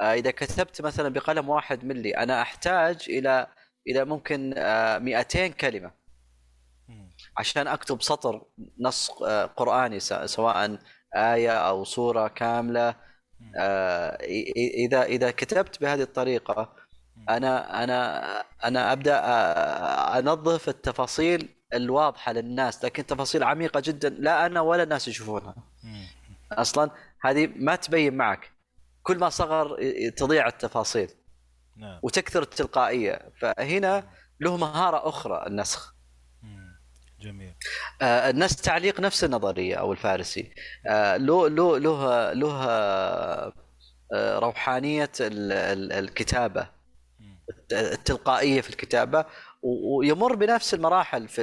آه، 0.00 0.12
إذا 0.12 0.30
كتبت 0.30 0.82
مثلا 0.82 1.08
بقلم 1.08 1.48
واحد 1.48 1.84
ملي 1.84 2.16
أنا 2.16 2.42
أحتاج 2.42 3.04
إلى 3.08 3.46
إلى 3.88 4.04
ممكن 4.04 4.54
آه، 4.56 4.98
200 4.98 5.46
كلمة 5.46 5.90
مم. 6.88 7.10
عشان 7.38 7.66
أكتب 7.66 8.02
سطر 8.02 8.42
نص 8.80 9.22
آه، 9.22 9.46
قرآني 9.46 10.00
سواء 10.00 10.78
آية 11.16 11.50
أو 11.50 11.84
سورة 11.84 12.28
كاملة. 12.28 12.94
آه، 13.56 14.18
إذا 14.84 15.02
إذا 15.02 15.30
كتبت 15.30 15.80
بهذه 15.80 16.02
الطريقة 16.02 16.72
أنا 17.28 17.84
أنا 17.84 18.40
أنا 18.64 18.92
أبدأ 18.92 19.18
آه، 19.18 20.18
أنظف 20.18 20.68
التفاصيل 20.68 21.48
الواضحة 21.74 22.32
للناس 22.32 22.84
لكن 22.84 23.06
تفاصيل 23.06 23.42
عميقة 23.42 23.80
جدا 23.80 24.08
لا 24.08 24.46
أنا 24.46 24.60
ولا 24.60 24.82
الناس 24.82 25.08
يشوفونها. 25.08 25.54
أصلا 26.52 26.90
هذه 27.20 27.48
ما 27.56 27.76
تبين 27.76 28.14
معك. 28.14 28.52
كل 29.02 29.18
ما 29.18 29.28
صغر 29.28 29.78
تضيع 30.16 30.46
التفاصيل 30.46 31.10
نعم. 31.76 32.00
وتكثر 32.02 32.42
التلقائية. 32.42 33.32
فهنا 33.40 34.10
له 34.40 34.56
مهارة 34.56 35.08
أخرى 35.08 35.46
النسخ. 35.46 35.96
جميل. 37.20 37.54
آه، 38.02 38.30
النسخ 38.30 38.60
تعليق 38.60 39.00
نفس 39.00 39.24
النظرية 39.24 39.74
أو 39.74 39.92
الفارسي. 39.92 40.54
آه، 40.86 41.16
له 41.16 41.48
له 41.48 41.78
له 41.78 42.32
له 42.32 42.64
آه، 42.64 43.52
روحانية 44.38 45.10
ال- 45.20 45.52
ال- 45.52 45.92
الكتابة. 45.92 46.68
التلقائية 47.72 48.60
في 48.60 48.70
الكتابة. 48.70 49.24
ويمر 49.62 50.34
بنفس 50.34 50.74
المراحل 50.74 51.28
في 51.28 51.42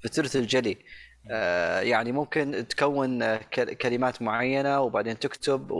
في 0.00 0.08
ثلث 0.08 0.36
الجلي. 0.36 0.78
يعني 1.82 2.12
ممكن 2.12 2.66
تكون 2.68 3.22
آه، 3.22 3.36
كلمات 3.82 4.22
معينة 4.22 4.80
وبعدين 4.80 5.18
تكتب 5.18 5.70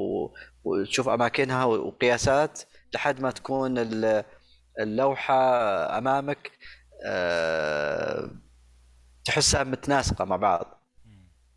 وتشوف 0.65 1.09
أماكنها 1.09 1.65
وقياسات 1.65 2.61
لحد 2.95 3.21
ما 3.21 3.31
تكون 3.31 3.79
ال- 3.79 4.25
اللوحة 4.81 5.35
أمامك 5.99 6.51
آه، 7.07 8.31
تحسها 9.25 9.65
متناسقة 9.65 10.25
مع 10.25 10.37
بعض. 10.37 10.81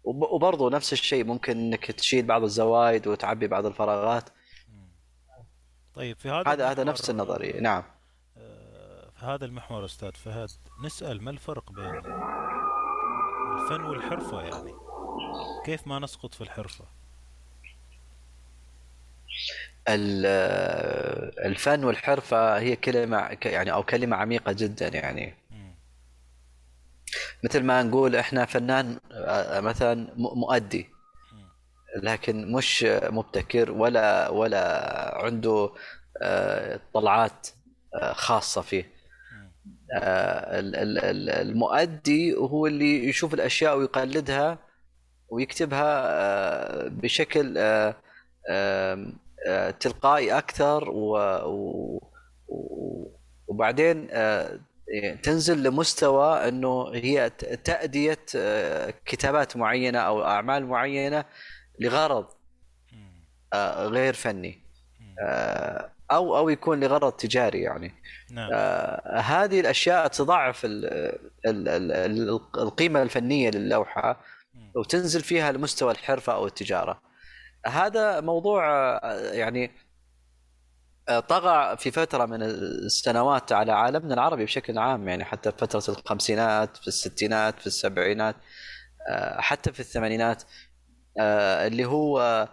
وبرضه 0.03 0.69
نفس 0.69 0.93
الشيء 0.93 1.23
ممكن 1.23 1.57
إنك 1.57 1.91
تشيل 1.91 2.25
بعض 2.25 2.43
الزوايد 2.43 3.07
وتعبي 3.07 3.47
بعض 3.47 3.65
الفراغات. 3.65 4.29
طيب 5.95 6.17
في 6.17 6.29
هذا 6.29 6.51
هذا 6.51 6.71
هذا 6.71 6.83
نفس 6.83 7.09
النظرية. 7.09 7.59
نعم. 7.61 7.83
آه، 8.37 9.09
في 9.19 9.25
هذا 9.25 9.45
المحور 9.45 9.85
أستاذ 9.85 10.11
فهد 10.11 10.49
نسأل 10.85 11.23
ما 11.23 11.31
الفرق 11.31 11.71
بين 11.71 12.01
الفن 13.53 13.83
والحرفة 13.83 14.41
يعني. 14.41 14.73
كيف 15.65 15.87
ما 15.87 15.99
نسقط 15.99 16.33
في 16.33 16.41
الحرفة؟ 16.41 16.85
ال- 19.89 20.25
الفن 21.45 21.83
والحرفة 21.83 22.59
هي 22.59 22.75
كلمة 22.75 23.33
ك- 23.33 23.45
يعني 23.45 23.73
أو 23.73 23.83
كلمة 23.83 24.15
عميقة 24.17 24.51
جدا 24.51 24.87
يعني. 24.87 25.35
مثل 27.43 27.63
ما 27.63 27.83
نقول 27.83 28.15
إحنا 28.15 28.45
فنان 28.45 28.99
مثلا 29.63 30.07
مؤدي. 30.17 30.89
لكن 32.03 32.51
مش 32.51 32.83
مبتكر 32.89 33.71
ولا 33.71 34.29
ولا 34.29 35.23
عنده 35.25 35.69
آه، 36.21 36.79
طلعات 36.93 37.47
آه، 37.95 38.13
خاصة 38.13 38.61
فيه 38.61 38.83
مم. 39.31 39.51
آه، 39.65 39.65
ال- 39.65 39.71
ال- 39.71 39.82
ال- 39.82 39.82
المؤدي 41.41 42.33
هو 42.35 42.67
اللي 42.67 43.07
يشوف 43.09 43.33
الأشياء 43.33 43.77
ويقلدها 43.77 44.57
ويكتبها 45.29 46.03
آه، 46.07 46.87
بشكل 46.87 47.57
آه، 47.57 47.95
آه، 48.49 49.69
تلقائي 49.79 50.37
أكثر 50.37 50.89
وبعدين 53.47 54.07
آه، 54.11 54.59
تنزل 55.23 55.63
لمستوى 55.63 56.47
إنه 56.47 56.89
هي 56.93 57.29
تأدية 57.63 58.19
آه، 58.35 58.93
كتابات 59.05 59.57
معينة 59.57 59.99
أو 59.99 60.23
أعمال 60.23 60.65
معينة 60.65 61.25
لغرض. 61.79 62.25
آه، 63.53 63.87
غير 63.87 64.13
فني. 64.13 64.59
آه، 65.19 65.92
أو 66.11 66.37
أو 66.37 66.49
يكون 66.49 66.79
لغرض 66.79 67.11
تجاري 67.11 67.61
يعني 67.61 67.93
نعم 68.31 68.49
آه، 68.53 69.19
هذه 69.19 69.59
الأشياء 69.59 70.07
تضاعف 70.07 70.65
ال- 70.65 70.85
ال- 71.45 71.67
ال- 71.67 71.91
ال- 71.91 72.39
القيمة 72.57 73.01
الفنية 73.01 73.49
للوحه. 73.49 74.21
وتنزل 74.75 75.21
فيها 75.21 75.51
لمستوى 75.51 75.91
الحرفة 75.91 76.33
أو 76.33 76.45
التجارة. 76.47 77.01
هذا 77.65 78.21
موضوع 78.21 78.63
آه، 78.97 79.31
يعني 79.33 79.71
آه، 81.09 81.19
طغى 81.19 81.77
في 81.77 81.91
فترة 81.91 82.25
من 82.25 82.43
السنوات 82.43 83.51
على 83.51 83.71
عالمنا 83.71 84.13
العربي 84.13 84.43
بشكل 84.43 84.77
عام 84.77 85.07
يعني 85.07 85.25
حتى 85.25 85.51
في 85.51 85.57
فترة 85.57 85.83
الخمسينات 85.93 86.77
في 86.77 86.87
الستينات 86.87 87.59
في 87.59 87.67
السبعينات 87.67 88.35
آه، 89.09 89.41
حتى 89.41 89.71
في 89.73 89.79
الثمانينات 89.79 90.43
اللي 91.19 91.85
هو 91.85 92.47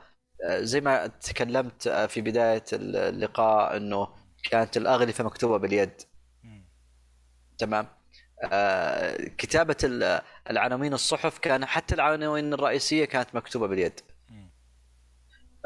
زي 0.49 0.81
ما 0.81 1.07
تكلمت 1.07 1.87
آه، 1.87 2.07
في 2.07 2.21
بداية 2.21 2.65
اللقاء 2.73 3.77
إنه 3.77 4.09
كانت 4.51 4.77
الأغلفة 4.77 5.25
مكتوبة 5.25 5.57
باليد. 5.57 5.91
تمام 7.59 7.87
آه، 8.53 9.17
كتابة 9.39 9.77
ال- 9.85 10.21
العناوين 10.51 10.95
الصحف 10.95 11.39
كان 11.39 11.65
حتى 11.67 11.95
العناوين 11.95 12.55
الرئيسية 12.55 13.05
كانت 13.05 13.35
مكتوبة 13.35 13.67
باليد. 13.67 14.01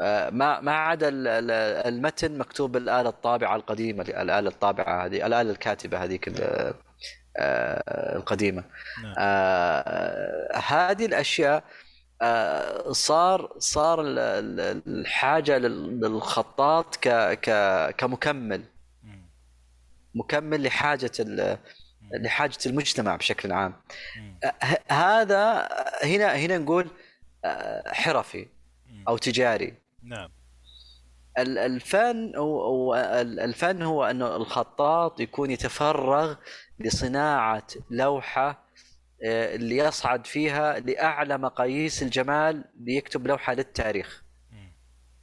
آه، 0.01 0.29
ما 0.29 0.59
ما 0.61 0.71
عدا 0.75 1.07
ال- 1.09 1.27
ال- 1.27 1.51
المتن 1.93 2.37
مكتوب 2.37 2.71
بالآلة 2.71 3.09
الطابعة 3.09 3.55
القديمة 3.55 4.03
الآلة 4.03 4.49
الطابعة 4.49 5.05
هذه 5.05 5.25
الآلة 5.27 5.51
الكاتبة 5.51 6.03
هذيك 6.03 6.29
آه، 7.37 8.15
القديمة 8.15 8.63
نعم 9.03 9.13
هذه 10.63 11.05
الأشياء 11.05 11.55
آه، 11.57 11.63
صار 12.91 13.53
صار 13.59 14.01
ال- 14.01 14.81
الحاجة 14.87 15.57
لل- 15.57 15.99
للخطاط 15.99 16.95
ك 16.95 17.09
ك 17.41 17.49
كمكمل. 17.97 18.63
مكمل 20.15 20.63
لحاجة 20.63 21.11
لحاجة 22.11 22.57
المجتمع 22.65 23.15
بشكل 23.15 23.51
عام 23.51 23.73
مم. 24.17 24.39
ه- 24.63 24.93
هذا 24.93 25.67
هنا 26.03 26.35
هنا 26.35 26.57
نقول 26.57 26.87
آه، 27.45 27.91
حرفي. 27.93 28.47
أو 29.07 29.17
تجاري 29.17 29.73
نعم 30.03 30.29
ال- 31.37 31.57
الفن 31.57 32.31
الفن 33.39 33.81
هو 33.81 34.03
انه 34.05 34.35
الخطاط 34.35 35.19
يكون 35.19 35.51
يتفرغ 35.51 36.35
لصناعة 36.79 37.67
لوحة 37.89 38.49
آه، 38.49 38.64
اللي 39.25 39.77
يصعد 39.77 40.27
فيها 40.27 40.79
لأعلى 40.79 41.37
مقاييس 41.37 42.03
الجمال 42.03 42.63
ليكتب 42.79 43.27
لوحة 43.27 43.53
للتاريخ. 43.53 44.23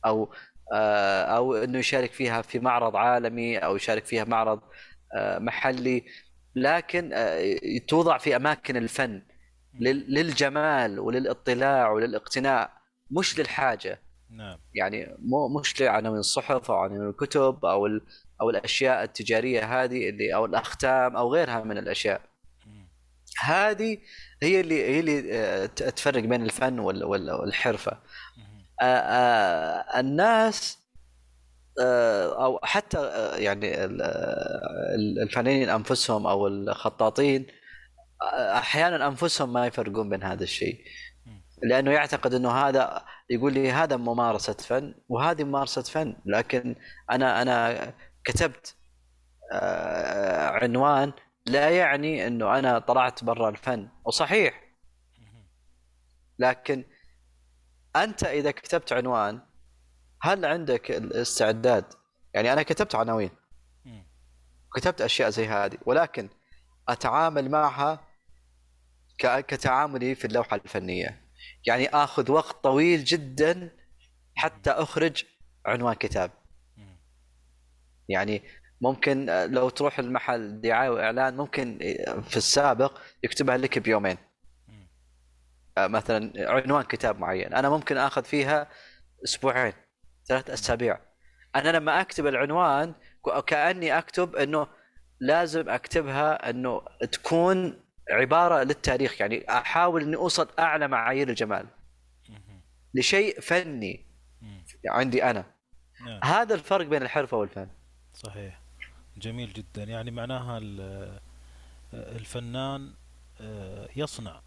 أو 0.06 0.34
آه، 0.74 1.22
أو 1.22 1.54
إنه 1.54 1.78
يشارك 1.78 2.12
فيها 2.12 2.42
في 2.42 2.58
معرض 2.58 2.96
عالمي 2.96 3.58
أو 3.58 3.76
يشارك 3.76 4.04
فيها 4.04 4.24
معرض 4.24 4.60
آه، 5.16 5.38
محلي. 5.38 6.04
لكن 6.54 7.10
آه، 7.12 7.58
توضع 7.88 8.18
في 8.18 8.36
أماكن 8.36 8.76
الفن 8.76 9.22
لل- 9.80 10.14
للجمال 10.14 11.00
وللاطلاع 11.00 11.90
وللاقتناء 11.90 12.70
مش 13.10 13.38
للحاجة. 13.38 14.02
نعم. 14.30 14.58
يعني 14.74 15.16
مو 15.18 15.60
مش 15.60 15.80
لعناوين 15.80 16.18
الصحف 16.18 16.70
أو 16.70 16.76
عناوين 16.76 17.08
الكتب 17.08 17.64
أو 17.64 17.86
أو 18.40 18.50
الأشياء 18.50 19.02
التجارية 19.02 19.82
هذه 19.84 20.08
اللي 20.08 20.34
أو 20.34 20.44
الأختام 20.46 21.16
أو 21.16 21.34
غيرها 21.34 21.64
من 21.64 21.78
الأشياء. 21.78 22.20
هذه 23.40 23.98
هي 24.42 24.60
اللي 24.60 24.84
هي 24.84 25.00
اللي 25.00 25.34
آه، 25.38 25.66
تفرق 25.66 26.22
بين 26.22 26.42
الفن 26.42 26.78
وال- 26.78 27.04
وال- 27.04 27.30
والحرفة. 27.32 27.92
آه، 28.80 28.84
آه، 28.84 30.00
الناس 30.00 30.78
أو 31.80 32.60
حتى 32.62 33.08
يعني 33.42 33.84
ال- 33.84 34.02
الفنانين 35.22 35.68
أنفسهم 35.70 36.26
أو 36.26 36.46
الخطاطين 36.46 37.46
أحيانا 38.32 39.06
أنفسهم 39.08 39.52
ما 39.52 39.66
يفرقون 39.66 40.08
بين 40.10 40.22
هذا 40.22 40.42
الشيء. 40.44 40.84
لأنه 41.62 41.90
يعتقد 41.90 42.34
إنه 42.34 42.50
هذا 42.50 43.04
يقول 43.30 43.52
لي 43.52 43.72
هذا 43.72 43.96
ممارسة 43.96 44.52
فن 44.52 44.94
وهذه 45.08 45.44
ممارسة 45.44 45.82
فن 45.82 46.16
لكن 46.26 46.76
أنا 47.10 47.42
أنا 47.42 47.92
كتبت 48.24 48.74
عنوان 50.62 51.12
لا 51.46 51.70
يعني 51.70 52.26
إنه 52.26 52.58
أنا 52.58 52.78
طلعت 52.78 53.24
برا 53.24 53.48
الفن 53.48 53.88
وصحيح. 54.04 54.62
لكن 56.38 56.84
أنت 57.96 58.24
إذا 58.24 58.50
كتبت 58.50 58.92
عنوان 58.92 59.40
هل 60.22 60.44
عندك 60.44 60.90
الاستعداد 60.90 61.84
يعني 62.34 62.52
أنا 62.52 62.62
كتبت 62.62 62.94
عناوين. 62.94 63.30
كتبت 64.74 65.00
أشياء 65.00 65.30
زي 65.30 65.46
هذه 65.46 65.78
ولكن 65.86 66.28
أتعامل 66.88 67.50
معها 67.50 68.00
كتعاملي 69.18 70.14
في 70.14 70.24
اللوحة 70.24 70.56
الفنية 70.56 71.22
يعني 71.66 71.88
آخذ 71.88 72.30
وقت 72.30 72.64
طويل 72.64 73.04
جدا 73.04 73.76
حتى 74.34 74.70
أخرج 74.70 75.24
عنوان 75.66 75.94
كتاب. 75.94 76.30
يعني 78.08 78.42
ممكن 78.82 79.28
آه، 79.28 79.46
لو 79.46 79.68
تروح 79.68 79.98
المحل 79.98 80.60
دعاية 80.60 80.88
وإعلان 80.90 81.36
ممكن 81.36 81.78
في 82.28 82.36
السابق 82.36 82.98
يكتبها 83.22 83.56
لك 83.56 83.78
بيومين. 83.78 84.16
آه، 85.78 85.86
مثلا 85.86 86.32
عنوان 86.36 86.82
كتاب 86.82 87.18
معين. 87.18 87.54
أنا 87.54 87.70
ممكن 87.70 87.96
آخذ 87.96 88.24
فيها 88.24 88.68
أسبوعين 89.24 89.72
ثلاث 90.26 90.50
أسابيع. 90.50 90.98
أنا 91.56 91.68
لما 91.68 92.00
أكتب 92.00 92.26
العنوان 92.26 92.94
كأني 93.46 93.98
أكتب 93.98 94.36
إنه 94.36 94.66
لازم 95.20 95.68
أكتبها 95.68 96.50
إنه 96.50 96.82
تكون 97.12 97.80
عبارة 98.10 98.62
للتاريخ. 98.62 99.20
يعني 99.20 99.50
أحاول 99.50 100.02
إني 100.02 100.16
أوصل 100.16 100.48
أعلى 100.58 100.88
معايير 100.88 101.28
الجمال. 101.28 101.66
لشيء 102.94 103.40
فني. 103.40 104.06
عندي 104.86 105.24
أنا. 105.24 105.44
نعم. 106.06 106.20
هذا 106.24 106.54
الفرق 106.54 106.86
بين 106.86 107.02
الحرفة 107.02 107.36
والفن. 107.36 107.68
صحيح. 108.14 108.61
جميل 109.16 109.52
جدا. 109.52 109.82
يعني 109.84 110.10
معناها 110.10 110.58
ال- 110.58 111.20
الفنان 111.94 112.92
آه، 113.40 113.88
يصنع 113.96 114.40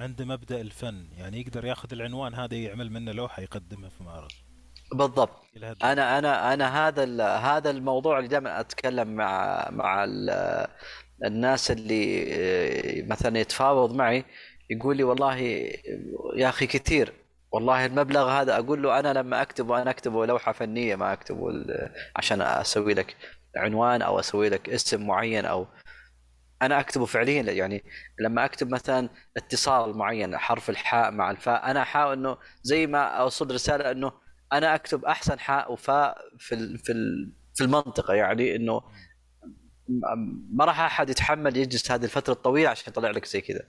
عنده 0.00 0.24
مبدأ 0.24 0.60
الفن. 0.60 1.06
يعني 1.16 1.40
يقدر 1.40 1.64
ياخذ 1.64 1.92
العنوان 1.92 2.34
هذا 2.34 2.56
يعمل 2.56 2.90
منه 2.92 3.12
لوحة 3.12 3.42
يقدمها 3.42 3.88
في 3.88 4.04
معرض. 4.04 4.30
بالضبط. 4.92 5.30
أنا 5.84 6.18
أنا 6.18 6.54
أنا 6.54 6.88
هذا 6.88 7.26
هذا 7.36 7.70
الموضوع 7.70 8.18
اللي 8.18 8.28
دائما 8.28 8.60
أتكلم 8.60 9.08
مع 9.08 9.68
مع 9.70 10.04
ال- 10.04 10.66
الناس 11.24 11.70
اللي 11.70 12.24
آه، 12.34 13.02
مثلا 13.06 13.38
يتفاوض 13.38 13.94
معي 13.94 14.24
يقول 14.70 14.96
لي 14.96 15.04
والله 15.04 15.36
يا 16.36 16.48
أخي 16.48 16.66
كثير 16.66 17.12
والله 17.54 17.86
المبلغ 17.86 18.30
هذا 18.30 18.58
أقول 18.58 18.82
له 18.82 18.98
أنا 18.98 19.12
لما 19.12 19.42
أكتبه 19.42 19.82
أنا 19.82 19.90
أكتبه 19.90 20.26
لوحة 20.26 20.52
فنية 20.52 20.96
ما 20.96 21.12
أكتبه 21.12 21.64
عشان 22.16 22.42
أسوي 22.42 22.94
لك 22.94 23.16
عنوان 23.56 24.02
أو 24.02 24.20
أسوي 24.20 24.48
لك 24.48 24.68
اسم 24.68 25.06
معين 25.06 25.44
أو 25.44 25.66
أنا 26.62 26.80
أكتبه 26.80 27.04
فعليا 27.04 27.42
يعني 27.42 27.84
لما 28.20 28.44
أكتب 28.44 28.70
مثلا 28.70 29.08
اتصال 29.36 29.96
معين 29.96 30.38
حرف 30.38 30.70
الحاء 30.70 31.10
مع 31.10 31.30
الفاء 31.30 31.70
أنا 31.70 31.82
أحاول 31.82 32.18
إنه 32.18 32.36
زي 32.62 32.86
ما 32.86 33.04
أوصل 33.04 33.54
رسالة 33.54 33.90
إنه 33.90 34.12
أنا 34.52 34.74
أكتب 34.74 35.04
أحسن 35.04 35.38
حاء 35.38 35.72
وفاء 35.72 36.18
في 36.38 36.78
في 36.78 36.92
في 37.54 37.64
المنطقة 37.64 38.14
يعني 38.14 38.56
إنه 38.56 38.82
ما 40.50 40.64
راح 40.64 40.80
أحد 40.80 41.10
يتحمل 41.10 41.56
يجلس 41.56 41.90
هذه 41.90 42.04
الفترة 42.04 42.32
الطويلة 42.32 42.68
عشان 42.70 42.84
يطلع 42.92 43.10
لك 43.10 43.24
زي 43.26 43.40
كذا. 43.40 43.68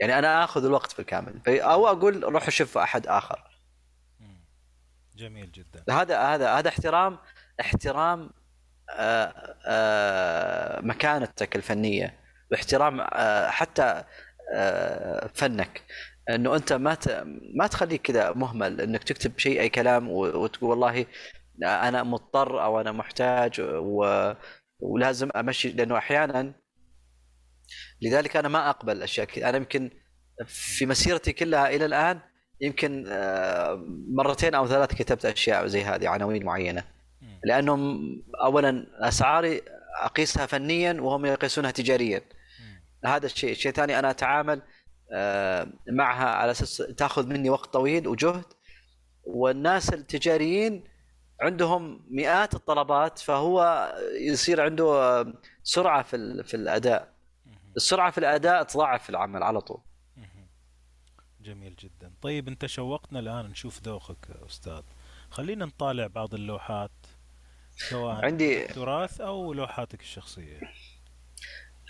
يعني 0.00 0.18
أنا 0.18 0.44
آخذ 0.44 0.64
الوقت 0.64 0.96
بالكامل. 0.96 1.40
أو 1.48 1.86
أقول 1.86 2.24
روح 2.24 2.50
شوف 2.50 2.78
أحد 2.78 3.06
آخر. 3.06 3.54
جميل 5.16 5.52
جدا. 5.52 5.84
هذا 5.90 6.20
هذا 6.20 6.54
هذا 6.54 6.68
احترام 6.68 7.18
احترام 7.60 8.30
آه، 8.90 9.56
آه، 9.66 10.80
مكانتك 10.80 11.56
الفنية. 11.56 12.20
واحترام 12.50 13.00
آه، 13.00 13.50
حتى 13.50 14.04
فنك. 15.34 15.82
إنه 16.30 16.56
أنت 16.56 16.72
ما 16.72 16.96
ما 17.54 17.66
تخليك 17.66 18.02
كذا 18.02 18.32
مهمل. 18.32 18.80
إنك 18.80 19.04
تكتب 19.04 19.38
شيء 19.38 19.60
أي 19.60 19.68
كلام 19.68 20.08
وتقول 20.10 20.70
والله 20.70 21.06
أنا 21.62 22.02
مضطر 22.02 22.64
أو 22.64 22.80
أنا 22.80 22.92
محتاج 22.92 23.60
و... 23.60 24.32
ولازم 24.80 25.30
أمشي. 25.36 25.68
لأنه 25.68 25.98
أحيانا 25.98 26.54
لذلك 28.02 28.36
أنا 28.36 28.48
ما 28.48 28.70
أقبل 28.70 29.02
أشياء 29.02 29.26
كذا 29.26 29.48
أنا 29.48 29.56
يمكن 29.56 29.90
في 30.46 30.86
مسيرتي 30.86 31.32
كلها 31.32 31.68
إلى 31.68 31.84
الآن 31.84 32.20
يمكن 32.60 33.04
آه، 33.08 33.84
مرتين 34.08 34.54
أو 34.54 34.66
ثلاث 34.66 34.94
كتبت 34.94 35.26
أشياء 35.26 35.66
زي 35.66 35.84
هذه 35.84 36.08
عناوين 36.08 36.44
معينة. 36.44 36.84
لأنهم 37.44 38.00
اولا 38.44 38.86
أسعاري 39.08 39.62
أقيسها 40.02 40.46
فنيا 40.46 40.92
وهم 40.92 41.26
يقيسونها 41.26 41.70
تجاريا. 41.70 42.22
هذا 43.04 43.26
الشيء 43.26 43.50
الشيء 43.50 43.70
الثاني 43.70 43.98
أنا 43.98 44.10
أتعامل 44.10 44.62
آه، 45.12 45.66
معها 45.92 46.28
على 46.28 46.50
أساس 46.50 46.76
تأخذ 46.76 47.26
مني 47.26 47.50
وقت 47.50 47.72
طويل 47.72 48.08
وجهد 48.08 48.44
والناس 49.24 49.94
التجاريين 49.94 50.84
عندهم 51.40 52.06
مئات 52.10 52.54
الطلبات 52.54 53.18
فهو 53.18 53.88
يصير 54.20 54.60
عنده 54.60 54.84
آه، 54.84 55.34
سرعة 55.62 56.02
في 56.02 56.42
في 56.42 56.54
الأداء. 56.54 57.13
السرعة 57.76 58.10
في 58.10 58.18
الأداء 58.18 58.62
تضاعف 58.62 59.10
العمل 59.10 59.42
على 59.42 59.60
طول. 59.60 59.80
جميل 61.40 61.76
جدا. 61.76 62.14
طيب 62.22 62.48
أنت 62.48 62.66
شوقتنا 62.66 63.18
الآن 63.18 63.46
نشوف 63.46 63.82
ذوقك 63.82 64.30
أستاذ. 64.30 64.82
خلينا 65.30 65.64
نطالع 65.64 66.06
بعض 66.06 66.34
اللوحات 66.34 67.06
سواء 67.76 68.24
عندي 68.24 68.66
تراث 68.66 69.20
أو 69.20 69.52
لوحاتك 69.52 70.00
الشخصية. 70.00 70.60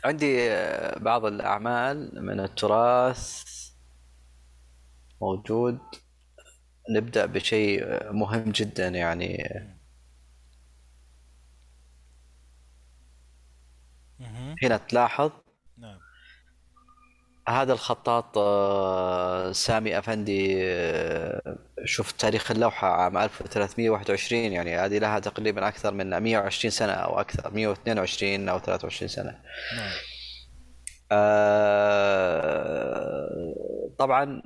عندي 0.05 0.48
بعض 0.97 1.24
الأعمال 1.24 2.24
من 2.24 2.40
التراث 2.40 3.44
موجود. 5.20 5.78
نبدأ 6.90 7.27
بشيء 7.27 8.12
مهم 8.12 8.52
جدا 8.52 8.89
يعني. 8.89 9.44
هنا 14.62 14.77
تلاحظ 14.77 15.31
هذا 17.49 17.73
الخطاط 17.73 18.39
آه، 18.39 19.53
سامي 19.53 19.99
أفندي 19.99 20.57
آه، 20.62 21.59
شوف 21.85 22.12
تاريخ 22.12 22.51
اللوحة 22.51 22.89
عام 22.89 23.19
1321 23.19 24.53
يعني 24.53 24.77
هذه 24.77 24.99
لها 24.99 25.19
تقريبا 25.19 25.69
أكثر 25.69 25.95
من 25.95 26.19
120 26.19 26.71
سنة 26.71 26.93
أو 26.93 27.21
أكثر 27.21 27.51
122 27.55 28.49
أو 28.49 28.59
23 28.59 29.09
سنة. 29.09 29.41
نعم. 29.77 29.91
آه، 31.12 32.35
طبعا 33.99 34.43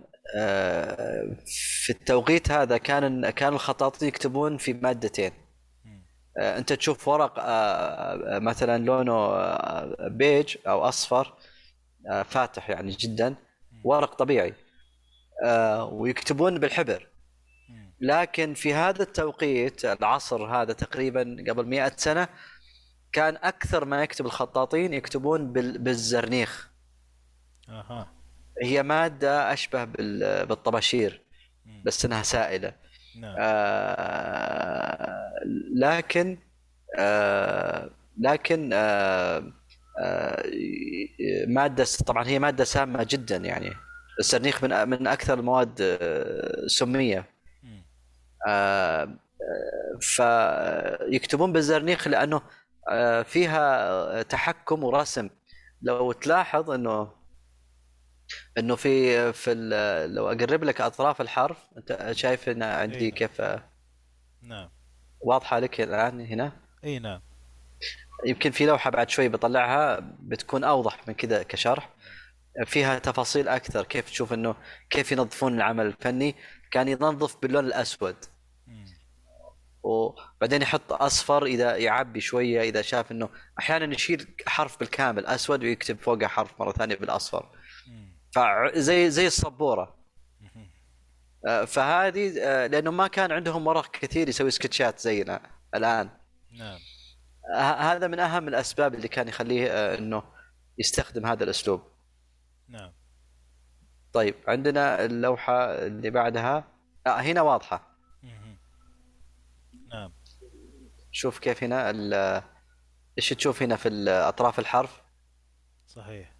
في 1.47 1.91
التوقيت 1.91 2.51
هذا 2.51 2.77
كان 2.79 3.31
كان 3.31 3.53
الخطاطين 3.53 4.09
يكتبون 4.09 4.57
في 4.57 4.73
مادتين. 4.73 5.33
أنت 6.39 6.73
تشوف 6.73 7.09
ورق 7.09 7.35
مثلا 8.39 8.85
لونه 8.85 9.39
بيج 10.09 10.57
أو 10.67 10.81
أصفر 10.81 11.35
فاتح 12.29 12.71
يعني 12.71 12.91
جدا 12.91 13.35
ورق 13.85 14.15
طبيعي. 14.15 14.55
آه، 15.45 15.85
ويكتبون 15.85 16.59
بالحبر. 16.59 17.09
لكن 18.01 18.55
في 18.55 18.75
هذا 18.75 19.03
التوقيت 19.03 19.85
العصر 19.85 20.45
هذا 20.47 20.73
تقريبا 20.73 21.45
قبل 21.49 21.67
مئة 21.67 21.93
سنة 21.97 22.29
كان 23.13 23.37
أكثر 23.37 23.85
ما 23.85 24.03
يكتب 24.03 24.27
الخطاطين 24.27 24.93
يكتبون 24.95 25.53
بال- 25.53 25.79
بالزرنيخ. 25.79 26.69
أها. 27.69 28.13
هي 28.63 28.83
مادة 28.83 29.53
أشبه 29.53 29.85
بال- 29.85 30.47
بالطباشير. 30.47 31.23
بس 31.85 32.05
إنها 32.05 32.23
سائلة. 32.23 32.73
نعم. 33.21 33.37
آه، 33.39 35.31
لكن 35.75 36.39
آه، 36.99 37.91
لكن 38.19 38.71
آه، 38.73 39.53
آه، 40.01 40.43
مادة 41.47 41.87
طبعا 42.07 42.27
هي 42.27 42.39
مادة 42.39 42.65
سامة 42.65 43.07
جدا 43.11 43.37
يعني. 43.37 43.73
السرنيخ 44.19 44.65
من 44.65 44.89
من 44.89 45.07
أكثر 45.07 45.39
المواد 45.39 45.79
آه، 45.81 46.67
سمية. 46.67 47.25
مم. 47.63 47.85
آه، 48.49 49.19
فيكتبون 50.01 51.53
بالزرنيخ 51.53 52.09
لأنه 52.09 52.43
فيها 53.25 54.23
تحكم 54.23 54.85
ورسم. 54.85 55.31
لو 55.83 56.13
تلاحظ 56.13 56.71
إنه 56.71 57.13
إنه 58.59 58.77
في 58.77 59.33
في 59.33 59.55
لو 60.15 60.29
أقرب 60.29 60.65
لك 60.65 60.81
أطراف 60.81 61.21
الحرف 61.21 61.59
أنت 61.77 62.13
شايف 62.13 62.49
إن 62.49 62.63
عندي 62.63 62.99
إيه. 62.99 63.13
كيف 63.13 63.43
نعم. 64.43 64.71
واضحة 65.21 65.59
لك 65.59 65.81
الان 65.81 66.21
هنا؟ 66.21 66.53
اي 66.85 66.99
نعم. 66.99 67.21
يمكن 68.27 68.51
في 68.51 68.67
لوحة 68.67 68.91
بعد 68.91 69.11
شوي 69.11 69.29
بطلعها 69.29 70.01
بتكون 70.21 70.65
أوضح 70.65 71.09
من 71.09 71.15
كذا 71.15 71.43
كشرح. 71.43 71.91
فيها 72.67 72.99
تفاصيل 72.99 73.49
أكثر 73.49 73.85
كيف 73.85 74.11
تشوف 74.11 74.33
إنه 74.33 74.55
كيف 74.91 75.13
ينظفون 75.13 75.55
العمل 75.55 75.87
الفني. 75.87 76.35
كان 76.71 76.89
ينظف 76.89 77.37
باللون 77.43 77.65
الأسود. 77.65 78.17
وبعدين 79.83 80.63
يحط 80.63 80.93
أصفر 80.93 81.45
إذا 81.45 81.77
يعبي 81.77 82.21
شوية 82.21 82.61
إذا 82.61 82.83
شاف 82.83 83.13
إنه 83.13 83.29
أحيانا 83.59 83.95
يشيل 83.95 84.35
حرف 84.47 84.79
بالكامل 84.79 85.27
أسود 85.27 85.65
ويكتب 85.65 85.99
فوقه 85.99 86.27
حرف 86.27 86.61
مرة 86.61 86.73
ثانية 86.73 86.97
بالأصفر. 86.97 87.49
فزي 88.31 89.11
زي 89.11 89.27
السبوره. 89.27 89.99
آه، 91.47 91.65
فهذه 91.65 92.35
آه، 92.41 92.67
لأنه 92.67 92.91
ما 92.91 93.07
كان 93.07 93.33
عندهم 93.33 93.67
ورق 93.67 93.91
كثير 93.91 94.29
يسوي 94.29 94.51
سكتشات 94.51 94.99
زينا 94.99 95.41
الآن. 95.75 96.11
نعم. 96.59 96.79
هذا 97.57 98.07
من 98.07 98.21
أهم 98.21 98.49
الأسباب 98.49 98.95
اللي 98.95 99.09
كان 99.09 99.29
يخليه 99.29 99.69
آه، 99.71 99.99
إنه 99.99 100.23
يستخدم 100.79 101.27
هذا 101.27 101.45
الأسلوب. 101.45 101.83
نعم. 102.69 102.93
طيب 104.13 104.35
عندنا 104.49 105.05
اللوحة 105.05 105.65
اللي 105.65 106.11
بعدها. 106.11 106.65
آه 107.07 107.21
هنا 107.21 107.43
واضحة. 107.43 107.89
نعم. 109.93 110.13
شوف 111.11 111.39
كيف 111.39 111.65
هنا 111.65 111.91
ال- 111.91 112.43
إيش 113.19 113.29
تشوف 113.29 113.63
هنا 113.63 113.77
في 113.77 113.89
ال- 113.89 114.09
أطراف 114.09 114.59
الحرف؟ 114.59 115.03
صحيح. 115.87 116.35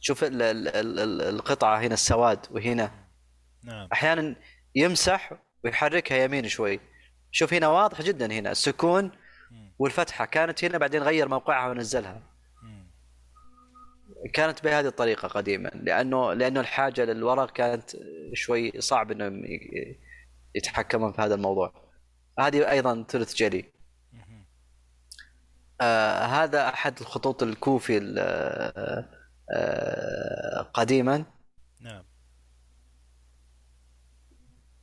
شوف 0.00 0.24
ال- 0.24 0.42
ال- 0.42 0.68
ال- 0.68 0.98
ال- 1.00 1.22
القطعة 1.22 1.78
هنا 1.80 1.94
السواد 1.94 2.46
وهنا. 2.50 2.90
نعم. 3.64 3.88
أحيانا 3.92 4.36
يمسح 4.74 5.32
ويحركها 5.64 6.16
يمين 6.24 6.48
شوي. 6.48 6.80
شوف 7.30 7.54
هنا 7.54 7.68
واضح 7.68 8.02
جدا 8.02 8.32
هنا 8.32 8.50
السكون 8.50 9.12
مم. 9.52 9.72
والفتحة 9.78 10.24
كانت 10.24 10.64
هنا 10.64 10.78
بعدين 10.78 11.02
غير 11.02 11.28
موقعها 11.28 11.70
ونزلها. 11.70 12.22
كانت 14.34 14.64
بهذه 14.64 14.86
الطريقة 14.86 15.28
قديما 15.28 15.68
لأنه 15.68 16.32
لأنه 16.32 16.60
الحاجة 16.60 17.04
للورق 17.04 17.50
كانت 17.52 17.90
شوي 18.34 18.80
صعب 18.80 19.10
إنهم 19.10 19.44
ي- 19.44 19.98
يتحكمون 20.54 21.12
في 21.12 21.22
هذا 21.22 21.34
الموضوع 21.34 21.72
هذه 22.38 22.70
أيضا 22.70 23.04
ثلث 23.08 23.34
جلي. 23.34 23.64
آه 25.80 26.24
هذا 26.24 26.68
أحد 26.68 27.00
الخطوط 27.00 27.42
الكوفي 27.42 27.98
ال- 27.98 28.18
آه، 28.18 29.08
آه، 29.50 30.62
قديما 30.62 31.24
نعم 31.80 32.04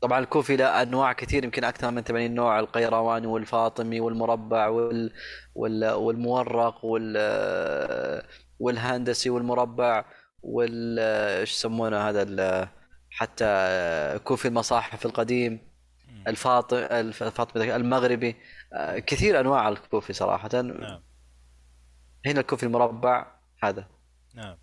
طبعا 0.02 0.20
الكوفي 0.20 0.56
له 0.56 0.82
أنواع 0.82 1.14
كثير 1.14 1.44
يمكن 1.44 1.64
أكثر 1.64 1.92
من 1.92 2.02
80 2.02 2.32
نوع 2.32 2.60
القيرواني 2.60 3.28
والفاطمي 3.28 4.00
والمربع 4.00 4.68
وال... 4.68 5.14
وال... 5.56 5.92
والمورق 5.92 6.86
وال 6.86 8.24
والهندسي 8.60 9.30
والمربع 9.30 10.06
وال 10.44 11.00
إيش 11.40 11.52
يسمونه 11.54 11.98
هذا 12.10 12.22
ال... 12.28 12.68
حتى 13.10 13.46
كوفي 14.24 14.48
المصاحف 14.48 15.06
القديم. 15.06 15.70
الفاطم 16.28 16.78
الفاطمي 16.78 17.76
المغربي 17.76 18.36
كثير 19.08 19.40
أنواع 19.40 19.70
الكوفي 19.70 20.14
صراحة 20.14 20.62
نعم 20.62 21.02
هنا 22.26 22.40
الكوفي 22.40 22.64
المربع 22.64 23.32
هذا 23.64 23.88
نعم 24.36 24.58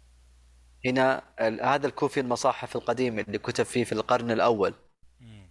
هنا. 0.86 1.22
هذا 1.62 1.86
الكوفي 1.86 2.20
المصاحف 2.20 2.76
القديم 2.76 3.18
اللي 3.18 3.38
كتب 3.38 3.64
فيه 3.64 3.84
في 3.84 3.92
القرن 3.92 4.30
الأول 4.30 4.74
مم. 5.20 5.50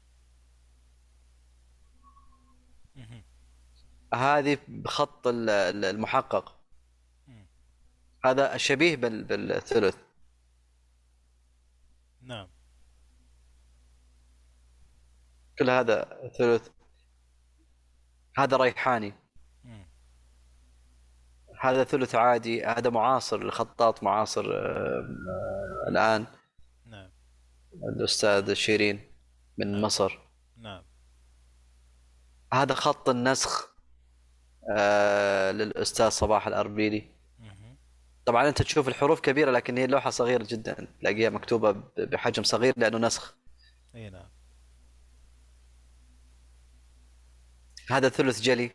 مم. 2.96 3.24
هذه 4.16 4.58
بخط 4.68 5.28
ال- 5.28 5.50
ال- 5.50 5.86
المحقق. 5.86 6.56
هذا 8.26 8.58
شبيه 8.58 8.96
بال- 8.96 9.24
بالثلث. 9.24 9.98
نعم. 12.22 12.48
كل 15.60 15.70
هذا 15.70 16.30
ثلث. 16.38 16.70
هذا 18.38 18.58
ريحاني. 18.58 19.14
مم. 19.64 19.88
هذا 21.62 21.84
ثلث 21.84 22.16
عادي. 22.16 22.66
هذا 22.66 22.90
معاصر. 22.90 23.42
الخطاط 23.42 24.04
معاصر 24.04 24.46
آه، 24.46 25.90
الآن. 25.90 26.26
نعم. 26.86 27.12
الأستاذ 27.74 28.54
شيرين 28.54 29.12
من 29.58 29.82
مصر. 29.82 30.20
نعم. 30.58 30.84
هذا 32.54 32.74
خط 32.74 33.10
النسخ. 33.10 33.75
آه، 34.72 35.52
للأستاذ 35.52 36.10
صباح 36.10 36.48
الأربيلي 36.48 37.10
مم. 37.40 37.78
طبعا 38.26 38.48
أنت 38.50 38.62
تشوف 38.62 38.88
الحروف 38.88 39.20
كبيرة 39.22 39.52
لكن 39.52 39.78
هي 39.78 39.86
اللوحة 39.86 40.10
صغيرة 40.10 40.44
جدا. 40.50 40.88
تلاقيها 41.02 41.30
مكتوبة 41.30 41.72
ب- 41.72 41.92
بحجم 41.98 42.44
صغير 42.44 42.74
لأنه 42.78 42.98
نسخ. 42.98 43.36
إي 43.96 44.10
نعم. 44.10 44.30
هذا 47.90 48.10
ثلث 48.10 48.42
جلي. 48.42 48.72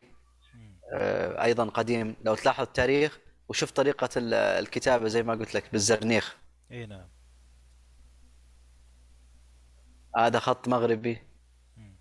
آه، 0.93 1.45
أيضا 1.45 1.65
قديم. 1.69 2.17
لو 2.25 2.35
تلاحظ 2.35 2.61
التاريخ 2.65 3.19
وشوف 3.49 3.71
طريقة 3.71 4.09
ال- 4.17 4.35
الكتابة 4.35 5.09
زي 5.09 5.23
ما 5.23 5.33
قلت 5.35 5.55
لك 5.55 5.73
بالزرنيخ. 5.73 6.37
إي 6.73 6.87
نعم. 6.87 7.09
هذا 10.17 10.39
خط 10.39 10.69
مغربي 10.69 11.23
مم. 11.77 11.97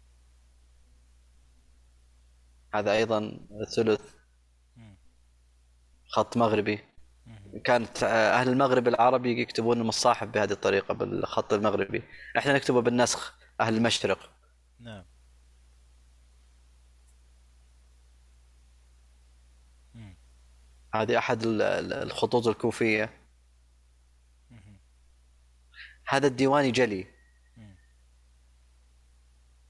هذا 2.73 2.91
أيضا 2.91 3.39
ثلث. 3.75 4.01
خط 6.07 6.37
مغربي. 6.37 6.79
كانت 7.65 8.03
آه، 8.03 8.07
أهل 8.39 8.49
المغرب 8.49 8.87
العربي 8.87 9.41
يكتبون 9.41 9.81
المصاحف 9.81 10.27
بهذه 10.27 10.51
الطريقة 10.51 10.93
بالخط 10.93 11.53
المغربي 11.53 12.03
إحنا 12.37 12.53
نكتبه 12.53 12.81
بالنسخ 12.81 13.33
أهل 13.61 13.77
المشرق 13.77 14.31
نعم. 14.79 15.05
هذه 20.93 21.17
أحد 21.17 21.43
ال- 21.43 21.61
ال- 21.61 21.93
الخطوط 21.93 22.47
الكوفية. 22.47 23.09
هذا 26.07 26.27
الديواني 26.27 26.71
جلي. 26.71 27.07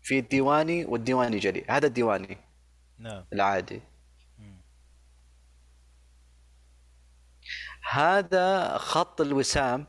في 0.01 0.19
الديواني 0.19 0.85
والديواني 0.85 1.39
جلي 1.39 1.65
هذا 1.69 1.87
الديواني 1.87 2.37
نعم. 2.99 3.25
العادي. 3.33 3.81
هذا 7.91 8.77
خط 8.77 9.21
الوسام 9.21 9.85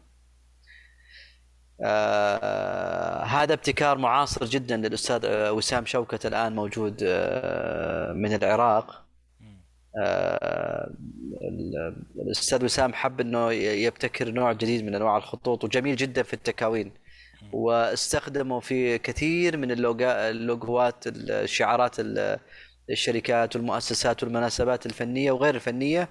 آه 1.82 3.24
هذا 3.24 3.54
ابتكار 3.54 3.98
معاصر 3.98 4.44
جدا 4.44 4.76
للأستاذ 4.76 5.24
آه، 5.24 5.52
وسام 5.52 5.86
شوكت 5.86 6.26
الآن 6.26 6.54
موجود 6.54 7.02
آه 7.02 8.12
من 8.12 8.34
العراق. 8.34 9.04
آه، 10.02 10.90
الأستاذ 12.26 12.64
وسام 12.64 12.94
حب 12.94 13.20
إنه 13.20 13.52
يبتكر 13.52 14.30
نوع 14.30 14.52
جديد 14.52 14.84
من 14.84 14.94
أنواع 14.94 15.16
الخطوط 15.16 15.64
وجميل 15.64 15.96
جدا 15.96 16.22
في 16.22 16.34
التكاوين. 16.34 16.92
واستخدموا 17.52 18.60
في 18.60 18.98
كثير 18.98 19.56
من 19.56 19.70
اللوجوات 19.70 21.04
الشعارات 21.06 21.96
الشركات 22.90 23.56
والمؤسسات 23.56 24.22
والمناسبات 24.22 24.86
الفنية 24.86 25.32
وغير 25.32 25.54
الفنية 25.54 26.08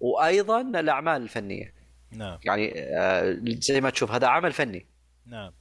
وأيضا 0.00 0.60
الأعمال 0.60 1.22
الفنية. 1.22 1.74
نعم. 2.10 2.38
يعني 2.44 2.72
آه، 2.76 3.38
زي 3.44 3.80
ما 3.80 3.90
تشوف 3.90 4.10
هذا 4.10 4.26
عمل 4.26 4.52
فني. 4.52 4.86
نعم. 5.26 5.52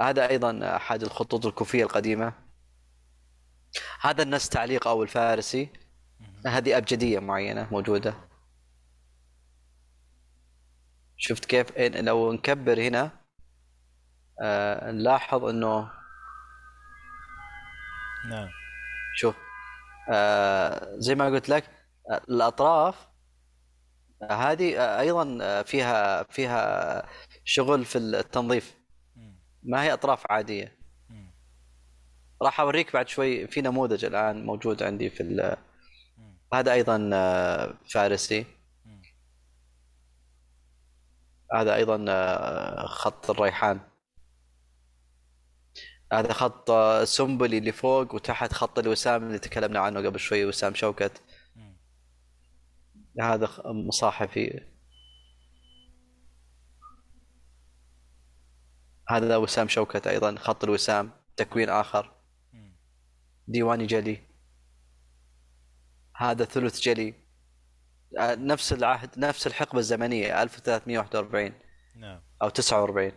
هذا 0.00 0.28
أيضا 0.28 0.76
أحد 0.76 1.02
الخطوط 1.02 1.46
الكوفية 1.46 1.84
القديمة. 1.84 2.32
هذا 4.00 4.22
النص 4.22 4.48
تعليق 4.48 4.88
أو 4.88 5.02
الفارسي. 5.02 5.68
هذه 6.46 6.76
أبجدية 6.76 7.18
معينة 7.18 7.68
موجودة. 7.70 8.14
شفت 11.16 11.44
كيف؟ 11.44 11.78
لو 11.78 12.32
نكبر 12.32 12.80
هنا 12.80 13.17
آه 14.42 14.90
نلاحظ 14.90 15.44
إنه 15.44 15.90
نعم. 18.30 18.48
شوف 19.16 19.36
آه 20.12 20.94
زي 20.96 21.14
ما 21.14 21.26
قلت 21.26 21.48
لك 21.48 21.64
آه 22.10 22.20
الأطراف 22.28 23.08
هذه 24.30 24.80
آه 24.80 25.00
أيضا 25.00 25.62
فيها 25.62 26.22
فيها 26.22 27.06
شغل 27.44 27.84
في 27.84 27.98
التنظيف. 27.98 28.74
ما 29.62 29.82
هي 29.82 29.92
أطراف 29.92 30.32
عادية. 30.32 30.78
راح 32.42 32.60
أوريك 32.60 32.92
بعد 32.92 33.08
شوي 33.08 33.46
في 33.46 33.60
نموذج 33.60 34.04
الآن 34.04 34.46
موجود 34.46 34.82
عندي 34.82 35.10
في 35.10 35.56
هذا 36.54 36.72
أيضا 36.72 37.10
فارسي. 37.92 38.46
هذا 41.54 41.74
أيضا 41.74 42.04
خط 42.86 43.30
الريحان. 43.30 43.80
هذا 46.12 46.32
خط 46.32 46.70
سنبلي 47.04 47.58
اللي 47.58 47.72
فوق 47.72 48.14
وتحت 48.14 48.52
خط 48.52 48.78
الوسام 48.78 49.26
اللي 49.26 49.38
تكلمنا 49.38 49.80
عنه 49.80 50.00
قبل 50.00 50.20
شوي 50.20 50.44
وسام 50.44 50.74
شوكت. 50.74 51.22
هذا 53.20 53.48
مصاحفي 53.66 54.60
هذا 59.08 59.36
وسام 59.36 59.68
شوكت 59.68 60.06
أيضا 60.06 60.36
خط 60.38 60.64
الوسام 60.64 61.10
تكوين 61.36 61.68
آخر. 61.68 62.12
ديواني 63.48 63.86
جلي. 63.86 64.18
هذا 66.16 66.44
ثلث 66.44 66.80
جلي. 66.80 67.14
آه، 68.18 68.34
نفس 68.34 68.72
العهد 68.72 69.18
نفس 69.18 69.46
الحقبة 69.46 69.78
الزمنية 69.78 70.42
1341 70.42 71.52
نعم. 71.96 72.22
أو 72.42 72.48
49 72.48 73.12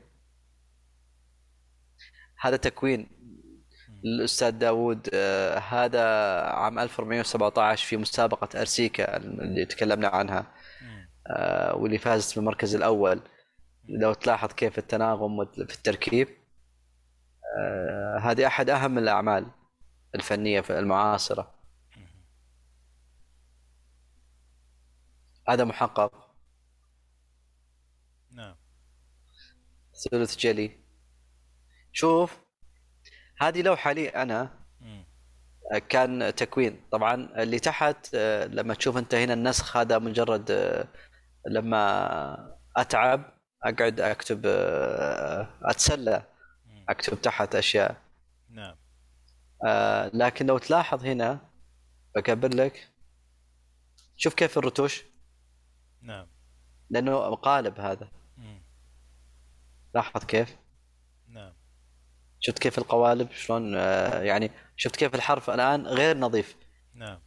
هذا 2.41 2.57
تكوين 2.57 3.07
الاستاذ 4.05 4.51
داوود. 4.51 5.09
آه 5.13 5.57
هذا 5.59 6.03
عام 6.41 6.79
1417 6.79 7.87
في 7.87 7.97
مسابقة 7.97 8.59
أرسيكا 8.59 9.17
اللي 9.17 9.65
تكلمنا 9.65 10.07
عنها. 10.07 10.53
آه 11.27 11.75
واللي 11.75 11.97
فازت 11.97 12.35
بالمركز 12.35 12.75
الأول. 12.75 13.21
لو 13.89 14.13
تلاحظ 14.13 14.53
كيف 14.53 14.77
التناغم 14.77 15.45
في 15.45 15.75
التركيب. 15.75 16.27
آه 17.59 18.17
هذه 18.17 18.47
أحد 18.47 18.69
أهم 18.69 18.97
الأعمال 18.97 19.51
الفنية 20.15 20.63
المعاصرة. 20.69 21.55
هذا 25.49 25.63
محقق. 25.63 26.31
نعم. 28.31 28.55
ثلث 30.11 30.37
جلي. 30.37 30.80
شوف 31.91 32.39
هذه 33.39 33.61
لوحه 33.61 33.91
لي 33.91 34.09
أنا 34.09 34.61
كان 35.89 36.35
تكوين. 36.35 36.81
طبعا 36.91 37.13
اللي 37.43 37.59
تحت 37.59 38.15
آه، 38.15 38.45
لما 38.45 38.73
تشوف 38.73 38.97
أنت 38.97 39.15
هنا 39.15 39.33
النسخ 39.33 39.77
هذا 39.77 39.99
مجرد 39.99 40.51
آه، 40.51 40.87
لما 41.47 42.57
أتعب 42.77 43.33
أقعد 43.63 43.99
أكتب 43.99 44.41
آه، 44.45 45.47
أتسلى 45.63 46.23
أكتب 46.89 47.21
تحت 47.21 47.55
أشياء. 47.55 48.01
نعم. 48.49 48.75
لكن 50.13 50.45
لو 50.45 50.57
تلاحظ 50.57 51.05
هنا 51.05 51.39
بكبر 52.15 52.53
لك 52.53 52.89
شوف 54.17 54.33
كيف 54.33 54.57
الرتوش. 54.57 55.03
نعم. 56.01 56.27
لأنه 56.89 57.35
قالب 57.35 57.79
هذا. 57.79 58.11
لاحظ 59.95 60.25
كيف؟ 60.25 60.57
نعم. 61.27 61.53
شفت 62.41 62.59
كيف 62.59 62.77
القوالب 62.77 63.31
شلون 63.31 63.75
آه 63.75 64.21
يعني 64.21 64.51
شفت 64.77 64.95
كيف 64.95 65.15
الحرف 65.15 65.49
الآن 65.49 65.87
غير 65.87 66.17
نظيف. 66.17 66.55
نعم. 66.95 67.19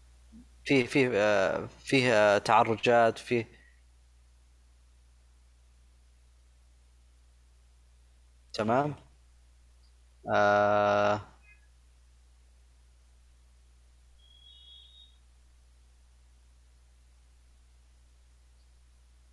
فيه 0.65 0.86
فيه 0.86 1.11
آه 1.15 1.69
فيه 1.85 2.12
آه 2.15 2.39
تعرجات 2.39 3.19
فيه. 3.19 3.49
تمام. 8.53 8.95
آه 10.35 11.20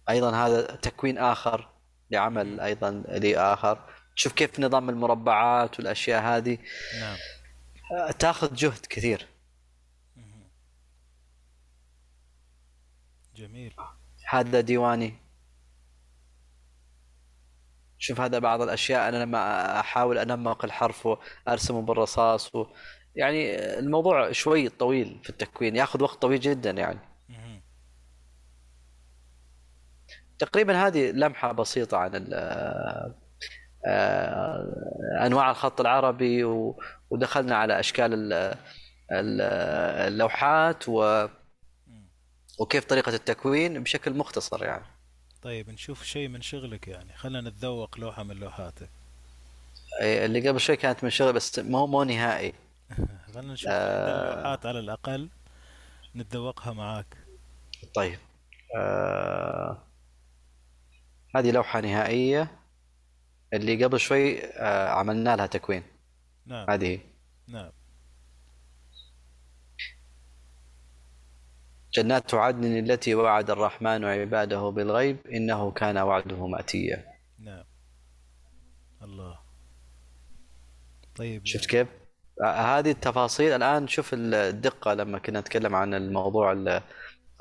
أيضا 0.09 0.31
هذا 0.35 0.75
تكوين 0.75 1.17
آخر 1.17 1.69
لعمل 2.11 2.59
أيضا 2.59 3.03
لي 3.09 3.37
اخر 3.37 3.79
شوف 4.15 4.33
كيف 4.33 4.59
نظام 4.59 4.89
المربعات 4.89 5.79
والأشياء 5.79 6.23
هذه. 6.23 6.57
نعم. 6.99 7.17
تاخذ 8.19 8.55
جهد 8.55 8.85
كثير. 8.89 9.27
جميل. 13.35 13.73
هذا 14.29 14.61
ديواني. 14.61 15.13
شوف 17.97 18.21
هذا 18.21 18.39
بعض 18.39 18.61
الأشياء 18.61 19.09
أنا 19.09 19.17
لما 19.17 19.79
أحاول 19.79 20.17
أنمق 20.17 20.65
الحرف 20.65 21.05
وارسمه 21.05 21.81
بالرصاص 21.81 22.55
و... 22.55 22.65
يعني 23.15 23.55
الموضوع 23.79 24.31
شوي 24.31 24.69
طويل 24.69 25.19
في 25.23 25.29
التكوين 25.29 25.75
ياخذ 25.75 26.03
وقت 26.03 26.21
طويل 26.21 26.39
جدا 26.39 26.71
يعني. 26.71 26.99
تقريبا 30.39 30.87
هذه 30.87 31.11
لمحة 31.11 31.51
بسيطة 31.51 31.97
عن 31.97 32.11
أنواع 35.25 35.51
الخط 35.51 35.81
العربي 35.81 36.43
ودخلنا 37.09 37.55
على 37.55 37.79
أشكال 37.79 38.33
اللوحات 39.11 40.89
و 40.89 41.27
وكيف 42.59 42.85
طريقة 42.85 43.15
التكوين 43.15 43.83
بشكل 43.83 44.13
مختصر 44.13 44.63
يعني. 44.63 44.85
طيب 45.41 45.69
نشوف 45.69 46.03
شيء 46.03 46.27
من 46.27 46.41
شغلك 46.41 46.87
يعني. 46.87 47.13
خلينا 47.13 47.49
نتذوق 47.49 47.99
لوحة 47.99 48.23
من 48.23 48.35
لوحاتك. 48.35 48.89
اللي 50.01 50.49
قبل 50.49 50.59
شوي 50.59 50.75
كانت 50.75 51.03
من 51.03 51.09
شغل 51.09 51.33
بس 51.33 51.59
مو 51.59 51.87
مو 51.87 52.03
نهائي. 52.03 52.53
خلينا 53.33 53.53
نشوف 53.53 53.69
آه. 53.71 54.33
اللوحات 54.33 54.65
على 54.65 54.79
الأقل 54.79 55.29
نتذوقها 56.15 56.73
معاك. 56.73 57.17
طيب. 57.95 58.19
آه 58.77 59.77
هذه 61.35 61.51
لوحة 61.51 61.81
نهائية. 61.81 62.60
اللي 63.53 63.83
قبل 63.83 63.99
شوي 63.99 64.43
آه، 64.43 64.89
عملنا 64.89 65.35
لها 65.35 65.45
تكوين. 65.45 65.83
نعم. 66.45 66.69
هذه 66.69 66.99
نعم. 67.47 67.71
جنات 71.93 72.33
عدن 72.33 72.77
التي 72.77 73.15
وعد 73.15 73.49
الرحمن 73.49 74.05
عباده 74.05 74.69
بالغيب 74.69 75.27
إنه 75.27 75.71
كان 75.71 75.97
وعده 75.97 76.47
مأتيا. 76.47 77.05
نعم. 77.39 77.63
الله. 79.01 79.39
طيب. 81.15 81.45
شفت 81.45 81.65
كيف؟ 81.69 81.87
آه، 82.43 82.79
هذه 82.79 82.91
التفاصيل. 82.91 83.51
الآن 83.51 83.87
شوف 83.87 84.09
الدقة 84.13 84.93
لما 84.93 85.19
كنا 85.19 85.39
نتكلم 85.39 85.75
عن 85.75 85.93
الموضوع 85.93 86.81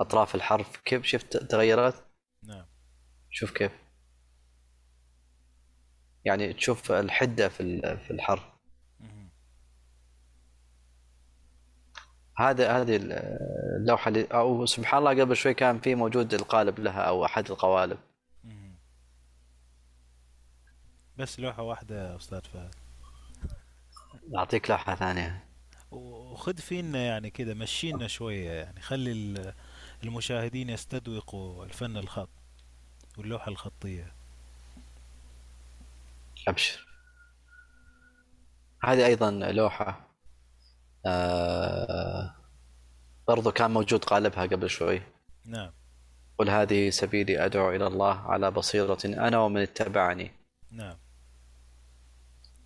أطراف 0.01 0.35
الحرف 0.35 0.77
كيف 0.77 1.05
شفت 1.05 1.37
تغيرت؟ 1.37 2.05
نعم. 2.45 2.67
شوف 3.31 3.51
كيف. 3.51 3.73
يعني 6.25 6.53
تشوف 6.53 6.93
الحدة 6.93 7.49
في 7.49 7.81
في 8.07 8.11
الحرف. 8.11 8.43
هذا 12.37 12.81
هذه 12.81 12.97
اللوحة 13.77 14.09
اللي 14.09 14.25
أو 14.25 14.67
سبحان 14.67 14.99
الله 14.99 15.23
قبل 15.25 15.37
شوي 15.37 15.55
كان 15.55 15.81
في 15.81 15.95
موجود 15.95 16.35
القالب 16.35 16.81
لها 16.81 17.01
أو 17.03 17.25
أحد 17.25 17.51
القوالب. 17.51 17.99
بس 21.19 21.41
لوحة 21.41 21.63
واحدة 21.63 22.17
أستاذ 22.17 22.41
فهد. 22.41 22.75
أعطيك 24.37 24.71
لوحة 24.71 24.95
ثانية. 24.95 25.45
وخذ 25.91 26.57
فينا 26.57 26.99
يعني 26.99 27.31
كذا 27.31 27.55
مشينا 27.55 28.07
شوية 28.07 28.51
يعني. 28.51 28.81
خلي 28.81 29.13
ال- 29.13 29.55
المشاهدين 30.05 30.71
يستذوقوا 30.71 31.65
الفن 31.65 31.97
الخط 31.97 32.29
واللوحة 33.19 33.49
الخطية. 33.49 34.15
أبشر. 36.49 36.87
هذه 38.85 39.07
أيضا 39.07 39.31
لوحة 39.31 40.01
آه 41.07 42.35
برضو 43.29 43.51
كان 43.51 43.71
موجود 43.71 44.05
قالبها 44.05 44.43
قبل 44.47 44.71
شوي. 44.71 45.03
نعم. 45.47 45.73
قل 46.39 46.51
هذه 46.51 46.91
سبيلي 46.91 47.45
أدعو 47.45 47.71
إلى 47.71 47.87
الله 47.87 48.21
على 48.21 48.51
بصيرة 48.51 48.99
أنا 49.05 49.39
ومن 49.39 49.61
اتبعني. 49.63 50.31
نعم. 50.73 50.97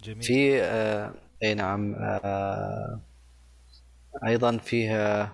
جميل. 0.02 0.22
في 0.22 0.62
آه 0.62 1.14
أي 1.42 1.54
نعم 1.54 1.94
آه 1.94 3.00
أيضا 4.26 4.58
فيها 4.58 5.32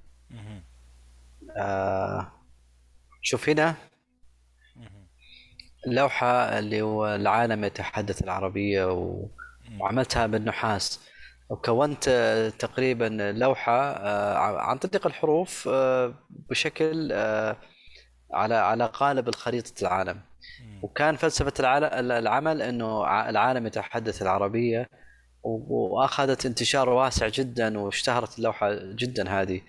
آه 1.57 2.33
شوف 3.23 3.49
هنا 3.49 3.75
مهم. 4.77 5.07
اللوحة 5.87 6.59
اللي 6.59 6.83
هو 6.83 7.15
العالم 7.15 7.65
يتحدث. 7.65 8.23
مم. 9.69 9.81
وعملتها 9.81 10.27
بالنحاس 10.27 11.01
وكونت 11.49 12.09
تقريبا 12.59 13.33
لوحة 13.37 13.91
آه، 13.91 14.37
عن 14.39 14.79
طريق 14.79 15.07
الحروف 15.07 15.69
آه، 15.73 16.15
بشكل 16.31 17.13
على 18.33 18.55
على 18.55 18.87
قالب 18.87 19.29
الخريطة 19.29 19.83
العالم. 19.83 20.21
وكان 20.83 21.17
فلسفة 21.17 21.53
العال- 21.61 22.13
العمل 22.13 22.63
إنه 22.63 23.03
العالم 23.31 23.67
يتحدث 23.67 24.23
العربية 24.23 24.89
و- 25.43 25.97
وأخذت 25.97 26.47
انتشار 26.47 26.89
واسع 26.89 27.29
جدا 27.29 27.79
واشتهرت 27.79 28.39
اللوحة 28.39 28.75
جدا 28.83 29.29
هذه. 29.29 29.61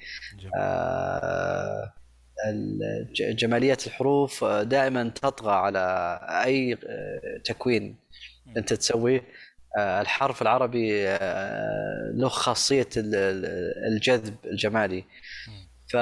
آه، 0.56 1.94
ال- 2.50 3.14
ج- 3.14 3.36
جمالية 3.36 3.78
الحروف 3.88 4.44
دائما 4.46 5.10
تطغى 5.10 5.52
على 5.52 6.20
أي 6.46 6.74
آه، 6.74 7.42
تكوين 7.46 7.96
أنت 8.58 8.74
تسويه. 8.74 9.24
آه، 9.78 10.02
الحرف 10.02 10.42
العربي 10.42 11.04
له 12.14 12.30
ال- 12.98 13.94
الجذب 13.94 14.36
الجمالي. 14.46 15.04
مم. 15.94 16.00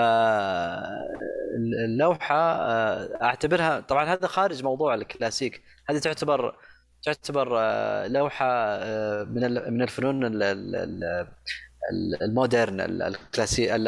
فاللوحة 1.57 2.35
آه، 2.35 3.23
أعتبرها 3.23 3.79
طبعا 3.79 4.05
هذا 4.05 4.27
خارج 4.27 4.63
موضوع 4.63 4.93
الكلاسيك 4.93 5.63
هذه 5.89 5.97
تعتبر 5.97 6.55
تعتبر 7.03 7.59
آه، 7.59 8.07
لوحة 8.07 8.45
آه، 8.49 9.23
من 9.23 9.73
من 9.73 9.81
الفنون 9.81 10.25
ال- 10.25 10.43
ال- 10.43 10.75
ال- 11.91 12.23
المودرن 12.23 12.81
ال- 12.81 13.01
الكلاسي 13.01 13.75
ال- 13.75 13.87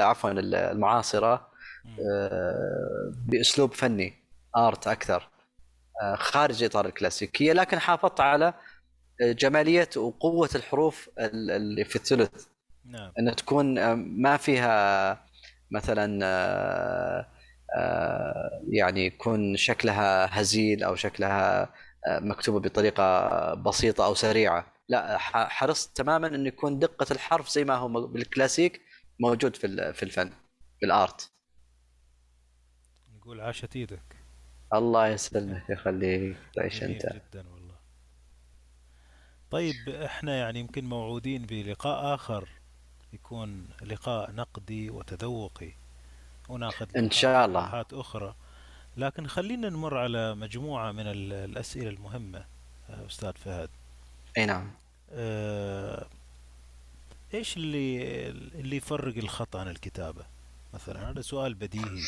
عفوا. 1.85 1.99
آه، 2.11 3.13
بأسلوب 3.27 3.73
فني 3.73 4.13
آرت 4.57 4.87
أكثر 4.87 5.29
خارج 6.15 6.63
إطار 6.63 6.85
الكلاسيكية 6.85 7.53
لكن 7.53 7.79
حافظت 7.79 8.19
على 8.19 8.53
جمالية 9.21 9.89
وقوة 9.97 10.49
الحروف 10.55 11.09
ال- 11.19 11.51
اللي 11.51 11.83
في 11.85 11.95
الثلث 11.95 12.45
نعم 12.85 13.11
أن 13.19 13.35
تكون 13.35 13.93
ما 13.93 14.37
فيها 14.37 15.13
مثلا 15.71 16.19
آه، 16.23 17.27
آه، 17.77 18.61
يعني 18.69 19.05
يكون 19.05 19.55
شكلها 19.57 20.39
هزيل 20.41 20.83
أو 20.83 20.95
شكلها 20.95 21.61
آه، 22.07 22.19
مكتوبة 22.19 22.59
بطريقة 22.59 23.53
بسيطة 23.53 24.05
أو 24.05 24.13
سريعة. 24.13 24.73
لا 24.89 25.17
حرصت 25.17 25.97
تماما 25.97 26.27
انه 26.27 26.47
يكون 26.47 26.79
دقة 26.79 27.05
الحرف 27.11 27.49
زي 27.49 27.63
ما 27.63 27.75
هو 27.75 28.07
بالكلاسيك 28.07 28.81
موجود 29.19 29.55
في 29.55 29.93
في 29.93 30.03
الفن 30.03 30.29
في 30.79 30.85
الآرت. 30.85 31.31
نقول 33.15 33.41
عاشت 33.41 33.75
إيدك. 33.75 34.15
الله 34.73 35.07
يسلمك 35.07 35.69
يخليك 35.69 36.37
تعيش 36.55 36.83
أنت. 36.83 37.05
جدا 37.05 37.49
والله. 37.49 37.75
طيب 39.51 39.89
إحنا 39.89 40.37
يعني 40.37 40.59
يمكن 40.59 40.85
موعودين 40.85 41.45
بلقاء 41.45 42.13
آخر. 42.15 42.49
يكون 43.13 43.65
لقاء 43.81 44.31
نقدي 44.31 44.89
وتذوقي. 44.89 45.71
وناخذ 46.49 46.87
إن 46.97 47.11
شاء 47.11 47.45
الله. 47.45 47.85
أخرى. 47.93 48.35
لكن 48.97 49.27
خلينا 49.27 49.69
نمر 49.69 49.97
على 49.97 50.35
مجموعة 50.35 50.91
من 50.91 51.07
ال- 51.07 51.33
الأسئلة 51.33 51.89
المهمة 51.89 52.45
آه، 52.89 53.05
أستاذ 53.07 53.31
فهد. 53.33 53.69
أي 54.37 54.45
نعم. 54.45 54.71
آه، 55.11 56.07
إيش 57.33 57.57
اللي 57.57 58.27
اللي 58.29 58.75
يفرق 58.77 59.17
الخط 59.17 59.55
عن 59.55 59.67
الكتابة؟ 59.67 60.25
مثلا 60.73 61.09
هذا 61.09 61.21
سؤال 61.21 61.53
بديهي. 61.53 62.01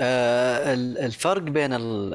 آه، 0.00 0.74
ال- 0.74 0.98
الفرق 0.98 1.42
بين 1.42 1.70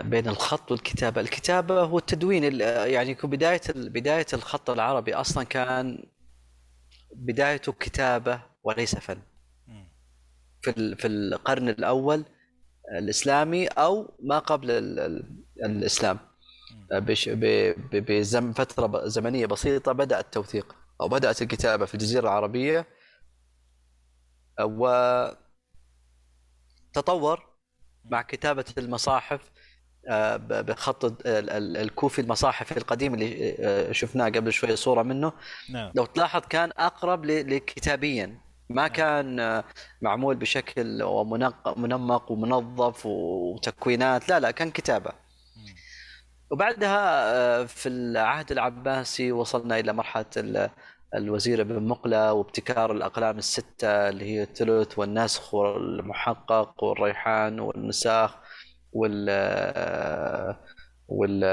بين 0.10 0.28
الخط 0.28 0.72
والكتابة. 0.72 1.22
الكتابة 1.22 1.82
هو 1.82 1.98
التدوين 1.98 2.44
ال- 2.46 2.62
يعني 2.92 3.14
بداية 3.24 3.62
بداية 3.76 4.26
الخط 4.34 4.70
العربي 4.70 5.16
أصلا 5.16 5.44
كان 5.44 6.04
بدايته 7.16 7.72
كتابة 7.72 8.42
وليس 8.64 8.96
فن. 8.96 9.22
في 10.62 10.96
في 10.96 11.08
القرن 11.08 11.70
الأول 11.70 12.26
الإسلامي 12.98 13.68
أو 13.68 14.18
ما 14.24 14.40
قبل 14.40 14.72
ال- 14.72 15.00
ال- 15.00 15.44
الإسلام. 15.66 16.20
بزم 17.94 18.54
فترة 18.54 19.08
زمنية 19.08 19.46
بسيطة 19.46 19.92
بدا 19.92 20.20
التوثيق 20.20 20.76
أو 21.02 21.08
بدأت 21.08 21.42
الكتابة 21.42 21.86
في 21.86 21.94
الجزيرة 21.94 22.22
العربية. 22.24 22.88
وتطور 26.92 27.46
مع 28.06 28.22
كتابة 28.22 28.66
المصاحف 28.78 29.52
بخط 30.50 31.06
ال- 31.06 31.16
ال- 31.26 31.78
الكوفي 31.78 32.22
المصاحف 32.22 32.78
القديم 32.78 33.14
اللي 33.14 33.56
آه، 33.60 33.92
شفناه 33.92 34.26
قبل 34.26 34.54
شوية 34.54 34.76
صورة 34.76 35.04
منه. 35.04 35.32
نعم. 35.70 35.92
لو 35.96 36.06
تلاحظ 36.06 36.42
كان 36.50 36.72
أقرب 36.78 37.26
لكتابيا. 37.26 38.38
ما 38.70 38.88
كان 38.88 39.40
آه، 39.40 39.64
معمول 40.02 40.36
بشكل 40.36 41.04
منمق 41.78 42.32
ومنظف 42.32 43.06
وتكوينات. 43.06 44.30
لا 44.30 44.40
لا 44.40 44.52
كان 44.52 44.72
كتابة. 44.72 45.12
وبعدها 46.52 47.34
آه، 47.34 47.64
في 47.66 47.90
العهد 47.90 48.52
العباسي 48.52 49.32
وصلنا 49.32 49.80
إلى 49.80 49.94
مرحلة 49.94 50.26
ال- 50.38 50.70
الوزير 51.16 51.62
ابن 51.62 51.88
مقلة 51.88 52.34
وابتكار 52.34 52.92
الأقلام 52.92 53.38
الستة 53.38 54.10
اللي 54.10 54.26
هي 54.26 54.44
الثلث 54.44 55.00
والنسخ 55.00 55.54
والمحقق 55.54 56.84
والريحان 56.84 57.60
والنساخ 57.60 58.36
وال 58.94 60.56
وال 61.08 61.44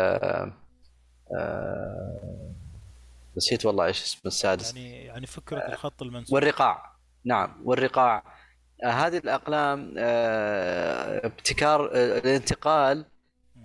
نسيت 3.36 3.66
والله 3.66 3.86
إيش 3.86 4.02
اسم 4.02 4.20
السادس. 4.26 4.74
يعني 4.74 5.04
يعني 5.04 5.26
فكرة 5.26 5.58
الخط 5.58 6.02
المنسوب 6.02 6.34
والرقاع. 6.34 6.96
نعم 7.24 7.60
والرقاع. 7.64 8.22
هذه 8.84 9.18
الأقلام 9.18 9.94
آه، 9.98 11.26
ابتكار 11.26 11.90
آه، 11.94 12.18
الانتقال 12.18 13.04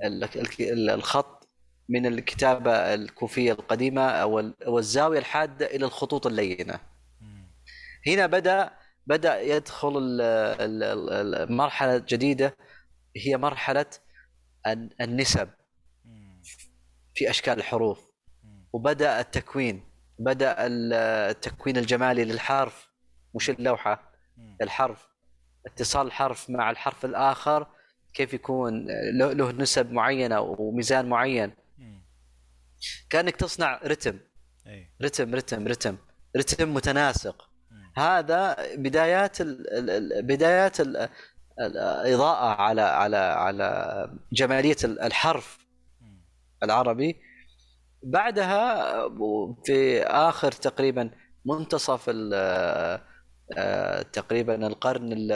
ال- 0.04 0.24
ال- 0.60 0.90
الخط 0.90 1.48
من 1.90 2.06
الكتابة 2.06 2.72
الكوفية 2.72 3.52
القديمة 3.52 4.02
أو 4.02 4.40
ال- 4.40 4.64
أو 4.64 4.80
الزاوية 4.80 5.20
الحادة 5.20 5.66
إلى 5.66 5.86
الخطوط 5.86 6.28
اللينة. 6.28 6.80
هنا 8.08 8.26
بدأ 8.26 8.70
بدأ 9.08 9.42
يدخل 9.42 9.94
المرحله 10.60 11.96
الجديده 11.96 12.56
هي 13.18 13.38
مرحلة 13.38 13.86
الن- 14.68 14.90
النسب. 15.02 15.50
في 17.16 17.30
أشكال 17.30 17.54
الحروف. 17.58 18.08
وبدأ 18.74 19.20
التكوين 19.20 19.84
بدأ 20.20 20.66
ال- 20.68 20.94
التكوين 21.30 21.78
الجمالي 21.78 22.26
للحرف 22.26 22.90
مش 23.36 23.50
اللوحة. 23.50 24.12
الحرف 24.62 25.08
اتصال 25.66 26.08
الحرف 26.08 26.50
مع 26.50 26.72
الحرف 26.72 27.06
الآخر 27.06 27.68
كيف 28.14 28.34
يكون 28.34 28.88
له 29.18 29.52
نسب 29.52 29.92
معينة 29.92 30.40
وميزان 30.40 31.10
معين. 31.10 31.52
كأنك 33.10 33.36
تصنع 33.36 33.80
رتم 33.84 34.20
اي 34.68 34.90
رتم 35.02 35.36
رتم 35.36 35.68
رتم 35.68 35.98
رتم 36.38 36.74
متناسق. 36.74 37.50
هذا 37.98 38.76
بدايات 38.76 39.42
ال 39.42 39.74
ال- 39.74 39.90
ال- 39.90 40.24
بدايات 40.24 40.80
ال- 40.80 41.10
الاضاءه 41.60 42.62
على 42.62 42.82
على 42.82 43.18
على 43.18 44.10
جمالية 44.34 44.76
ال- 44.84 45.00
الحرف. 45.02 45.58
العربي 46.64 47.16
بعدها 48.04 49.10
في 49.66 50.04
آخر 50.04 50.52
تقريبا 50.52 51.10
منتصف 51.46 52.12
آه، 52.34 54.02
تقريبا 54.14 54.68
القرن 54.68 55.14
ال- 55.14 55.32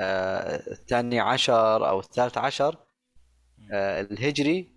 آه، 0.00 0.56
الثاني 0.70 1.20
عشر 1.20 1.88
أو 1.88 2.00
الثالث 2.00 2.38
عشر 2.38 2.76
آه، 3.72 4.00
الهجري 4.00 4.76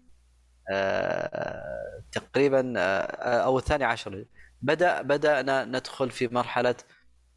تقريبا 2.12 2.74
أو 3.44 3.58
الثاني 3.58 3.84
عشر 3.84 4.26
بدأ 4.62 5.02
بدأنا 5.02 5.66
ندخل 5.66 6.10
في 6.12 6.28
مرحلة 6.28 6.76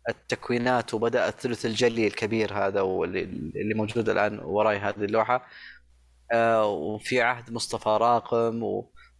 التكوينات 0.08 0.94
وبدا 0.94 1.28
الثلث 1.28 1.66
الجلي 1.66 2.06
الكبير 2.06 2.52
هذا 2.54 2.80
واللي 2.80 3.22
اللي 3.56 3.74
موجود 3.74 4.08
الآن 4.08 4.38
وراي 4.38 4.78
هذه 4.78 5.04
اللوحة. 5.04 5.46
آه، 6.32 6.66
وفي 6.66 7.20
عهد 7.22 7.52
مصطفى 7.52 7.88
راقم 7.88 8.62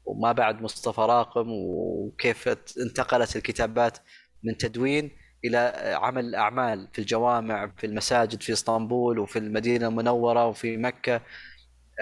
وما 0.05 0.33
بعد 0.33 0.63
مصطفى 0.63 1.01
راقم 1.01 1.47
وكيف 1.51 2.49
انتقلت 2.87 3.37
الكتابات 3.37 3.99
من 4.45 4.57
تدوين 4.57 5.11
إلى 5.45 5.59
عمل 6.03 6.35
اعمال 6.35 6.89
في 6.93 6.99
الجوامع 6.99 7.73
في 7.77 7.87
المساجد 7.87 8.43
في 8.43 8.53
إسطنبول 8.53 9.19
وفي 9.19 9.39
المدينة 9.39 9.89
المنورة 9.89 10.47
وفي 10.47 10.77
مكة. 10.77 11.21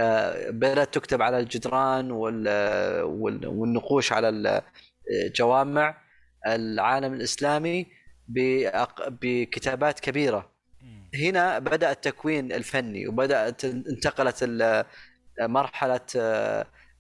آه، 0.01 0.51
بدأت 0.51 0.95
تكتب 0.95 1.23
على 1.23 1.39
الجدران 1.39 2.11
وال- 2.11 3.03
وال- 3.03 3.47
والنقوش 3.47 4.13
على 4.13 4.63
الجوامع. 5.27 5.97
العالم 6.47 7.13
الإسلامي 7.15 7.87
بكتابات 9.09 10.01
كبيرة. 10.01 10.51
هنا 11.15 11.59
بدأ 11.59 11.91
التكوين 11.91 12.53
الفني 12.53 13.09
وبدات 13.09 13.65
انتقلت 13.65 14.45
مرحلة 15.41 16.01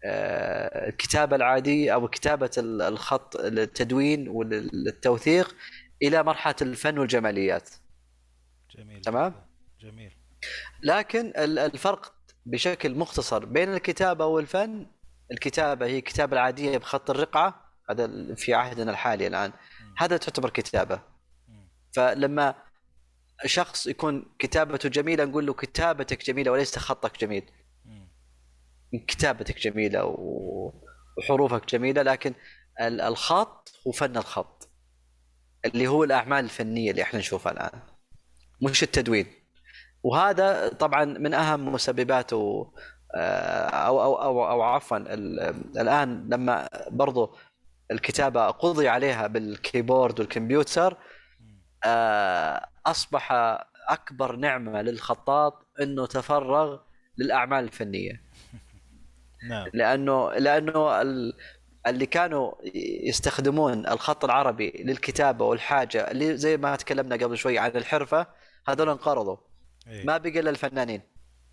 آه، 0.05 0.89
الكتابة 0.89 1.36
العادية 1.36 1.94
أو 1.94 2.09
كتابة 2.09 2.51
ال- 2.59 2.82
الخط 2.82 3.36
التدوين 3.36 4.28
والتوثيق 4.28 5.57
إلى 6.02 6.23
مرحلة 6.23 6.55
الفن 6.62 6.98
والجماليات 6.98 7.70
جميل 8.77 9.01
تمام. 9.01 9.35
جميل 9.81 10.12
لكن 10.82 11.27
ال- 11.36 11.59
الفرق 11.59 12.15
بشكل 12.47 12.94
مختصر 12.94 13.44
بين 13.44 13.74
الكتابة 13.74 14.27
والفن 14.27 14.86
الكتابة 15.32 15.86
هي 15.86 15.98
الكتابه 15.98 16.32
العادية 16.32 16.78
بخط 16.78 17.11
الرقعة 17.11 17.70
هذا 17.90 18.35
في 18.35 18.55
عهدنا 18.55 18.90
الحالي 18.90 19.27
الآن. 19.27 19.52
هذا 19.98 20.16
تعتبر 20.16 20.51
كتابة. 20.51 21.01
فلما 21.93 22.55
شخص 23.47 23.87
يكون 23.87 24.25
كتابته 24.39 24.89
جميلة 24.89 25.25
نقول 25.25 25.47
له 25.47 25.53
كتابتك 25.55 26.25
جميلة 26.25 26.51
وليس 26.53 26.79
خطك 26.79 27.21
جميل. 27.21 27.43
كتابتك 29.09 29.59
جميلة 29.59 30.05
وحروفك 31.19 31.67
جميلة 31.67 32.03
لكن 32.03 32.35
ال- 32.81 33.01
الخط 33.01 33.73
هو 33.87 33.93
فن 33.93 34.17
الخط. 34.17 34.69
اللي 35.65 35.89
هو 35.89 36.05
الأعمال 36.05 36.45
الفنية 36.45 36.91
اللي 36.91 37.03
إحنا 37.03 37.19
نشوفها 37.19 37.53
الآن. 37.53 37.81
مش 38.62 38.83
التدوين. 38.83 39.27
وهذا 40.03 40.69
طبعا 40.69 41.05
من 41.05 41.35
أهم 41.35 41.73
مسبباته 41.73 42.73
آه، 43.17 43.69
أو 43.69 44.03
أو 44.03 44.23
أو, 44.23 44.51
أو 44.51 44.62
عفوا 44.62 44.97
ال- 44.97 45.41
الآن 45.81 46.29
لما 46.33 46.69
برضو 46.91 47.37
الكتابة 47.91 48.47
قضي 48.47 48.89
عليها 48.89 49.27
بالكيبورد 49.27 50.21
والكمبيوتر 50.21 50.97
أصبح 52.86 53.32
أكبر 53.89 54.36
نعمة 54.36 54.82
للخطاط 54.82 55.66
إنه 55.81 56.07
تفرغ 56.07 56.78
للأعمال 57.19 57.65
الفنية. 57.65 58.23
نعم. 59.51 59.69
لأنه 59.74 60.32
لأنه 60.32 61.02
ال- 61.02 61.32
اللي 61.86 62.07
كانوا 62.07 62.52
يستخدمون 63.09 63.86
الخط 63.86 64.24
العربي 64.24 64.70
للكتابة 64.85 65.44
والحاجة 65.44 66.11
اللي 66.11 66.36
زي 66.36 66.57
ما 66.57 66.77
تكلمنا 66.77 67.16
قبل 67.16 67.39
شوي 67.39 67.59
عن 67.59 67.70
الحرفة 67.70 68.27
هذول 68.69 68.89
انقرضوا. 68.89 69.36
إيه. 69.86 70.05
ما 70.07 70.19
بقى 70.19 70.40
إلا 70.40 70.51
الفنانين 70.51 71.02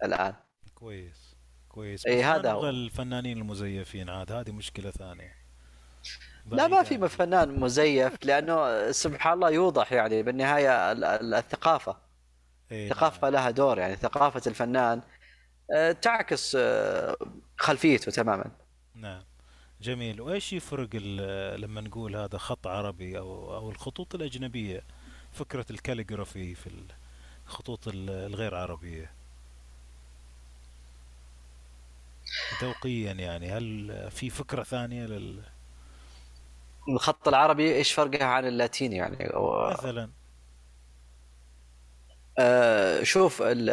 الآن. 0.03 0.33
كويس 0.75 1.35
كويس. 1.69 2.07
ما 2.07 2.35
هذا 2.35 2.51
هو. 2.51 2.69
الفنانين 2.69 3.37
المزيفين 3.37 4.09
عاد 4.09 4.31
هذه 4.31 4.51
مشكلة 4.51 4.91
ثانية. 4.91 5.46
لا 6.51 6.67
ما 6.67 6.83
في 6.83 7.09
فنان 7.09 7.59
مزيف 7.59 8.13
لأنه 8.25 8.91
سبحان 8.91 9.33
الله 9.33 9.49
يوضح 9.49 9.93
يعني 9.93 10.23
بالنهاية 10.23 10.91
ال- 10.91 11.03
ال- 11.03 11.33
الثقافة. 11.33 11.97
إيه، 12.71 12.91
الثقافه 12.91 13.29
لها 13.29 13.51
دور 13.51 13.77
يعني 13.79 13.95
ثقافة 13.95 14.41
الفنان. 14.47 15.01
آه، 15.75 15.91
تعكس 15.91 16.57
آه، 16.59 17.15
خلفيته 17.57 18.11
تماما. 18.11 18.51
نعم. 18.95 19.23
جميل. 19.81 20.21
وإيش 20.21 20.53
يفرق 20.53 20.95
لما 21.55 21.81
نقول 21.81 22.15
هذا 22.15 22.37
خط 22.37 22.67
عربي 22.67 23.17
أو 23.17 23.55
أو 23.55 23.69
الخطوط 23.69 24.15
الأجنبية؟ 24.15 24.83
فكرة 25.33 25.65
الكاليغرافي 25.69 26.55
في 26.55 26.69
الخطوط 27.47 27.87
ال- 27.87 28.09
الغير 28.09 28.55
عربية. 28.55 29.11
ذوقيا 32.61 33.11
يعني 33.13 33.51
هل 33.51 34.07
في 34.11 34.29
فكرة 34.29 34.63
ثانية 34.63 35.05
لل 35.05 35.43
الخط 36.89 37.27
العربي 37.27 37.75
إيش 37.75 37.91
فرقها 37.93 38.25
عن 38.25 38.45
اللاتيني 38.47 38.95
يعني 38.95 39.17
أو- 39.29 39.71
مثلا 39.79 40.09
آه، 42.39 43.03
شوف 43.03 43.41
ال- 43.41 43.69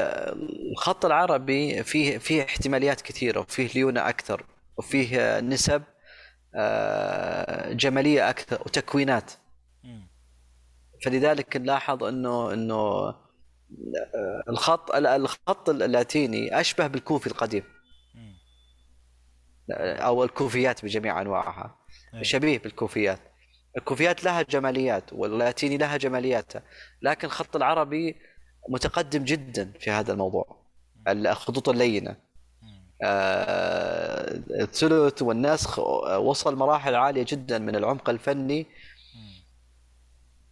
الخط 0.73 1.05
العربي 1.05 1.83
فيه 1.83 2.19
فيه 2.19 2.43
احتماليات 2.43 3.01
كثيرة 3.01 3.41
وفيه 3.41 3.69
ليونة 3.75 4.09
أكثر 4.09 4.47
وفيه 4.77 5.41
نسب 5.41 5.83
آه، 6.55 7.73
جمالية 7.73 8.31
أكثر 8.31 8.61
وتكوينات. 8.61 9.33
فلذلك 11.05 11.57
نلاحظ 11.57 12.05
إنه 12.05 12.53
إنه 12.53 12.75
آه، 12.75 13.17
الخط 14.49 14.91
ال- 14.95 15.07
الخط 15.07 15.69
اللاتيني 15.69 16.61
أشبه 16.61 16.87
بالكوفي 16.87 17.27
القديم. 17.27 17.65
أو 19.79 20.25
الكوفيات 20.25 20.85
بجميع 20.85 21.21
أنواعها. 21.21 21.79
شبيه 22.23 22.59
بالكوفيات 22.59 23.19
الكوفيات 23.77 24.25
لها 24.25 24.43
جماليات 24.43 25.13
واللاتيني 25.13 25.77
لها 25.77 25.97
جمالياتها 25.97 26.63
لكن 27.03 27.27
الخط 27.27 27.57
العربي 27.57 28.17
متقدم 28.69 29.25
جدا 29.25 29.73
في 29.81 29.91
هذا 29.91 30.13
الموضوع 30.13 30.65
الخطوط 31.09 31.69
اللينة. 31.69 32.17
آه، 33.03 34.41
الثلث 34.61 35.23
والنسخ 35.23 35.79
وصل 36.19 36.57
مراحل 36.57 36.95
عالية 36.95 37.25
جدا 37.29 37.59
من 37.59 37.77
العمق 37.77 38.11
الفني. 38.11 38.67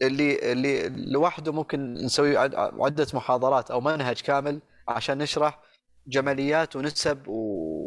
اللي 0.03 0.53
اللي 0.53 0.89
لوحده 0.89 1.53
ممكن 1.53 1.95
نسوي 1.95 2.37
عد- 2.37 2.55
عدة 2.55 3.07
محاضرات 3.15 3.71
أو 3.71 3.81
منهج 3.81 4.21
كامل 4.21 4.61
عشان 4.89 5.19
نشرح 5.19 5.61
جماليات 6.07 6.77
ونسب. 6.77 7.29
و- 7.29 7.83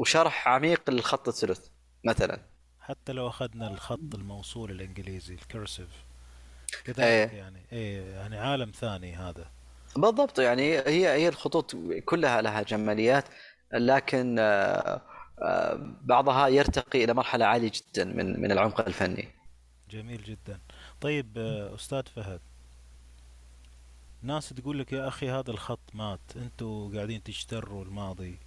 وشرح 0.00 0.48
عميق 0.48 0.90
للخط 0.90 1.28
الثلث 1.28 1.66
مثلا. 2.04 2.40
حتى 2.80 3.12
لو 3.12 3.28
أخذنا 3.28 3.70
الخط 3.70 4.14
الموصول 4.14 4.70
الإنجليزي 4.70 5.34
الكرسيف 5.34 5.88
كذلك 6.84 7.00
إيه. 7.00 7.26
يعني. 7.26 7.62
إيه 7.72 8.10
يعني 8.10 8.38
عالم 8.38 8.70
ثاني 8.70 9.16
هذا. 9.16 9.50
بالضبط 9.96 10.38
يعني 10.38 10.62
هي 10.78 11.08
هي 11.08 11.28
الخطوط 11.28 11.76
كلها 12.04 12.42
لها 12.42 12.62
جماليات 12.62 13.24
لكن 13.72 14.36
آه، 14.38 15.02
آه، 15.42 15.96
بعضها 16.02 16.48
يرتقي 16.48 17.04
إلى 17.04 17.14
مرحلة 17.14 17.44
عالية 17.44 17.72
جدا 17.74 18.04
من 18.04 18.40
من 18.40 18.52
العمق 18.52 18.80
الفني. 18.80 19.28
جميل 19.90 20.22
جدا. 20.22 20.60
طيب 21.00 21.38
آه، 21.38 21.74
أستاذ 21.74 22.02
فهد. 22.16 22.40
ناس 24.22 24.48
تقول 24.48 24.78
لك 24.78 24.92
يا 24.92 25.08
أخي 25.08 25.30
هذا 25.30 25.50
الخط 25.50 25.94
مات 25.94 26.20
أنتوا 26.36 26.94
قاعدين 26.94 27.22
تجتروا 27.22 27.84
الماضي. 27.84 28.38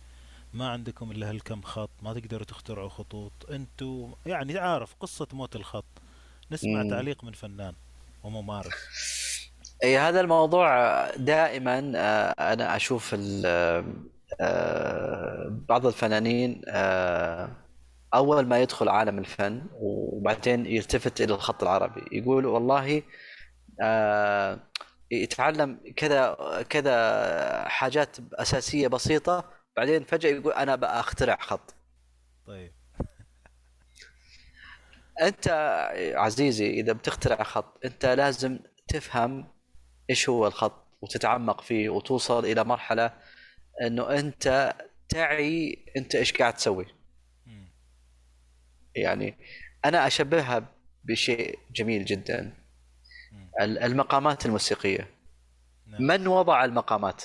ما 0.55 0.69
عندكم 0.69 1.11
إلا 1.11 1.29
هالكم 1.29 1.61
خط 1.61 1.89
ما 2.01 2.13
تقدروا 2.13 2.45
تخترعوا 2.45 2.89
خطوط. 2.89 3.31
أنتوا 3.51 4.07
يعني 4.25 4.57
عارف 4.59 4.95
قصة 4.99 5.27
موت 5.33 5.55
الخط. 5.55 5.85
نسمع 6.51 6.83
مم. 6.83 6.89
تعليق 6.89 7.23
من 7.23 7.31
فنان 7.31 7.73
وممارس 8.23 8.73
إي 9.83 9.97
هذا 9.97 10.21
الموضوع 10.21 10.69
دائما 11.15 11.91
آه، 11.95 12.53
أنا 12.53 12.75
أشوف 12.75 13.11
ال- 13.13 13.45
آه، 14.41 15.47
بعض 15.69 15.85
الفنانين 15.85 16.61
آه، 16.67 17.49
أول 18.13 18.45
ما 18.47 18.59
يدخل 18.59 18.89
عالم 18.89 19.19
الفن 19.19 19.61
وبعدين 19.79 20.65
يلتفت 20.65 21.21
إلى 21.21 21.33
الخط 21.33 21.63
العربي 21.63 22.03
يقول 22.11 22.45
والله 22.45 23.01
آه، 23.81 24.59
يتعلم 25.11 25.79
كذا 25.95 26.37
كذا 26.69 27.67
حاجات 27.67 28.17
أساسية 28.33 28.87
بسيطة 28.87 29.45
بعدين 29.77 30.03
فجأة 30.03 30.29
يقول 30.29 30.53
أنا 30.53 30.75
بقى 30.75 30.99
اخترع 30.99 31.37
خط. 31.41 31.75
طيب. 32.47 32.71
أنت 35.21 35.47
عزيزي 36.15 36.69
إذا 36.69 36.93
بتخترع 36.93 37.43
خط 37.43 37.85
أنت 37.85 38.05
لازم 38.05 38.59
تفهم 38.87 39.47
إيش 40.09 40.29
هو 40.29 40.47
الخط 40.47 40.85
وتتعمق 41.01 41.61
فيه 41.61 41.89
وتوصل 41.89 42.45
إلى 42.45 42.63
مرحلة 42.63 43.13
إنه 43.81 44.19
أنت 44.19 44.75
تعي 45.09 45.85
أنت 45.97 46.15
إيش 46.15 46.33
قاعد 46.33 46.53
تسوي. 46.53 46.85
يعني 48.95 49.37
أنا 49.85 50.07
أشبهها 50.07 50.71
بشيء 51.03 51.59
جميل 51.71 52.05
جدا. 52.05 52.53
المقامات 53.61 54.45
الموسيقية. 54.45 55.09
نعم. 55.85 56.01
من 56.01 56.27
وضع 56.27 56.65
المقامات. 56.65 57.23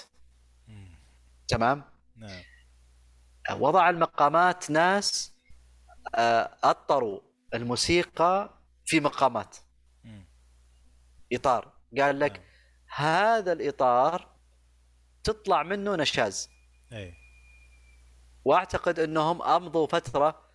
تمام؟ 1.49 1.90
نعم 2.21 2.43
وضع 3.61 3.91
المقامات 3.91 4.71
ناس 4.71 5.35
آه، 6.15 6.51
أطروا 6.63 7.21
الموسيقى 7.55 8.61
في 8.85 9.01
مقامات 9.01 9.57
مم. 10.05 10.29
إطار 11.33 11.73
قال 11.99 12.21
لك 12.21 12.33
نعم. 12.33 12.47
هذا 12.95 13.53
الإطار 13.53 14.29
تطلع 15.25 15.63
منه 15.63 15.97
نشاز 15.97 16.51
أي 16.93 17.15
وأعتقد 18.45 18.99
أنهم 18.99 19.43
أمضوا 19.43 19.87
فترة 19.87 20.51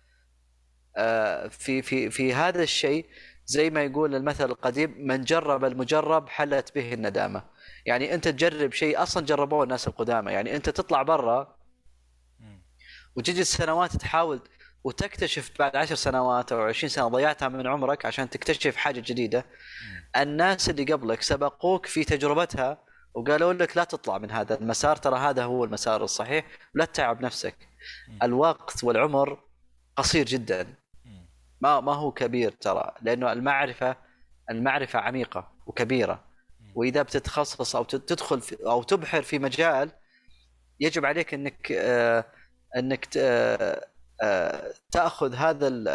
آه، 0.96 1.48
في 1.48 1.82
في 1.82 2.10
في 2.10 2.34
هذا 2.34 2.62
الشيء 2.62 3.06
زي 3.46 3.70
ما 3.70 3.82
يقول 3.82 4.14
المثل 4.14 4.50
القديم 4.50 4.94
من 4.98 5.24
جرب 5.24 5.64
المجرب 5.64 6.28
حلت 6.28 6.74
به 6.74 6.92
الندامة 6.92 7.44
يعني 7.86 8.14
أنت 8.14 8.28
تجرب 8.28 8.72
شيء 8.72 9.02
أصلا 9.02 9.26
جربوه 9.26 9.64
الناس 9.64 9.88
القدامى 9.88 10.32
يعني 10.32 10.56
أنت 10.56 10.70
تطلع 10.70 11.02
برا. 11.02 11.55
وتجي 13.16 13.40
السنوات 13.40 13.96
تحاول 13.96 14.40
وتكتشف 14.84 15.50
بعد 15.58 15.76
عشر 15.76 15.94
سنوات 15.94 16.52
أو 16.52 16.62
عشرين 16.62 16.88
سنة 16.90 17.08
ضيعتها 17.08 17.48
من 17.48 17.66
عمرك 17.66 18.06
عشان 18.06 18.30
تكتشف 18.30 18.76
حاجة 18.76 19.00
جديدة. 19.00 19.44
الناس 20.16 20.70
اللي 20.70 20.84
قبلك 20.92 21.22
سبقوك 21.22 21.86
في 21.86 22.04
تجربتها 22.04 22.78
وقالوا 23.14 23.52
لك 23.52 23.76
لا 23.76 23.84
تطلع 23.84 24.18
من 24.18 24.30
هذا 24.30 24.58
المسار 24.58 24.96
ترى 24.96 25.18
هذا 25.18 25.44
هو 25.44 25.64
المسار 25.64 26.04
الصحيح 26.04 26.44
ولا 26.74 26.84
تتعب 26.84 27.20
نفسك. 27.20 27.56
الوقت 28.22 28.84
والعمر 28.84 29.40
قصير 29.96 30.26
جدا. 30.26 30.74
ما 31.60 31.80
ما 31.80 31.94
هو 31.94 32.12
كبير 32.12 32.50
ترى 32.50 32.94
لأنه 33.02 33.32
المعرفة 33.32 33.96
المعرفة 34.50 34.98
عميقة 34.98 35.52
وكبيرة 35.66 36.24
وإذا 36.74 37.02
بتتخصص 37.02 37.76
أو 37.76 37.84
تدخل 37.84 38.40
في 38.40 38.56
أو 38.66 38.82
تبحر 38.82 39.22
في 39.22 39.38
مجال 39.38 39.90
يجب 40.80 41.04
عليك 41.04 41.34
إنك 41.34 41.72
آه، 41.72 42.24
انك 42.76 43.08
آه، 43.16 43.86
آه، 44.22 44.72
تاخذ 44.92 45.34
هذا 45.34 45.68
ال- 45.68 45.88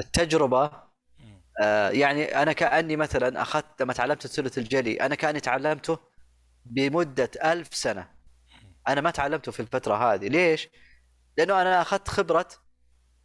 التجربة. 0.00 0.70
آه، 1.62 1.90
يعني 1.90 2.24
أنا 2.42 2.52
كأني 2.52 2.96
مثلا 2.96 3.42
أخذت 3.42 3.82
لما 3.82 3.92
تعلمت 3.92 4.24
الثلث 4.24 4.58
الجلي 4.58 4.94
أنا 5.00 5.14
كأني 5.14 5.40
تعلمته 5.40 5.98
بمدة 6.64 7.30
ألف 7.44 7.74
سنة 7.74 8.08
أنا 8.88 9.00
ما 9.00 9.10
تعلمته 9.10 9.52
في 9.52 9.60
الفترة 9.60 9.94
هذه 10.14 10.28
ليش؟ 10.28 10.68
لأنه 11.38 11.62
أنا 11.62 11.82
أخذت 11.82 12.08
خبرة 12.08 12.48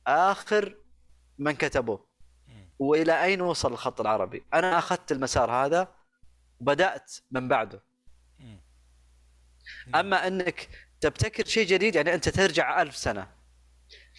آخر 0.07 0.75
من 1.39 1.51
كتبوه. 1.51 2.07
وإلى 2.79 3.23
أين 3.23 3.41
وصل 3.41 3.71
الخط 3.71 4.01
العربي 4.01 4.43
أنا 4.53 4.77
أخذت 4.77 5.11
المسار 5.11 5.51
هذا 5.51 5.87
وبدأت 6.59 7.11
من 7.31 7.47
بعده. 7.47 7.83
أما 9.95 10.27
أنك 10.27 10.69
تبتكر 11.01 11.45
شيء 11.45 11.67
جديد 11.67 11.95
يعني 11.95 12.13
أنت 12.13 12.29
ترجع 12.29 12.81
ألف 12.81 12.95
سنة 12.95 13.27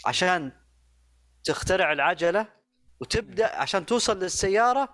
عشان 0.07 0.53
تخترع 1.45 1.93
العجلة 1.93 2.49
وتبدأ 3.01 3.57
عشان 3.57 3.87
توصل 3.87 4.19
للسيارة 4.19 4.89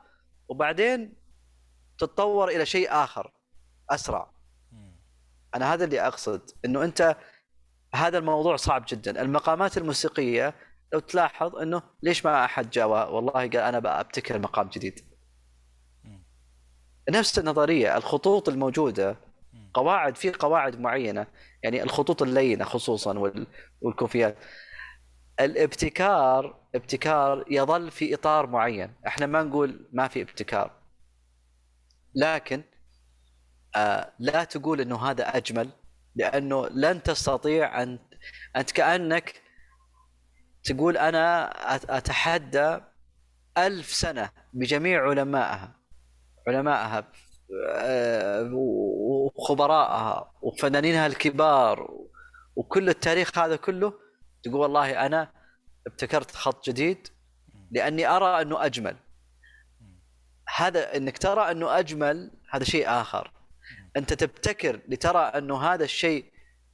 وبعدين 0.49 1.15
تتطور 1.99 2.49
إلى 2.49 2.67
شيء 2.67 2.89
آخر 2.91 3.33
أسرع. 3.91 4.31
أنا 5.55 5.75
هذا 5.75 5.85
اللي 5.85 6.01
أقصد 6.01 6.51
إنه 6.65 6.85
أنت 6.85 7.17
هذا 7.95 8.19
الموضوع 8.19 8.57
صعب 8.57 8.85
جدا 8.89 9.23
المقامات 9.23 9.79
الموسيقية 9.79 10.55
لو 10.93 11.01
تلاحظ 11.01 11.57
إنه 11.57 11.83
ليش 12.03 12.27
ما 12.27 12.45
أحد 12.45 12.71
جاء 12.71 12.89
والله 12.89 13.33
قال 13.33 13.57
أنا 13.57 13.79
بأبتكر 13.79 14.39
مقام 14.39 14.69
جديد. 14.69 15.11
نفس 17.11 17.39
النظرية 17.39 17.97
الخطوط 17.97 18.49
الموجودة. 18.49 19.17
قواعد 19.75 20.17
في 20.17 20.31
قواعد 20.33 20.79
معينة 20.81 21.27
يعني 21.63 21.83
الخطوط 21.83 22.23
اللينة 22.23 22.65
خصوصا 22.65 23.19
وال- 23.19 23.47
والكوفيات. 23.81 24.37
الابتكار 25.41 26.61
ابتكار 26.75 27.45
يظل 27.51 27.91
في 27.91 28.15
إطار 28.15 28.47
معين. 28.47 28.95
إحنا 29.07 29.27
ما 29.27 29.43
نقول 29.43 29.89
ما 29.93 30.09
في 30.09 30.23
ابتكار. 30.23 30.71
لكن 32.15 32.63
آه 33.77 34.13
لا 34.19 34.45
تقول 34.45 34.81
إنه 34.81 35.11
هذا 35.11 35.37
أجمل 35.37 35.71
لأنه 36.15 36.69
لن 36.69 37.03
تستطيع 37.03 37.83
أن 37.83 37.99
أنت 38.57 38.71
كأنك 38.71 39.43
تقول 40.65 40.97
أنا 40.97 41.51
أتحدى 41.97 42.79
ألف 43.59 43.87
سنة 43.87 44.31
بجميع 44.53 45.09
علمائها 45.09 45.73
علمائها 46.49 47.05
وخبرائها 48.53 50.33
وفنانينها 50.43 51.07
الكبار 51.07 51.91
وكل 52.57 52.89
التاريخ 52.89 53.39
هذا 53.39 53.57
كله 53.57 53.93
تقول 54.43 54.57
والله 54.57 55.07
أنا 55.07 55.33
ابتكرت 55.87 56.31
خط 56.31 56.69
جديد 56.69 57.09
لأني 57.71 58.07
أرى 58.07 58.43
أنه 58.43 58.67
أجمل. 58.67 58.97
هذا 60.57 60.97
إنك 60.97 61.19
ترى 61.19 61.51
أنه 61.51 61.79
أجمل 61.79 62.31
هذا 62.51 62.65
شيء 62.65 62.89
آخر. 62.89 63.33
أنت 63.97 64.13
تبتكر 64.13 64.81
لترى 64.89 65.19
أنه 65.19 65.63
هذا 65.63 65.85
الشيء 65.85 66.25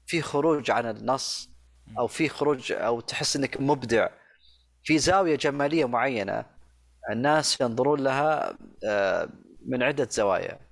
فيه 0.07 0.23
خروج 0.23 0.70
عن 0.70 0.90
النص 0.90 1.51
أو 1.98 2.07
فيه 2.07 2.28
خروج 2.28 2.73
أو 2.73 3.01
تحس 3.01 3.36
إنك 3.36 3.61
مبدع. 3.61 4.09
في 4.85 4.98
زاوية 4.98 5.36
جمالية 5.36 5.85
معينة 5.85 6.44
الناس 7.11 7.61
ينظرون 7.61 8.01
لها 8.01 8.59
آه، 8.85 9.28
من 9.66 9.82
عدة 9.82 10.09
زوايا. 10.11 10.53
آه، 10.53 10.65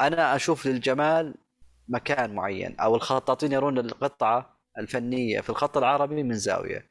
أنا 0.00 0.36
أشوف 0.36 0.66
للجمال 0.66 1.34
مكان 1.88 2.34
معين 2.34 2.80
أو 2.80 2.96
الخطاطين 2.96 3.52
يرون 3.52 3.78
القطعة 3.78 4.60
الفنية 4.78 5.40
في 5.40 5.50
الخط 5.50 5.76
العربي 5.76 6.22
من 6.22 6.34
زاوية 6.34 6.86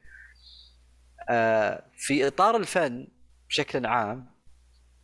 آه، 1.28 1.82
في 1.96 2.26
إطار 2.26 2.56
الفن 2.56 3.06
بشكل 3.48 3.86
عام 3.86 4.26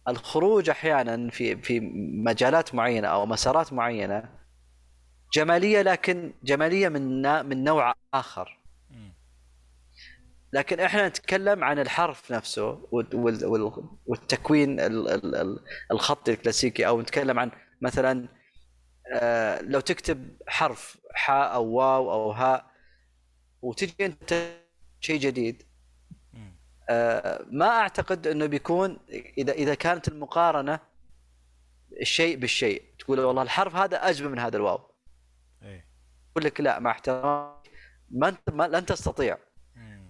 الخروج 0.09 0.71
أحيانا 0.71 1.31
في 1.31 1.57
في 1.57 1.81
مجالات 2.25 2.75
معينة 2.75 3.09
أو 3.09 3.27
مسارات 3.27 3.73
معينة 3.73 4.29
جمالية 5.35 5.83
لكن 5.83 6.35
جمالية 6.43 6.89
من 6.89 7.23
من 7.47 7.65
نوع 7.65 7.95
آخر. 8.15 8.60
لكن 10.53 10.81
إحنا 10.81 11.09
نتكلم 11.09 11.65
عن 11.65 11.79
الحرف 11.79 12.33
نفسه 12.33 12.89
وال- 12.93 13.17
وال- 13.17 13.45
وال- 13.47 13.85
والتكوين 14.07 14.81
ال- 14.81 15.09
ال- 15.09 15.35
ال- 15.35 15.65
الخطي 15.93 16.33
الكلاسيكي 16.33 16.87
أو 16.87 17.01
نتكلم 17.01 17.39
عن 17.39 17.51
مثلا 17.81 18.29
آه، 19.13 19.61
لو 19.63 19.81
تكتب 19.81 20.37
حرف 20.47 20.99
حاء 21.15 21.55
أو 21.55 21.65
واو 21.67 22.13
أو 22.13 22.31
هاء 22.31 22.71
وتجي 23.63 24.07
أنت 24.07 24.59
شيء 25.01 25.21
جديد. 25.21 25.63
آه، 26.89 27.47
ما 27.51 27.67
أعتقد 27.69 28.27
إنه 28.27 28.47
بيكون 28.47 28.99
إذا 29.39 29.53
إذا 29.53 29.75
كانت 29.75 30.09
المقارنة 30.09 30.81
الشيء 32.01 32.37
بالشيء 32.37 32.83
تقول 32.99 33.21
والله 33.21 33.43
الحرف 33.43 33.75
هذا 33.77 33.97
أجمل 34.09 34.29
من 34.31 34.39
هذا 34.39 34.57
الواو 34.57 34.91
اي 35.63 35.85
يقول 36.31 36.45
لك 36.45 36.61
لا 36.61 36.79
مع 36.79 36.91
احترامي 36.91 37.55
ما 38.11 38.29
أنت 38.29 38.51
ما 38.53 38.69
لن 38.69 38.87
تستطيع. 38.87 39.39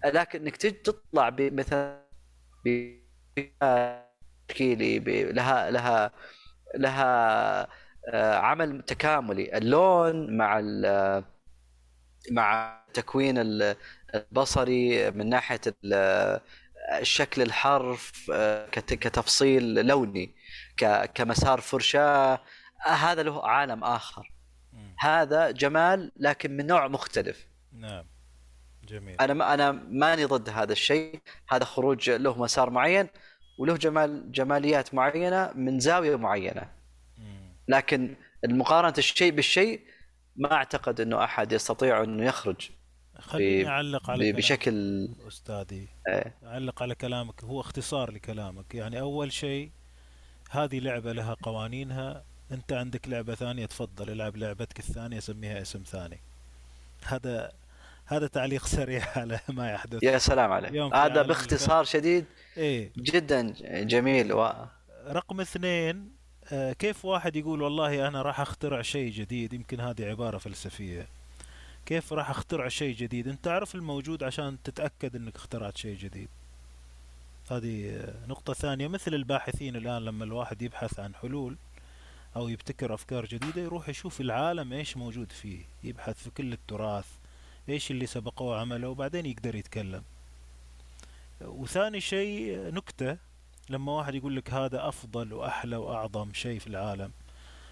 لكن 0.04 0.42
إنك 0.42 0.56
تجي 0.56 0.70
تطلع 0.70 1.28
بمثلا 1.28 2.00
تشكيلي 4.48 4.98
لها 5.32 5.70
لها 5.70 6.10
لها 6.74 7.68
آه، 8.08 8.34
عمل 8.36 8.82
تكاملي. 8.82 9.58
اللون 9.58 10.36
مع 10.36 10.60
مع 12.30 12.80
التكوين 12.88 13.38
ال- 13.38 13.76
البصري 14.14 15.10
من 15.10 15.28
ناحية 15.28 15.60
ال- 15.84 16.40
شكل 17.02 17.42
الحرف 17.42 18.30
آه، 18.34 18.66
كت- 18.66 18.94
كتفصيل 18.94 19.86
لوني 19.86 20.34
كمسار 21.14 21.60
فرشاة. 21.60 22.40
هذا 22.80 23.22
له 23.22 23.46
عالم 23.48 23.84
آخر. 23.84 24.32
هذا 24.98 25.50
جمال 25.50 26.12
لكن 26.16 26.56
من 26.56 26.66
نوع 26.66 26.88
مختلف. 26.88 27.46
نعم. 27.72 28.06
جميل. 28.90 29.16
أنا 29.20 29.34
ما 29.34 29.54
أنا 29.54 29.72
ماني 29.72 30.24
ضد 30.24 30.48
هذا 30.48 30.72
الشيء. 30.72 31.20
هذا 31.48 31.64
خروج 31.64 32.10
له 32.10 32.42
مسار 32.42 32.70
معين 32.70 33.08
وله 33.58 33.76
جمال 33.76 34.32
جماليات 34.32 34.94
معينة 34.94 35.52
من 35.54 35.80
زاوية 35.80 36.16
معينة. 36.16 36.70
لكن 37.68 38.14
المقارنة 38.44 38.94
الشيء 38.98 39.32
بالشيء 39.32 39.80
ما 40.36 40.52
أعتقد 40.52 41.00
إنه 41.00 41.24
أحد 41.24 41.52
يستطيع 41.52 42.02
إنه 42.02 42.24
يخرج. 42.24 42.70
خليني 43.18 43.68
أعلق 43.68 44.10
على 44.10 44.32
بشكل 44.32 45.08
أستاذي. 45.28 45.88
إيه. 46.08 46.34
أعلق 46.44 46.82
على 46.82 46.94
كلامك. 46.94 47.44
هو 47.44 47.60
اختصار 47.60 48.10
لكلامك. 48.10 48.74
يعني 48.74 49.00
أول 49.00 49.32
شيء 49.32 49.70
هذه 50.50 50.78
لعبة 50.78 51.12
لها 51.12 51.36
قوانينها. 51.42 52.24
أنت 52.50 52.72
عندك 52.72 53.08
لعبة 53.08 53.34
ثانية 53.34 53.66
تفضل 53.66 54.10
العب 54.10 54.36
لعبتك 54.36 54.78
الثانية 54.78 55.20
سميها 55.20 55.62
اسم 55.62 55.82
ثاني. 55.82 56.20
هذا 57.04 57.52
هذا 58.10 58.26
تعليق 58.26 58.66
سريع 58.66 59.04
على 59.18 59.40
ما 59.48 59.72
يحدث. 59.72 60.02
يا 60.02 60.18
سلام 60.18 60.52
عليك. 60.52 60.94
هذا 60.94 61.22
باختصار 61.22 61.84
شديد 61.84 62.24
إيه. 62.56 62.92
جدا 62.96 63.54
جميل 63.82 64.32
و... 64.32 64.52
رقم 65.06 65.40
اثنين 65.40 66.10
آه، 66.52 66.72
كيف 66.72 67.04
واحد 67.04 67.36
يقول 67.36 67.62
والله 67.62 68.08
أنا 68.08 68.22
راح 68.22 68.40
أخترع 68.40 68.82
شيء 68.82 69.12
جديد؟ 69.12 69.52
يمكن 69.52 69.80
هذه 69.80 70.04
عبارة 70.04 70.38
فلسفية. 70.38 71.08
كيف 71.86 72.12
راح 72.12 72.30
أخترع 72.30 72.68
شيء 72.68 72.94
جديد؟ 72.94 73.28
أنت 73.28 73.44
تعرف 73.44 73.74
الموجود 73.74 74.24
عشان 74.24 74.58
تتأكد 74.64 75.16
إنك 75.16 75.36
اخترعت 75.36 75.76
شيء 75.76 75.96
جديد. 75.96 76.28
هذه 77.50 77.90
آه، 77.90 78.26
نقطة 78.26 78.52
ثانية. 78.52 78.88
مثل 78.88 79.14
الباحثين 79.14 79.76
الآن 79.76 80.04
لما 80.04 80.24
الواحد 80.24 80.62
يبحث 80.62 81.00
عن 81.00 81.14
حلول 81.14 81.56
أو 82.36 82.48
يبتكر 82.48 82.94
أفكار 82.94 83.26
جديدة 83.26 83.62
يروح 83.62 83.88
يشوف 83.88 84.20
العالم 84.20 84.72
إيش 84.72 84.96
موجود 84.96 85.32
فيه. 85.32 85.64
يبحث 85.84 86.22
في 86.22 86.30
كل 86.30 86.52
التراث 86.52 87.19
إيش 87.70 87.90
اللي 87.90 88.06
سبقوه 88.06 88.60
عمله 88.60 88.88
وبعدين 88.88 89.26
يقدر 89.26 89.54
يتكلم. 89.54 90.02
وثاني 91.40 92.00
شيء 92.00 92.58
نكتة 92.74 93.16
لما 93.70 93.92
واحد 93.92 94.14
يقول 94.14 94.36
لك 94.36 94.50
هذا 94.50 94.88
أفضل 94.88 95.32
وأحلى 95.32 95.76
وأعظم 95.76 96.32
شيء 96.32 96.58
في 96.58 96.66
العالم 96.66 97.12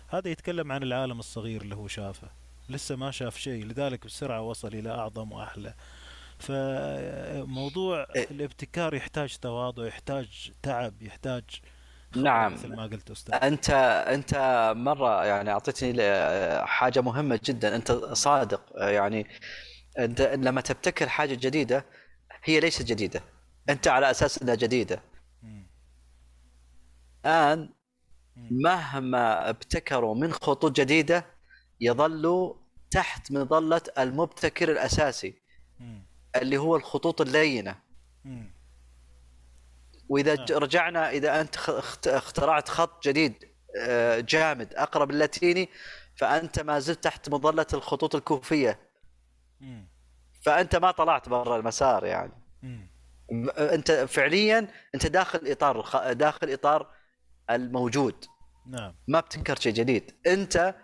هذا 0.08 0.28
يتكلم 0.28 0.72
عن 0.72 0.82
العالم 0.82 1.18
الصغير 1.18 1.62
اللي 1.62 1.76
هو 1.76 1.88
شافه. 1.88 2.28
لسه 2.68 2.96
ما 2.96 3.10
شاف 3.10 3.36
شيء 3.36 3.64
لذلك 3.64 4.06
بسرعة 4.06 4.42
وصل 4.42 4.68
إلى 4.68 4.90
أعظم 4.90 5.32
وأحلى. 5.32 5.74
فموضوع 6.38 8.06
إيه. 8.16 8.26
الابتكار 8.30 8.94
يحتاج 8.94 9.36
تواضع 9.36 9.86
يحتاج 9.86 10.52
تعب 10.62 11.02
يحتاج 11.02 11.42
نعم. 12.16 12.52
مثل 12.54 12.76
ما 12.76 12.82
قلت 12.82 13.10
أستاذ. 13.10 13.34
أنت 13.34 13.70
أنت 14.08 14.34
مرة 14.76 15.24
يعني 15.24 15.50
أعطيتني 15.50 15.92
حاجة 16.66 17.00
مهمة 17.00 17.40
جدا. 17.44 17.76
أنت 17.76 17.92
صادق. 18.12 18.62
يعني 18.76 19.26
أنت 19.98 20.20
لما 20.20 20.60
تبتكر 20.60 21.08
حاجة 21.08 21.34
جديدة 21.34 21.84
هي 22.44 22.60
ليست 22.60 22.82
جديدة 22.82 23.22
أنت 23.68 23.88
على 23.88 24.10
أساس 24.10 24.42
إنها 24.42 24.54
جديدة. 24.54 25.02
الآن. 27.24 27.70
مهما 28.36 29.50
ابتكروا 29.50 30.14
من 30.14 30.32
خطوط 30.32 30.80
جديدة 30.80 31.26
يظلوا 31.80 32.54
تحت 32.90 33.32
مظله 33.32 33.82
المبتكر 33.98 34.72
الأساسي. 34.72 35.42
اللي 36.36 36.56
هو 36.56 36.76
الخطوط 36.76 37.20
اللينة. 37.20 37.76
وإذا 40.08 40.34
نعم. 40.34 40.46
رجعنا 40.50 41.10
إذا 41.10 41.40
أنت 41.40 41.56
اخترعت 42.06 42.68
خط 42.68 43.04
جديد 43.08 43.34
آه، 43.78 44.20
جامد 44.20 44.74
أقرب 44.74 45.10
اللاتيني 45.10 45.68
فأنت 46.16 46.60
ما 46.60 46.78
زلت 46.78 47.04
تحت 47.04 47.28
مظله 47.28 47.66
الخطوط 47.74 48.14
الكوفية. 48.14 48.87
فأنت 50.42 50.76
ما 50.76 50.90
طلعت 50.90 51.28
برا 51.28 51.56
المسار 51.56 52.04
يعني. 52.04 52.32
أنت 53.58 53.92
فعليا 53.92 54.68
أنت 54.94 55.06
داخل 55.06 55.40
إطار 55.46 56.12
داخل 56.12 56.52
إطار 56.52 56.90
الموجود. 57.50 58.24
نعم. 58.66 58.94
ما 59.08 59.18
ابتكرت 59.18 59.58
شيء 59.58 59.72
جديد. 59.72 60.16
أنت 60.26 60.74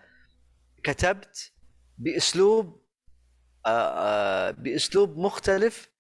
كتبت 0.85 1.53
بأسلوب 1.99 2.85
آه، 3.67 3.69
آه، 3.69 4.51
بأسلوب 4.51 5.19
مختلف 5.19 5.91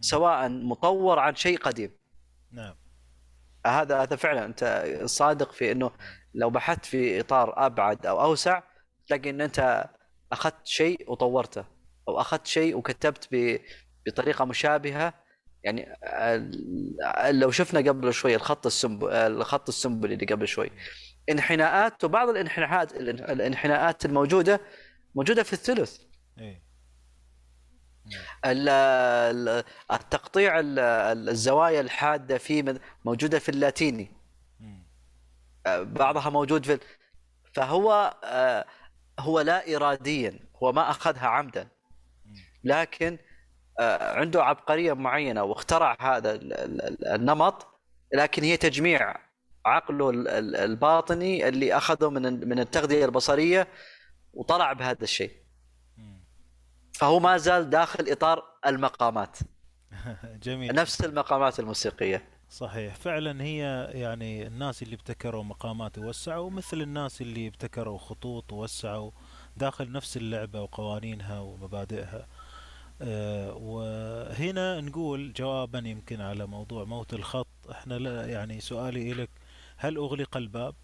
سواء 0.00 0.48
مطور 0.48 1.18
عن 1.18 1.34
شيء 1.34 1.58
قديم. 1.58 1.90
نعم. 2.52 2.74
هذا 3.66 4.02
هذا 4.02 4.16
فعلا 4.16 4.44
أنت 4.44 4.92
صادق 5.04 5.52
في 5.52 5.72
إنه 5.72 5.90
لو 6.34 6.50
بحثت 6.50 6.84
في 6.84 7.20
إطار 7.20 7.66
أبعد 7.66 8.06
أو 8.06 8.20
أوسع 8.20 8.62
تلاقي 9.06 9.30
إن 9.30 9.40
أنت 9.40 9.90
أخذت 10.32 10.66
شيء 10.66 11.10
وطورته. 11.10 11.75
أو 12.08 12.20
أخذت 12.20 12.46
شيء 12.46 12.76
وكتبت 12.76 13.28
ب- 13.32 13.60
بطريقة 14.06 14.44
مشابهة. 14.44 15.14
يعني 15.64 15.96
ال- 16.04 17.40
لو 17.40 17.50
شفنا 17.50 17.80
قبل 17.80 18.14
شوي 18.14 18.34
الخط 18.34 18.66
السنب 18.66 19.04
الخط 19.04 19.68
السنبلي 19.68 20.14
اللي 20.14 20.26
قبل 20.26 20.48
شوي. 20.48 20.70
انحناءات 21.30 22.04
وبعض 22.04 22.28
الانحناءات 22.28 22.92
الانحناءات 22.92 24.04
الموجودة 24.04 24.60
موجودة 25.14 25.42
في 25.42 25.52
الثلث. 25.52 25.98
ال- 28.44 28.68
ال- 28.68 29.64
التقطيع 29.92 30.60
ال- 30.60 30.78
الزوايا 31.28 31.80
الحادة 31.80 32.38
في 32.38 32.78
موجودة 33.04 33.38
في 33.38 33.48
اللاتيني. 33.48 34.10
مم. 34.60 34.86
بعضها 35.66 36.30
موجود 36.30 36.64
في 36.66 36.78
فهو 37.54 38.14
آه، 38.24 38.64
هو 39.18 39.40
لا 39.40 39.76
اراديا 39.76 40.38
هو 40.62 40.72
ما 40.72 40.90
أخذها 40.90 41.26
عمدا. 41.26 41.68
لكن 42.66 43.18
آه، 43.80 44.18
عنده 44.18 44.44
عبقرية 44.44 44.92
معينة 44.92 45.42
واخترع 45.42 45.96
هذا 46.00 46.34
ال- 46.34 46.52
ال- 46.52 46.82
ال- 46.82 47.06
النمط 47.06 47.66
لكن 48.14 48.42
هي 48.42 48.56
تجميع 48.56 49.16
عقله 49.66 50.10
ال- 50.10 50.28
ال- 50.28 50.56
الباطني 50.56 51.48
اللي 51.48 51.76
أخذه 51.76 52.10
من 52.10 52.48
من 52.48 52.58
التغذية 52.58 53.04
البصرية 53.04 53.68
وطلع 54.32 54.72
بهذا 54.72 55.02
الشيء. 55.02 55.32
فهو 56.92 57.18
ما 57.20 57.36
زال 57.36 57.70
داخل 57.70 58.04
إطار 58.08 58.42
المقامات. 58.66 59.38
جميل. 60.42 60.74
نفس 60.74 61.04
المقامات 61.04 61.60
الموسيقية. 61.60 62.28
صحيح. 62.50 62.94
فعلا 62.94 63.42
هي 63.42 63.90
يعني 63.92 64.46
الناس 64.46 64.82
اللي 64.82 64.94
ابتكروا 64.94 65.44
مقامات 65.44 65.98
ووسعوا 65.98 66.50
مثل 66.50 66.82
الناس 66.82 67.20
اللي 67.20 67.48
ابتكروا 67.48 67.98
خطوط 67.98 68.52
ووسعوا 68.52 69.10
داخل 69.56 69.92
نفس 69.92 70.16
اللعبة 70.16 70.62
وقوانينها 70.62 71.40
ومبادئها. 71.40 72.26
وهنا 73.56 74.80
نقول 74.80 75.32
جوابا 75.32 75.78
يمكن 75.78 76.20
على 76.20 76.46
موضوع 76.46 76.84
موت 76.84 77.14
الخط 77.14 77.46
إحنا 77.70 77.94
لا 77.94 78.26
يعني 78.26 78.60
سؤالي 78.60 79.12
إلك 79.12 79.30
هل 79.76 79.96
أغلق 79.96 80.36
الباب؟ 80.36 80.74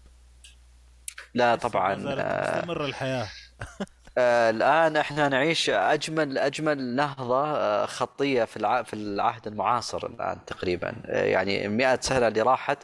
لا 1.33 1.55
طبعا 1.55 1.95
زالت 1.95 2.19
آه، 2.19 2.85
الحياة 2.85 3.27
آه، 4.17 4.49
الآن 4.49 4.97
إحنا 4.97 5.29
نعيش 5.29 5.69
أجمل 5.69 6.37
أجمل 6.37 6.95
نهضة 6.95 7.45
آه، 7.57 7.85
خطية 7.85 8.43
في 8.43 8.57
الع- 8.57 8.83
في 8.83 8.93
العهد 8.93 9.47
المعاصر 9.47 10.05
الآن 10.07 10.45
تقريبا 10.45 10.95
آه، 11.05 11.23
يعني 11.25 11.65
المئة 11.65 11.99
سنة 12.01 12.27
اللي 12.27 12.41
راحت 12.41 12.77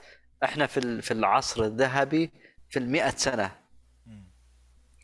إحنا 0.44 0.68
في 0.68 0.78
ال- 0.80 1.02
في 1.02 1.12
العصر 1.12 1.64
الذهبي 1.64 2.32
في 2.70 2.80
المئة 2.80 3.10
سنة 3.10 3.52
مم. 4.06 4.24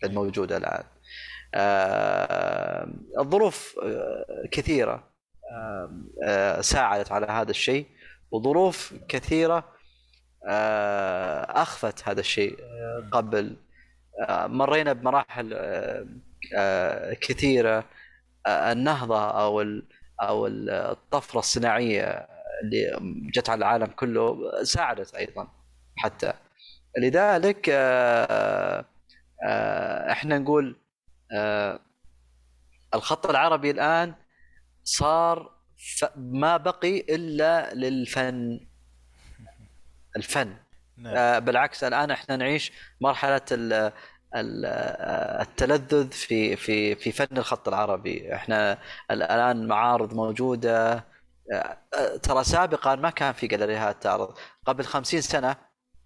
الموجودة 0.04 0.58
الآن 0.58 0.84
آه، 0.84 0.95
الظروف 3.20 3.76
آه، 3.84 4.26
كثيرة 4.52 5.04
آه، 5.52 5.92
آه، 6.24 6.62
ساعدت 6.62 7.12
على 7.12 7.26
هذا 7.26 7.52
الشيء 7.52 7.86
وظروف 8.32 8.94
كثيرة 9.08 9.64
آه، 10.48 11.62
أخفت 11.62 12.08
هذا 12.10 12.20
الشيء 12.20 12.58
آه، 12.64 13.10
قبل. 13.12 13.56
آه، 14.30 14.48
مرينا 14.48 14.94
بمراحل 14.94 15.54
آه، 15.54 16.06
آه، 16.58 17.14
كثيرة 17.14 17.84
آه، 18.48 18.72
النهضة 18.72 19.30
أو 19.30 19.62
ال- 19.62 19.88
أو 20.22 20.48
ال- 20.48 20.70
الطفرة 20.70 21.40
الصناعية 21.40 22.28
اللي 22.64 22.98
جت 23.36 23.50
على 23.50 23.58
العالم 23.58 23.86
كله 23.86 24.38
ساعدت 24.64 25.16
أيضا 25.16 25.48
حتى. 25.98 26.34
لذلك 26.98 27.70
آه، 27.70 28.86
آه، 29.48 30.12
إحنا 30.12 30.38
نقول 30.38 30.76
آه، 31.32 31.80
الخط 32.96 33.26
العربي 33.30 33.72
الآن 33.72 34.14
صار 34.84 35.52
ما 36.16 36.58
بقي 36.58 37.00
إلا 37.00 37.74
للفن. 37.74 38.60
الفن. 40.18 40.56
نعم. 40.98 41.16
آه، 41.16 41.40
بالعكس 41.40 41.84
الآن 41.84 42.12
إحنا 42.12 42.36
نعيش 42.36 42.72
مرحلة 43.02 43.42
ال- 43.52 43.92
ال- 44.36 44.66
آه، 44.66 45.42
التلذذ 45.42 46.12
في 46.12 46.56
في 46.56 46.96
في 46.96 47.12
فن 47.12 47.38
الخط 47.38 47.68
العربي. 47.68 48.36
إحنا 48.36 48.78
الآن 49.12 49.68
معارض 49.68 50.14
موجودة. 50.14 50.94
آه، 51.54 51.78
آه، 51.94 52.18
ترى 52.24 52.44
سابقا 52.44 52.96
ما 52.96 53.10
كان 53.10 53.34
في 53.34 53.48
جاليريات 53.48 54.04
تعرض. 54.04 54.38
قبل 54.66 54.84
خمسين 54.84 55.22
سنة 55.22 55.56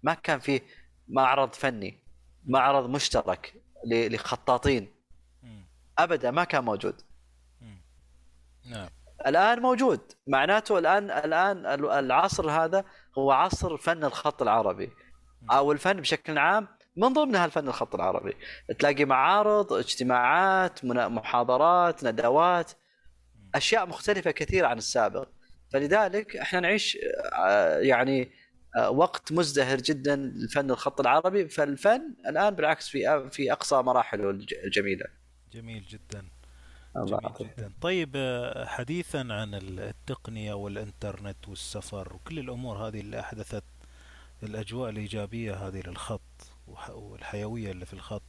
ما 0.02 0.14
كان 0.14 0.38
في 0.40 0.60
معرض 1.08 1.52
فني 1.54 1.98
معرض 2.46 2.90
مشترك 2.90 3.54
لخطاطين. 3.86 4.99
أبدا 6.02 6.30
ما 6.30 6.44
كان 6.44 6.64
موجود. 6.64 7.02
نعم. 8.70 8.88
الآن 9.26 9.60
موجود. 9.60 10.00
معناته 10.26 10.78
الآن 10.78 11.10
الآن 11.10 11.66
العصر 11.84 12.50
هذا 12.50 12.84
هو 13.18 13.32
عصر 13.32 13.76
فن 13.76 14.04
الخط 14.04 14.42
العربي. 14.42 14.90
أو 15.50 15.72
الفن 15.72 16.00
بشكل 16.00 16.38
عام 16.38 16.68
من 16.96 17.12
ضمنها 17.12 17.44
الفن 17.44 17.68
الخط 17.68 17.94
العربي. 17.94 18.32
تلاقي 18.78 19.04
معارض 19.04 19.72
اجتماعات 19.72 20.84
محاضرات 20.84 22.04
ندوات 22.04 22.72
أشياء 23.54 23.86
مختلفة 23.86 24.30
كثيرة 24.30 24.66
عن 24.66 24.78
السابق. 24.78 25.28
فلذلك 25.72 26.36
إحنا 26.36 26.60
نعيش 26.60 26.98
آه، 27.46 27.78
يعني 27.78 28.32
آه، 28.76 28.90
وقت 28.90 29.32
مزدهر 29.32 29.76
جدا 29.76 30.16
لفن 30.16 30.70
الخط 30.70 31.00
العربي. 31.00 31.48
فالفن 31.48 32.14
الآن 32.28 32.54
بالعكس 32.54 32.88
في 32.88 33.28
في 33.30 33.52
أقصى 33.52 33.76
مراحله 33.76 34.30
الج- 34.30 34.54
الجميلة. 34.64 35.06
جميل 35.52 35.84
جدا. 35.86 36.24
جميل 36.96 37.32
جدا. 37.40 37.72
طيب 37.80 38.12
آه، 38.16 38.64
حديثا 38.66 39.18
عن 39.18 39.54
التقنية 39.54 40.52
والإنترنت 40.52 41.48
والسفر 41.48 42.14
وكل 42.14 42.38
الأمور 42.38 42.76
هذه 42.88 43.00
اللي 43.00 43.20
أحدثت 43.20 43.64
الأجواء 44.42 44.90
الإيجابية 44.90 45.54
هذه 45.68 45.82
للخط 45.86 46.20
والحيوية 46.88 47.70
اللي 47.70 47.86
في 47.86 47.92
الخط. 47.92 48.22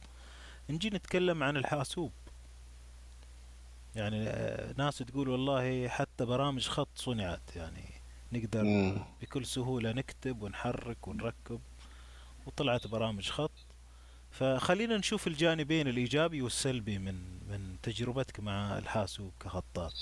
نجي 0.70 0.90
نتكلم 0.90 1.42
عن 1.42 1.56
الحاسوب. 1.56 2.12
يعني 3.96 4.28
آه، 4.28 4.74
ناس 4.78 4.98
تقول 4.98 5.28
والله 5.28 5.88
حتى 5.88 6.24
برامج 6.24 6.68
خط 6.68 6.88
صنعت. 6.96 7.56
يعني 7.56 7.84
نقدر. 8.32 8.62
بكل 9.22 9.46
سهولة 9.46 9.92
نكتب 9.92 10.42
ونحرك 10.42 11.08
ونركب 11.08 11.60
وطلعت 12.46 12.86
برامج 12.86 13.30
خط. 13.30 13.50
فخلينا 14.32 14.96
نشوف 14.96 15.26
الجانبين 15.26 15.88
الإيجابي 15.88 16.42
والسلبي 16.42 16.98
من 16.98 17.14
من 17.50 17.80
تجربتك 17.82 18.40
مع 18.40 18.78
الحاسوب 18.78 19.32
كخطاط. 19.40 19.92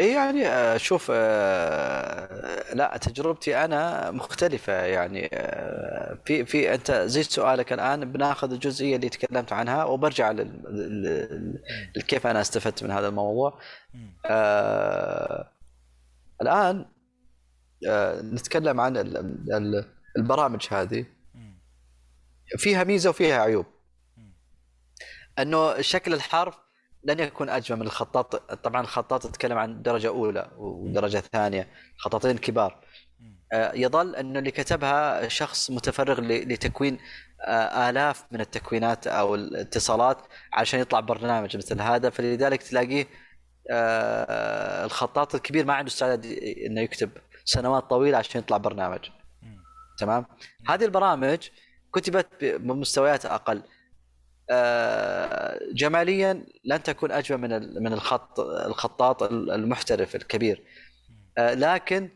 اي 0.00 0.12
يعني 0.12 0.46
آه، 0.46 0.76
شوف 0.76 1.08
آه، 1.14 2.74
لا 2.74 2.96
تجربتي 2.96 3.64
أنا 3.64 4.10
مختلفة 4.10 4.72
يعني 4.72 5.30
آه، 5.32 6.18
في 6.24 6.44
في 6.44 6.74
أنت 6.74 6.92
زي 6.92 7.22
سؤالك 7.22 7.72
الآن 7.72 8.12
بناخذ 8.12 8.52
الجزئية 8.52 8.96
اللي 8.96 9.08
تكلمت 9.08 9.52
عنها 9.52 9.84
وبرجع 9.84 10.34
لكيف 11.96 12.26
أنا 12.26 12.40
استفدت 12.40 12.84
من 12.84 12.90
هذا 12.90 13.08
الموضوع. 13.08 13.58
آه 14.26 15.50
الآن 16.42 16.84
نتكلم 18.32 18.80
عن 18.80 18.96
البرامج 20.16 20.66
هذه. 20.70 21.15
فيها 22.58 22.84
ميزة 22.84 23.10
وفيها 23.10 23.40
عيوب. 23.40 23.66
أنه 25.38 25.80
شكل 25.80 26.14
الحرف 26.14 26.54
لن 27.04 27.20
يكون 27.20 27.48
أجمل 27.48 27.78
من 27.78 27.86
الخطاط. 27.86 28.36
طبعا 28.36 28.80
الخطاط 28.80 29.22
تتكلم 29.22 29.58
عن 29.58 29.82
درجة 29.82 30.08
أولى 30.08 30.50
ودرجة 30.58 31.18
ثانية 31.18 31.68
خطاطين 31.98 32.38
كبار. 32.38 32.80
آه، 33.52 33.72
يظل 33.74 34.16
انه 34.16 34.38
اللي 34.38 34.50
كتبها 34.50 35.28
شخص 35.28 35.70
متفرغ 35.70 36.20
لتكوين 36.20 36.98
آه، 37.40 37.90
آلاف 37.90 38.24
من 38.30 38.40
التكوينات 38.40 39.06
أو 39.06 39.34
الاتصالات 39.34 40.18
عشان 40.52 40.80
يطلع 40.80 41.00
برنامج 41.00 41.56
مثل 41.56 41.80
هذا. 41.80 42.10
فلذلك 42.10 42.62
تلاقيه 42.62 43.06
آه، 43.70 44.84
الخطاط 44.84 45.34
الكبير 45.34 45.64
ما 45.64 45.74
عنده 45.74 45.88
استعداد 45.88 46.26
إنه 46.66 46.80
يكتب 46.80 47.10
سنوات 47.44 47.90
طويلة 47.90 48.18
عشان 48.18 48.40
يطلع 48.40 48.56
برنامج. 48.56 49.10
تمام؟ 49.98 50.26
هذه 50.68 50.84
البرامج 50.84 51.48
كتبت 51.94 52.44
بمستويات 52.44 53.26
أقل. 53.26 53.62
آه، 54.50 55.58
جماليا 55.72 56.46
لن 56.64 56.82
تكون 56.82 57.12
أجمل 57.12 57.38
من 57.40 57.82
من 57.82 57.92
الخط 57.92 58.40
الخطاط 58.40 59.22
المحترف 59.32 60.16
الكبير. 60.16 60.62
آه، 61.38 61.54
لكن 61.54 62.10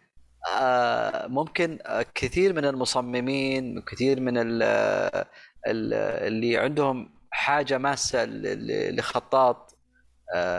آه، 0.60 1.26
ممكن 1.26 1.78
كثير 2.14 2.52
من 2.52 2.64
المصممين 2.64 3.82
كثير 3.82 4.20
من 4.20 4.34
اللي 5.66 6.56
عندهم 6.56 7.10
حاجة 7.30 7.78
ماسة 7.78 8.24
لخطاط 8.90 9.76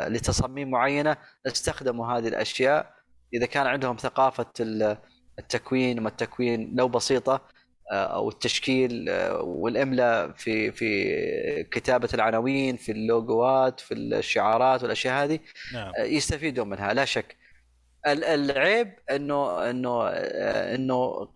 لتصاميم 0.07 0.69
معينة 0.71 1.17
استخدموا 1.47 2.07
هذه 2.07 2.27
الأشياء. 2.27 2.93
إذا 3.33 3.45
كان 3.45 3.67
عندهم 3.67 3.97
ثقافة 3.97 4.45
التكوين 5.39 5.99
وما 5.99 6.09
التكوين 6.09 6.75
لو 6.75 6.87
بسيطة 6.87 7.41
أو 7.91 8.29
التشكيل 8.29 9.09
آه، 9.09 9.41
والاملاء 9.41 10.31
في 10.31 10.71
في 10.71 11.63
كتابة 11.63 12.09
العناوين 12.13 12.77
في 12.77 12.91
اللوجوات 12.91 13.79
في 13.79 13.93
الشعارات 13.93 14.83
والأشياء 14.83 15.23
هذه 15.23 15.39
نعم. 15.73 15.91
آه، 15.97 16.03
يستفيدون 16.03 16.69
منها 16.69 16.93
لا 16.93 17.05
شك. 17.05 17.35
العيب 18.07 18.93
إنه 19.11 19.69
إنه 19.69 20.07
آه، 20.07 20.75
إنه 20.75 21.27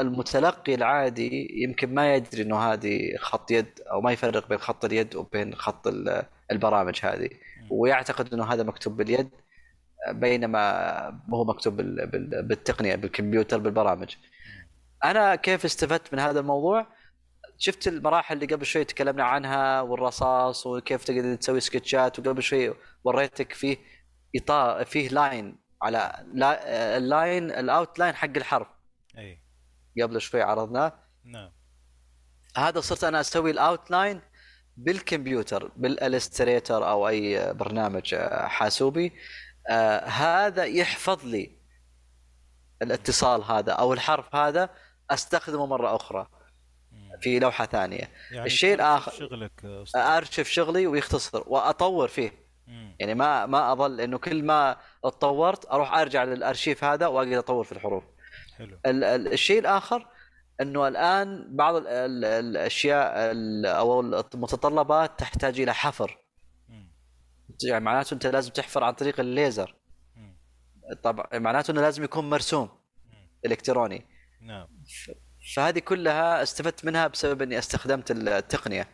المتلقي 0.00 0.74
العادي 0.74 1.62
يمكن 1.62 1.94
ما 1.94 2.14
يدري 2.14 2.42
إنه 2.42 2.58
هذه 2.58 3.16
خط 3.18 3.50
يد 3.50 3.66
أو 3.90 4.00
ما 4.00 4.12
يفرق 4.12 4.48
بين 4.48 4.58
خط 4.58 4.84
اليد 4.84 5.16
وبين 5.16 5.54
خط 5.54 5.86
البرامج 6.50 6.98
هذه. 7.02 7.28
ويعتقد 7.70 8.34
إنه 8.34 8.44
هذا 8.44 8.62
مكتوب 8.62 8.96
باليد 8.96 9.28
بينما 10.08 11.20
هو 11.30 11.44
مكتوب 11.44 11.76
بالتقنية 11.76 12.94
بالكمبيوتر 12.94 13.58
بالبرامج. 13.58 14.16
أنا 15.04 15.34
كيف 15.34 15.64
استفدت 15.64 16.12
من 16.12 16.18
هذا 16.18 16.40
الموضوع؟ 16.40 16.86
شفت 17.58 17.88
المراحل 17.88 18.34
اللي 18.34 18.46
قبل 18.54 18.66
شوي 18.66 18.84
تكلمنا 18.84 19.24
عنها 19.24 19.80
والرصاص 19.80 20.66
وكيف 20.66 21.04
تقدر 21.04 21.34
تسوي 21.34 21.60
سكتشات 21.60 22.18
وقبل 22.18 22.42
شوي 22.42 22.74
وريتك 23.04 23.52
فيه 23.52 23.76
إطار 24.36 24.84
فيه 24.84 25.08
line 25.08 25.58
على 25.82 26.26
ال 26.96 27.07
line 27.07 27.50
ال 27.50 27.98
outline 27.98 28.14
حق 28.14 28.36
الحرف. 28.36 28.68
إي. 29.18 29.42
قبل 30.02 30.20
شوي 30.20 30.42
عرضناه. 30.42 30.92
نعم. 31.24 31.52
هذا 32.56 32.80
صرت 32.80 33.04
أنا 33.04 33.20
أسوي 33.20 33.50
ال 33.50 33.90
outline 33.90 34.20
بالكمبيوتر 34.76 35.72
بال 35.76 35.93
Illustrator 35.93 36.88
أو 36.88 37.08
أي 37.08 37.52
برنامج 37.54 38.14
حاسوبي. 38.46 39.12
آه 39.70 40.04
هذا 40.04 40.64
يحفظ 40.64 41.24
لي 41.24 41.58
الاتصال 42.82 43.42
هذا 43.42 43.72
أو 43.72 43.92
الحرف 43.92 44.34
هذا 44.34 44.70
أستخدمه 45.10 45.66
مرة 45.66 45.96
أخرى 45.96 46.26
في 47.20 47.38
لوحة 47.38 47.66
ثانية. 47.66 48.10
يعني 48.30 48.46
الشيء 48.46 48.74
الآخر 48.74 49.12
شغلك 49.12 49.84
أرشف 49.96 50.48
شغلي 50.48 50.86
ويختصر 50.86 51.44
وأطور 51.46 52.08
فيه. 52.08 52.48
مم. 52.66 52.96
يعني 52.98 53.14
ما 53.14 53.46
ما 53.46 53.72
أظل 53.72 54.00
إنه 54.00 54.18
كل 54.18 54.42
ما 54.44 54.76
اتطورت 55.04 55.70
أروح 55.72 55.94
أرجع 55.94 56.24
للأرشيف 56.24 56.84
هذا 56.84 57.06
وأقدر 57.06 57.38
أطور 57.38 57.64
في 57.64 57.72
الحروف. 57.72 58.04
حلو. 58.56 58.78
ال 58.86 59.04
ال 59.04 59.32
الشيء 59.32 59.58
الآخر 59.60 60.06
إنه 60.60 60.88
الآن 60.88 61.56
بعض 61.56 61.76
ال 61.76 61.86
ال 61.86 62.24
الأشياء 62.24 63.12
أو 63.66 64.00
المتطلبات 64.00 65.18
تحتاج 65.18 65.60
إلى 65.60 65.74
حفر. 65.74 66.18
مم. 66.68 66.92
يعني 67.64 67.84
معناته 67.84 68.14
أنت 68.14 68.26
لازم 68.26 68.50
تحفر 68.50 68.84
عن 68.84 68.92
طريق 68.92 69.20
الليزر. 69.20 69.74
طبعا 71.02 71.26
معناته 71.34 71.70
إنه 71.70 71.80
لازم 71.80 72.04
يكون 72.04 72.30
مرسوم 72.30 72.68
إلكتروني. 73.46 74.17
نعم. 74.40 74.68
فهذه 75.54 75.78
كلها 75.78 76.42
استفدت 76.42 76.84
منها 76.84 77.06
بسبب 77.06 77.42
إني 77.42 77.58
استخدمت 77.58 78.10
التقنية 78.10 78.88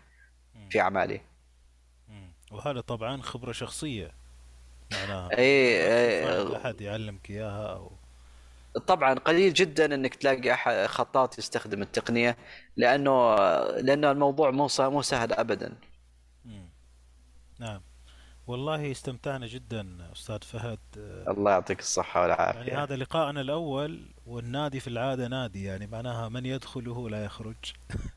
في 0.70 0.80
أعمالي. 0.80 1.20
وهذا 2.52 2.80
طبعا 2.80 3.22
خبرة 3.22 3.52
شخصية. 3.52 4.14
معناها 4.92 5.28
اي 5.38 6.56
أحد 6.56 6.80
يعلمك 6.80 7.30
إياها 7.30 7.72
أو 7.72 7.92
طبعا 8.86 9.14
قليل 9.14 9.52
جدا 9.54 9.94
إنك 9.94 10.14
تلاقي 10.14 10.52
أحد 10.52 10.86
خطاط 10.86 11.38
يستخدم 11.38 11.82
التقنية 11.82 12.36
لأنه 12.76 13.36
لأنه 13.80 14.10
الموضوع 14.10 14.50
مو 14.50 14.68
مو 14.78 15.02
سهل 15.02 15.32
ابدا. 15.32 15.76
نعم. 17.58 17.82
والله 18.46 18.90
استمتعنا 18.90 19.46
جدا 19.46 20.12
أستاذ 20.12 20.38
فهد. 20.42 20.78
الله 21.28 21.50
يعطيك 21.50 21.80
الصحة 21.80 22.22
والعافية. 22.22 22.58
يعني 22.60 22.82
هذا 22.82 22.96
لقاءنا 22.96 23.40
الأول 23.40 24.06
والنادي 24.26 24.80
في 24.80 24.88
العادة 24.88 25.28
نادي 25.28 25.64
يعني 25.64 25.86
معناها 25.86 26.28
من 26.28 26.46
يدخله 26.46 27.10
لا 27.10 27.24
يخرج. 27.24 27.56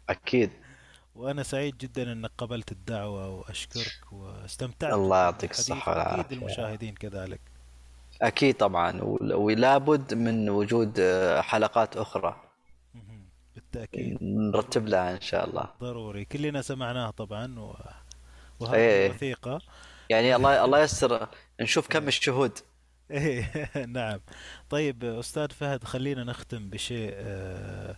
أكيد. 0.09 0.51
وأنا 1.15 1.43
سعيد 1.43 1.77
جدا 1.77 2.11
إنك 2.11 2.31
قبلت 2.37 2.71
الدعوة 2.71 3.29
وأشكرك 3.29 3.99
واستمتعت 4.11 4.93
الله 4.93 5.17
يعطيك 5.17 5.51
الصحة 5.51 5.91
والعافية. 5.91 6.21
أكيد 6.21 6.37
المشاهدين 6.37 6.95
كذلك. 6.95 7.41
أكيد 8.21 8.55
طبعا 8.55 9.01
ولابد 9.21 10.13
من 10.13 10.49
وجود 10.49 11.01
حلقات 11.39 11.97
أخرى. 11.97 12.41
بالتأكيد. 13.55 14.17
نرتب 14.21 14.87
لها 14.87 15.15
إن 15.15 15.21
شاء 15.21 15.49
الله. 15.49 15.69
ضروري. 15.81 16.25
كلنا 16.25 16.61
سمعناه 16.61 17.09
طبعا 17.09 17.59
و... 17.59 17.75
وهذه 18.59 18.75
إيه. 18.75 19.09
وثيقة. 19.09 19.61
يعني 20.09 20.35
الله 20.35 20.63
الله 20.65 20.79
يستر 20.79 21.27
نشوف 21.61 21.88
كم 21.88 22.07
الشهود. 22.07 22.59
إيه 23.11 23.69
نعم. 23.97 24.19
طيب 24.69 25.03
أستاذ 25.03 25.49
فهد 25.49 25.84
خلينا 25.84 26.23
نختم 26.23 26.69
بشيء 26.69 27.11
آه، 27.13 27.97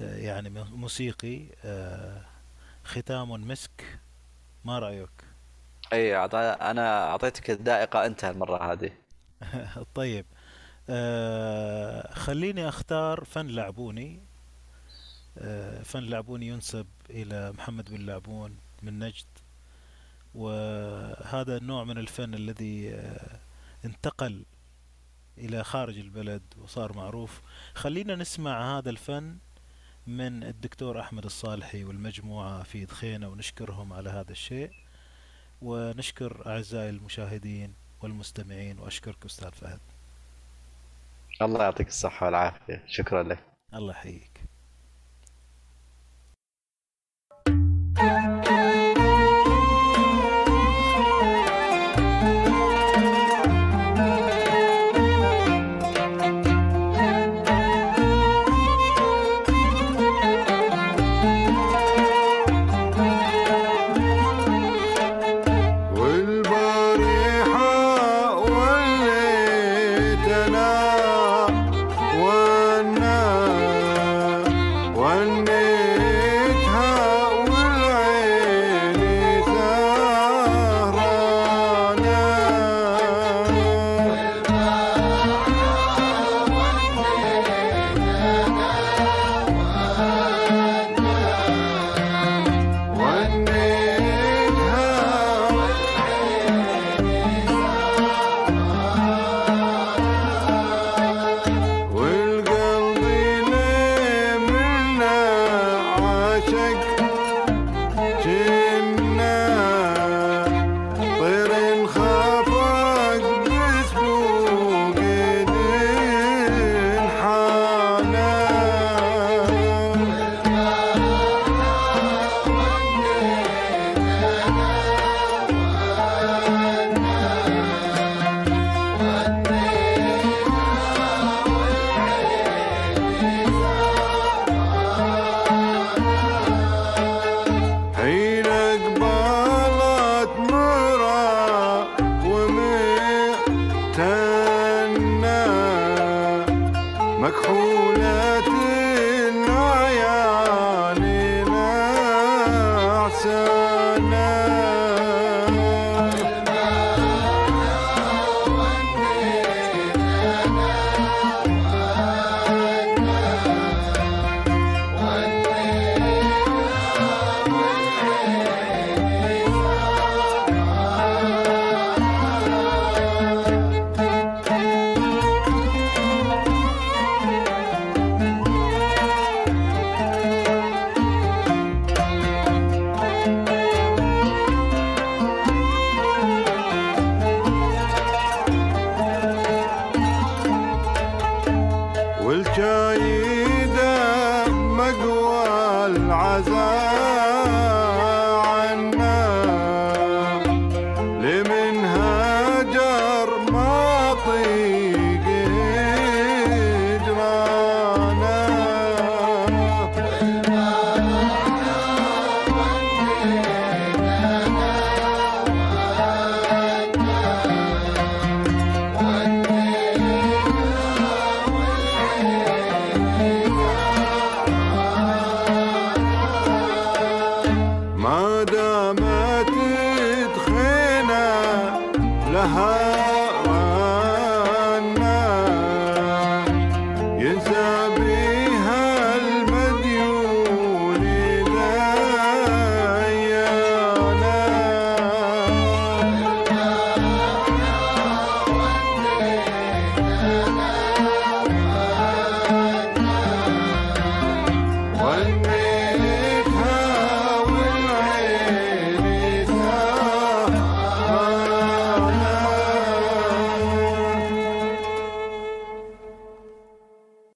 آه، 0.00 0.16
يعني 0.16 0.50
موسيقي. 0.50 1.46
آه، 1.64 2.20
ختام 2.84 3.30
مسك 3.30 3.98
ما 4.64 4.78
رأيك؟ 4.78 5.10
اي 5.92 6.16
أنا 6.16 7.10
أعطيتك 7.10 7.50
الذائقة 7.50 8.06
أنت 8.06 8.24
المره 8.24 8.72
هذه. 8.72 8.90
طيب. 9.94 10.26
خليني 12.12 12.68
أختار 12.68 13.24
فن 13.24 13.46
لعبوني. 13.46 14.20
فن 15.84 16.00
لعبوني 16.00 16.46
ينسب 16.48 16.86
إلى 17.10 17.52
محمد 17.52 17.90
بن 17.90 18.06
لعبون 18.06 18.56
من 18.82 18.98
نجد. 18.98 19.26
وهذا 20.36 21.56
النوع 21.56 21.84
من 21.84 21.98
الفن 21.98 22.34
الذي 22.34 22.94
آه، 22.94 23.40
انتقل 23.84 24.44
إلى 25.38 25.64
خارج 25.64 25.98
البلد 25.98 26.42
وصار 26.58 26.92
معروف. 26.92 27.40
خلينا 27.74 28.14
نسمع 28.14 28.78
هذا 28.78 28.90
الفن 28.90 29.38
من 30.06 30.44
الدكتور 30.44 31.00
أحمد 31.00 31.24
الصالحي 31.24 31.84
والمجموعة 31.84 32.62
في 32.62 32.84
دخينة 32.84 33.28
ونشكرهم 33.28 33.92
على 33.92 34.10
هذا 34.10 34.32
الشيء. 34.32 34.70
ونشكر 35.62 36.46
أعزائي 36.46 36.90
المشاهدين 36.90 37.74
والمستمعين 38.02 38.78
وأشكرك 38.78 39.24
أستاذ 39.24 39.50
فهد. 39.50 39.80
الله 41.42 41.62
يعطيك 41.62 41.88
الصحة 41.88 42.26
والعافية. 42.26 42.84
شكرا 42.86 43.22
لك. 43.22 43.44
الله 43.74 43.92
يحييك. 43.92 44.40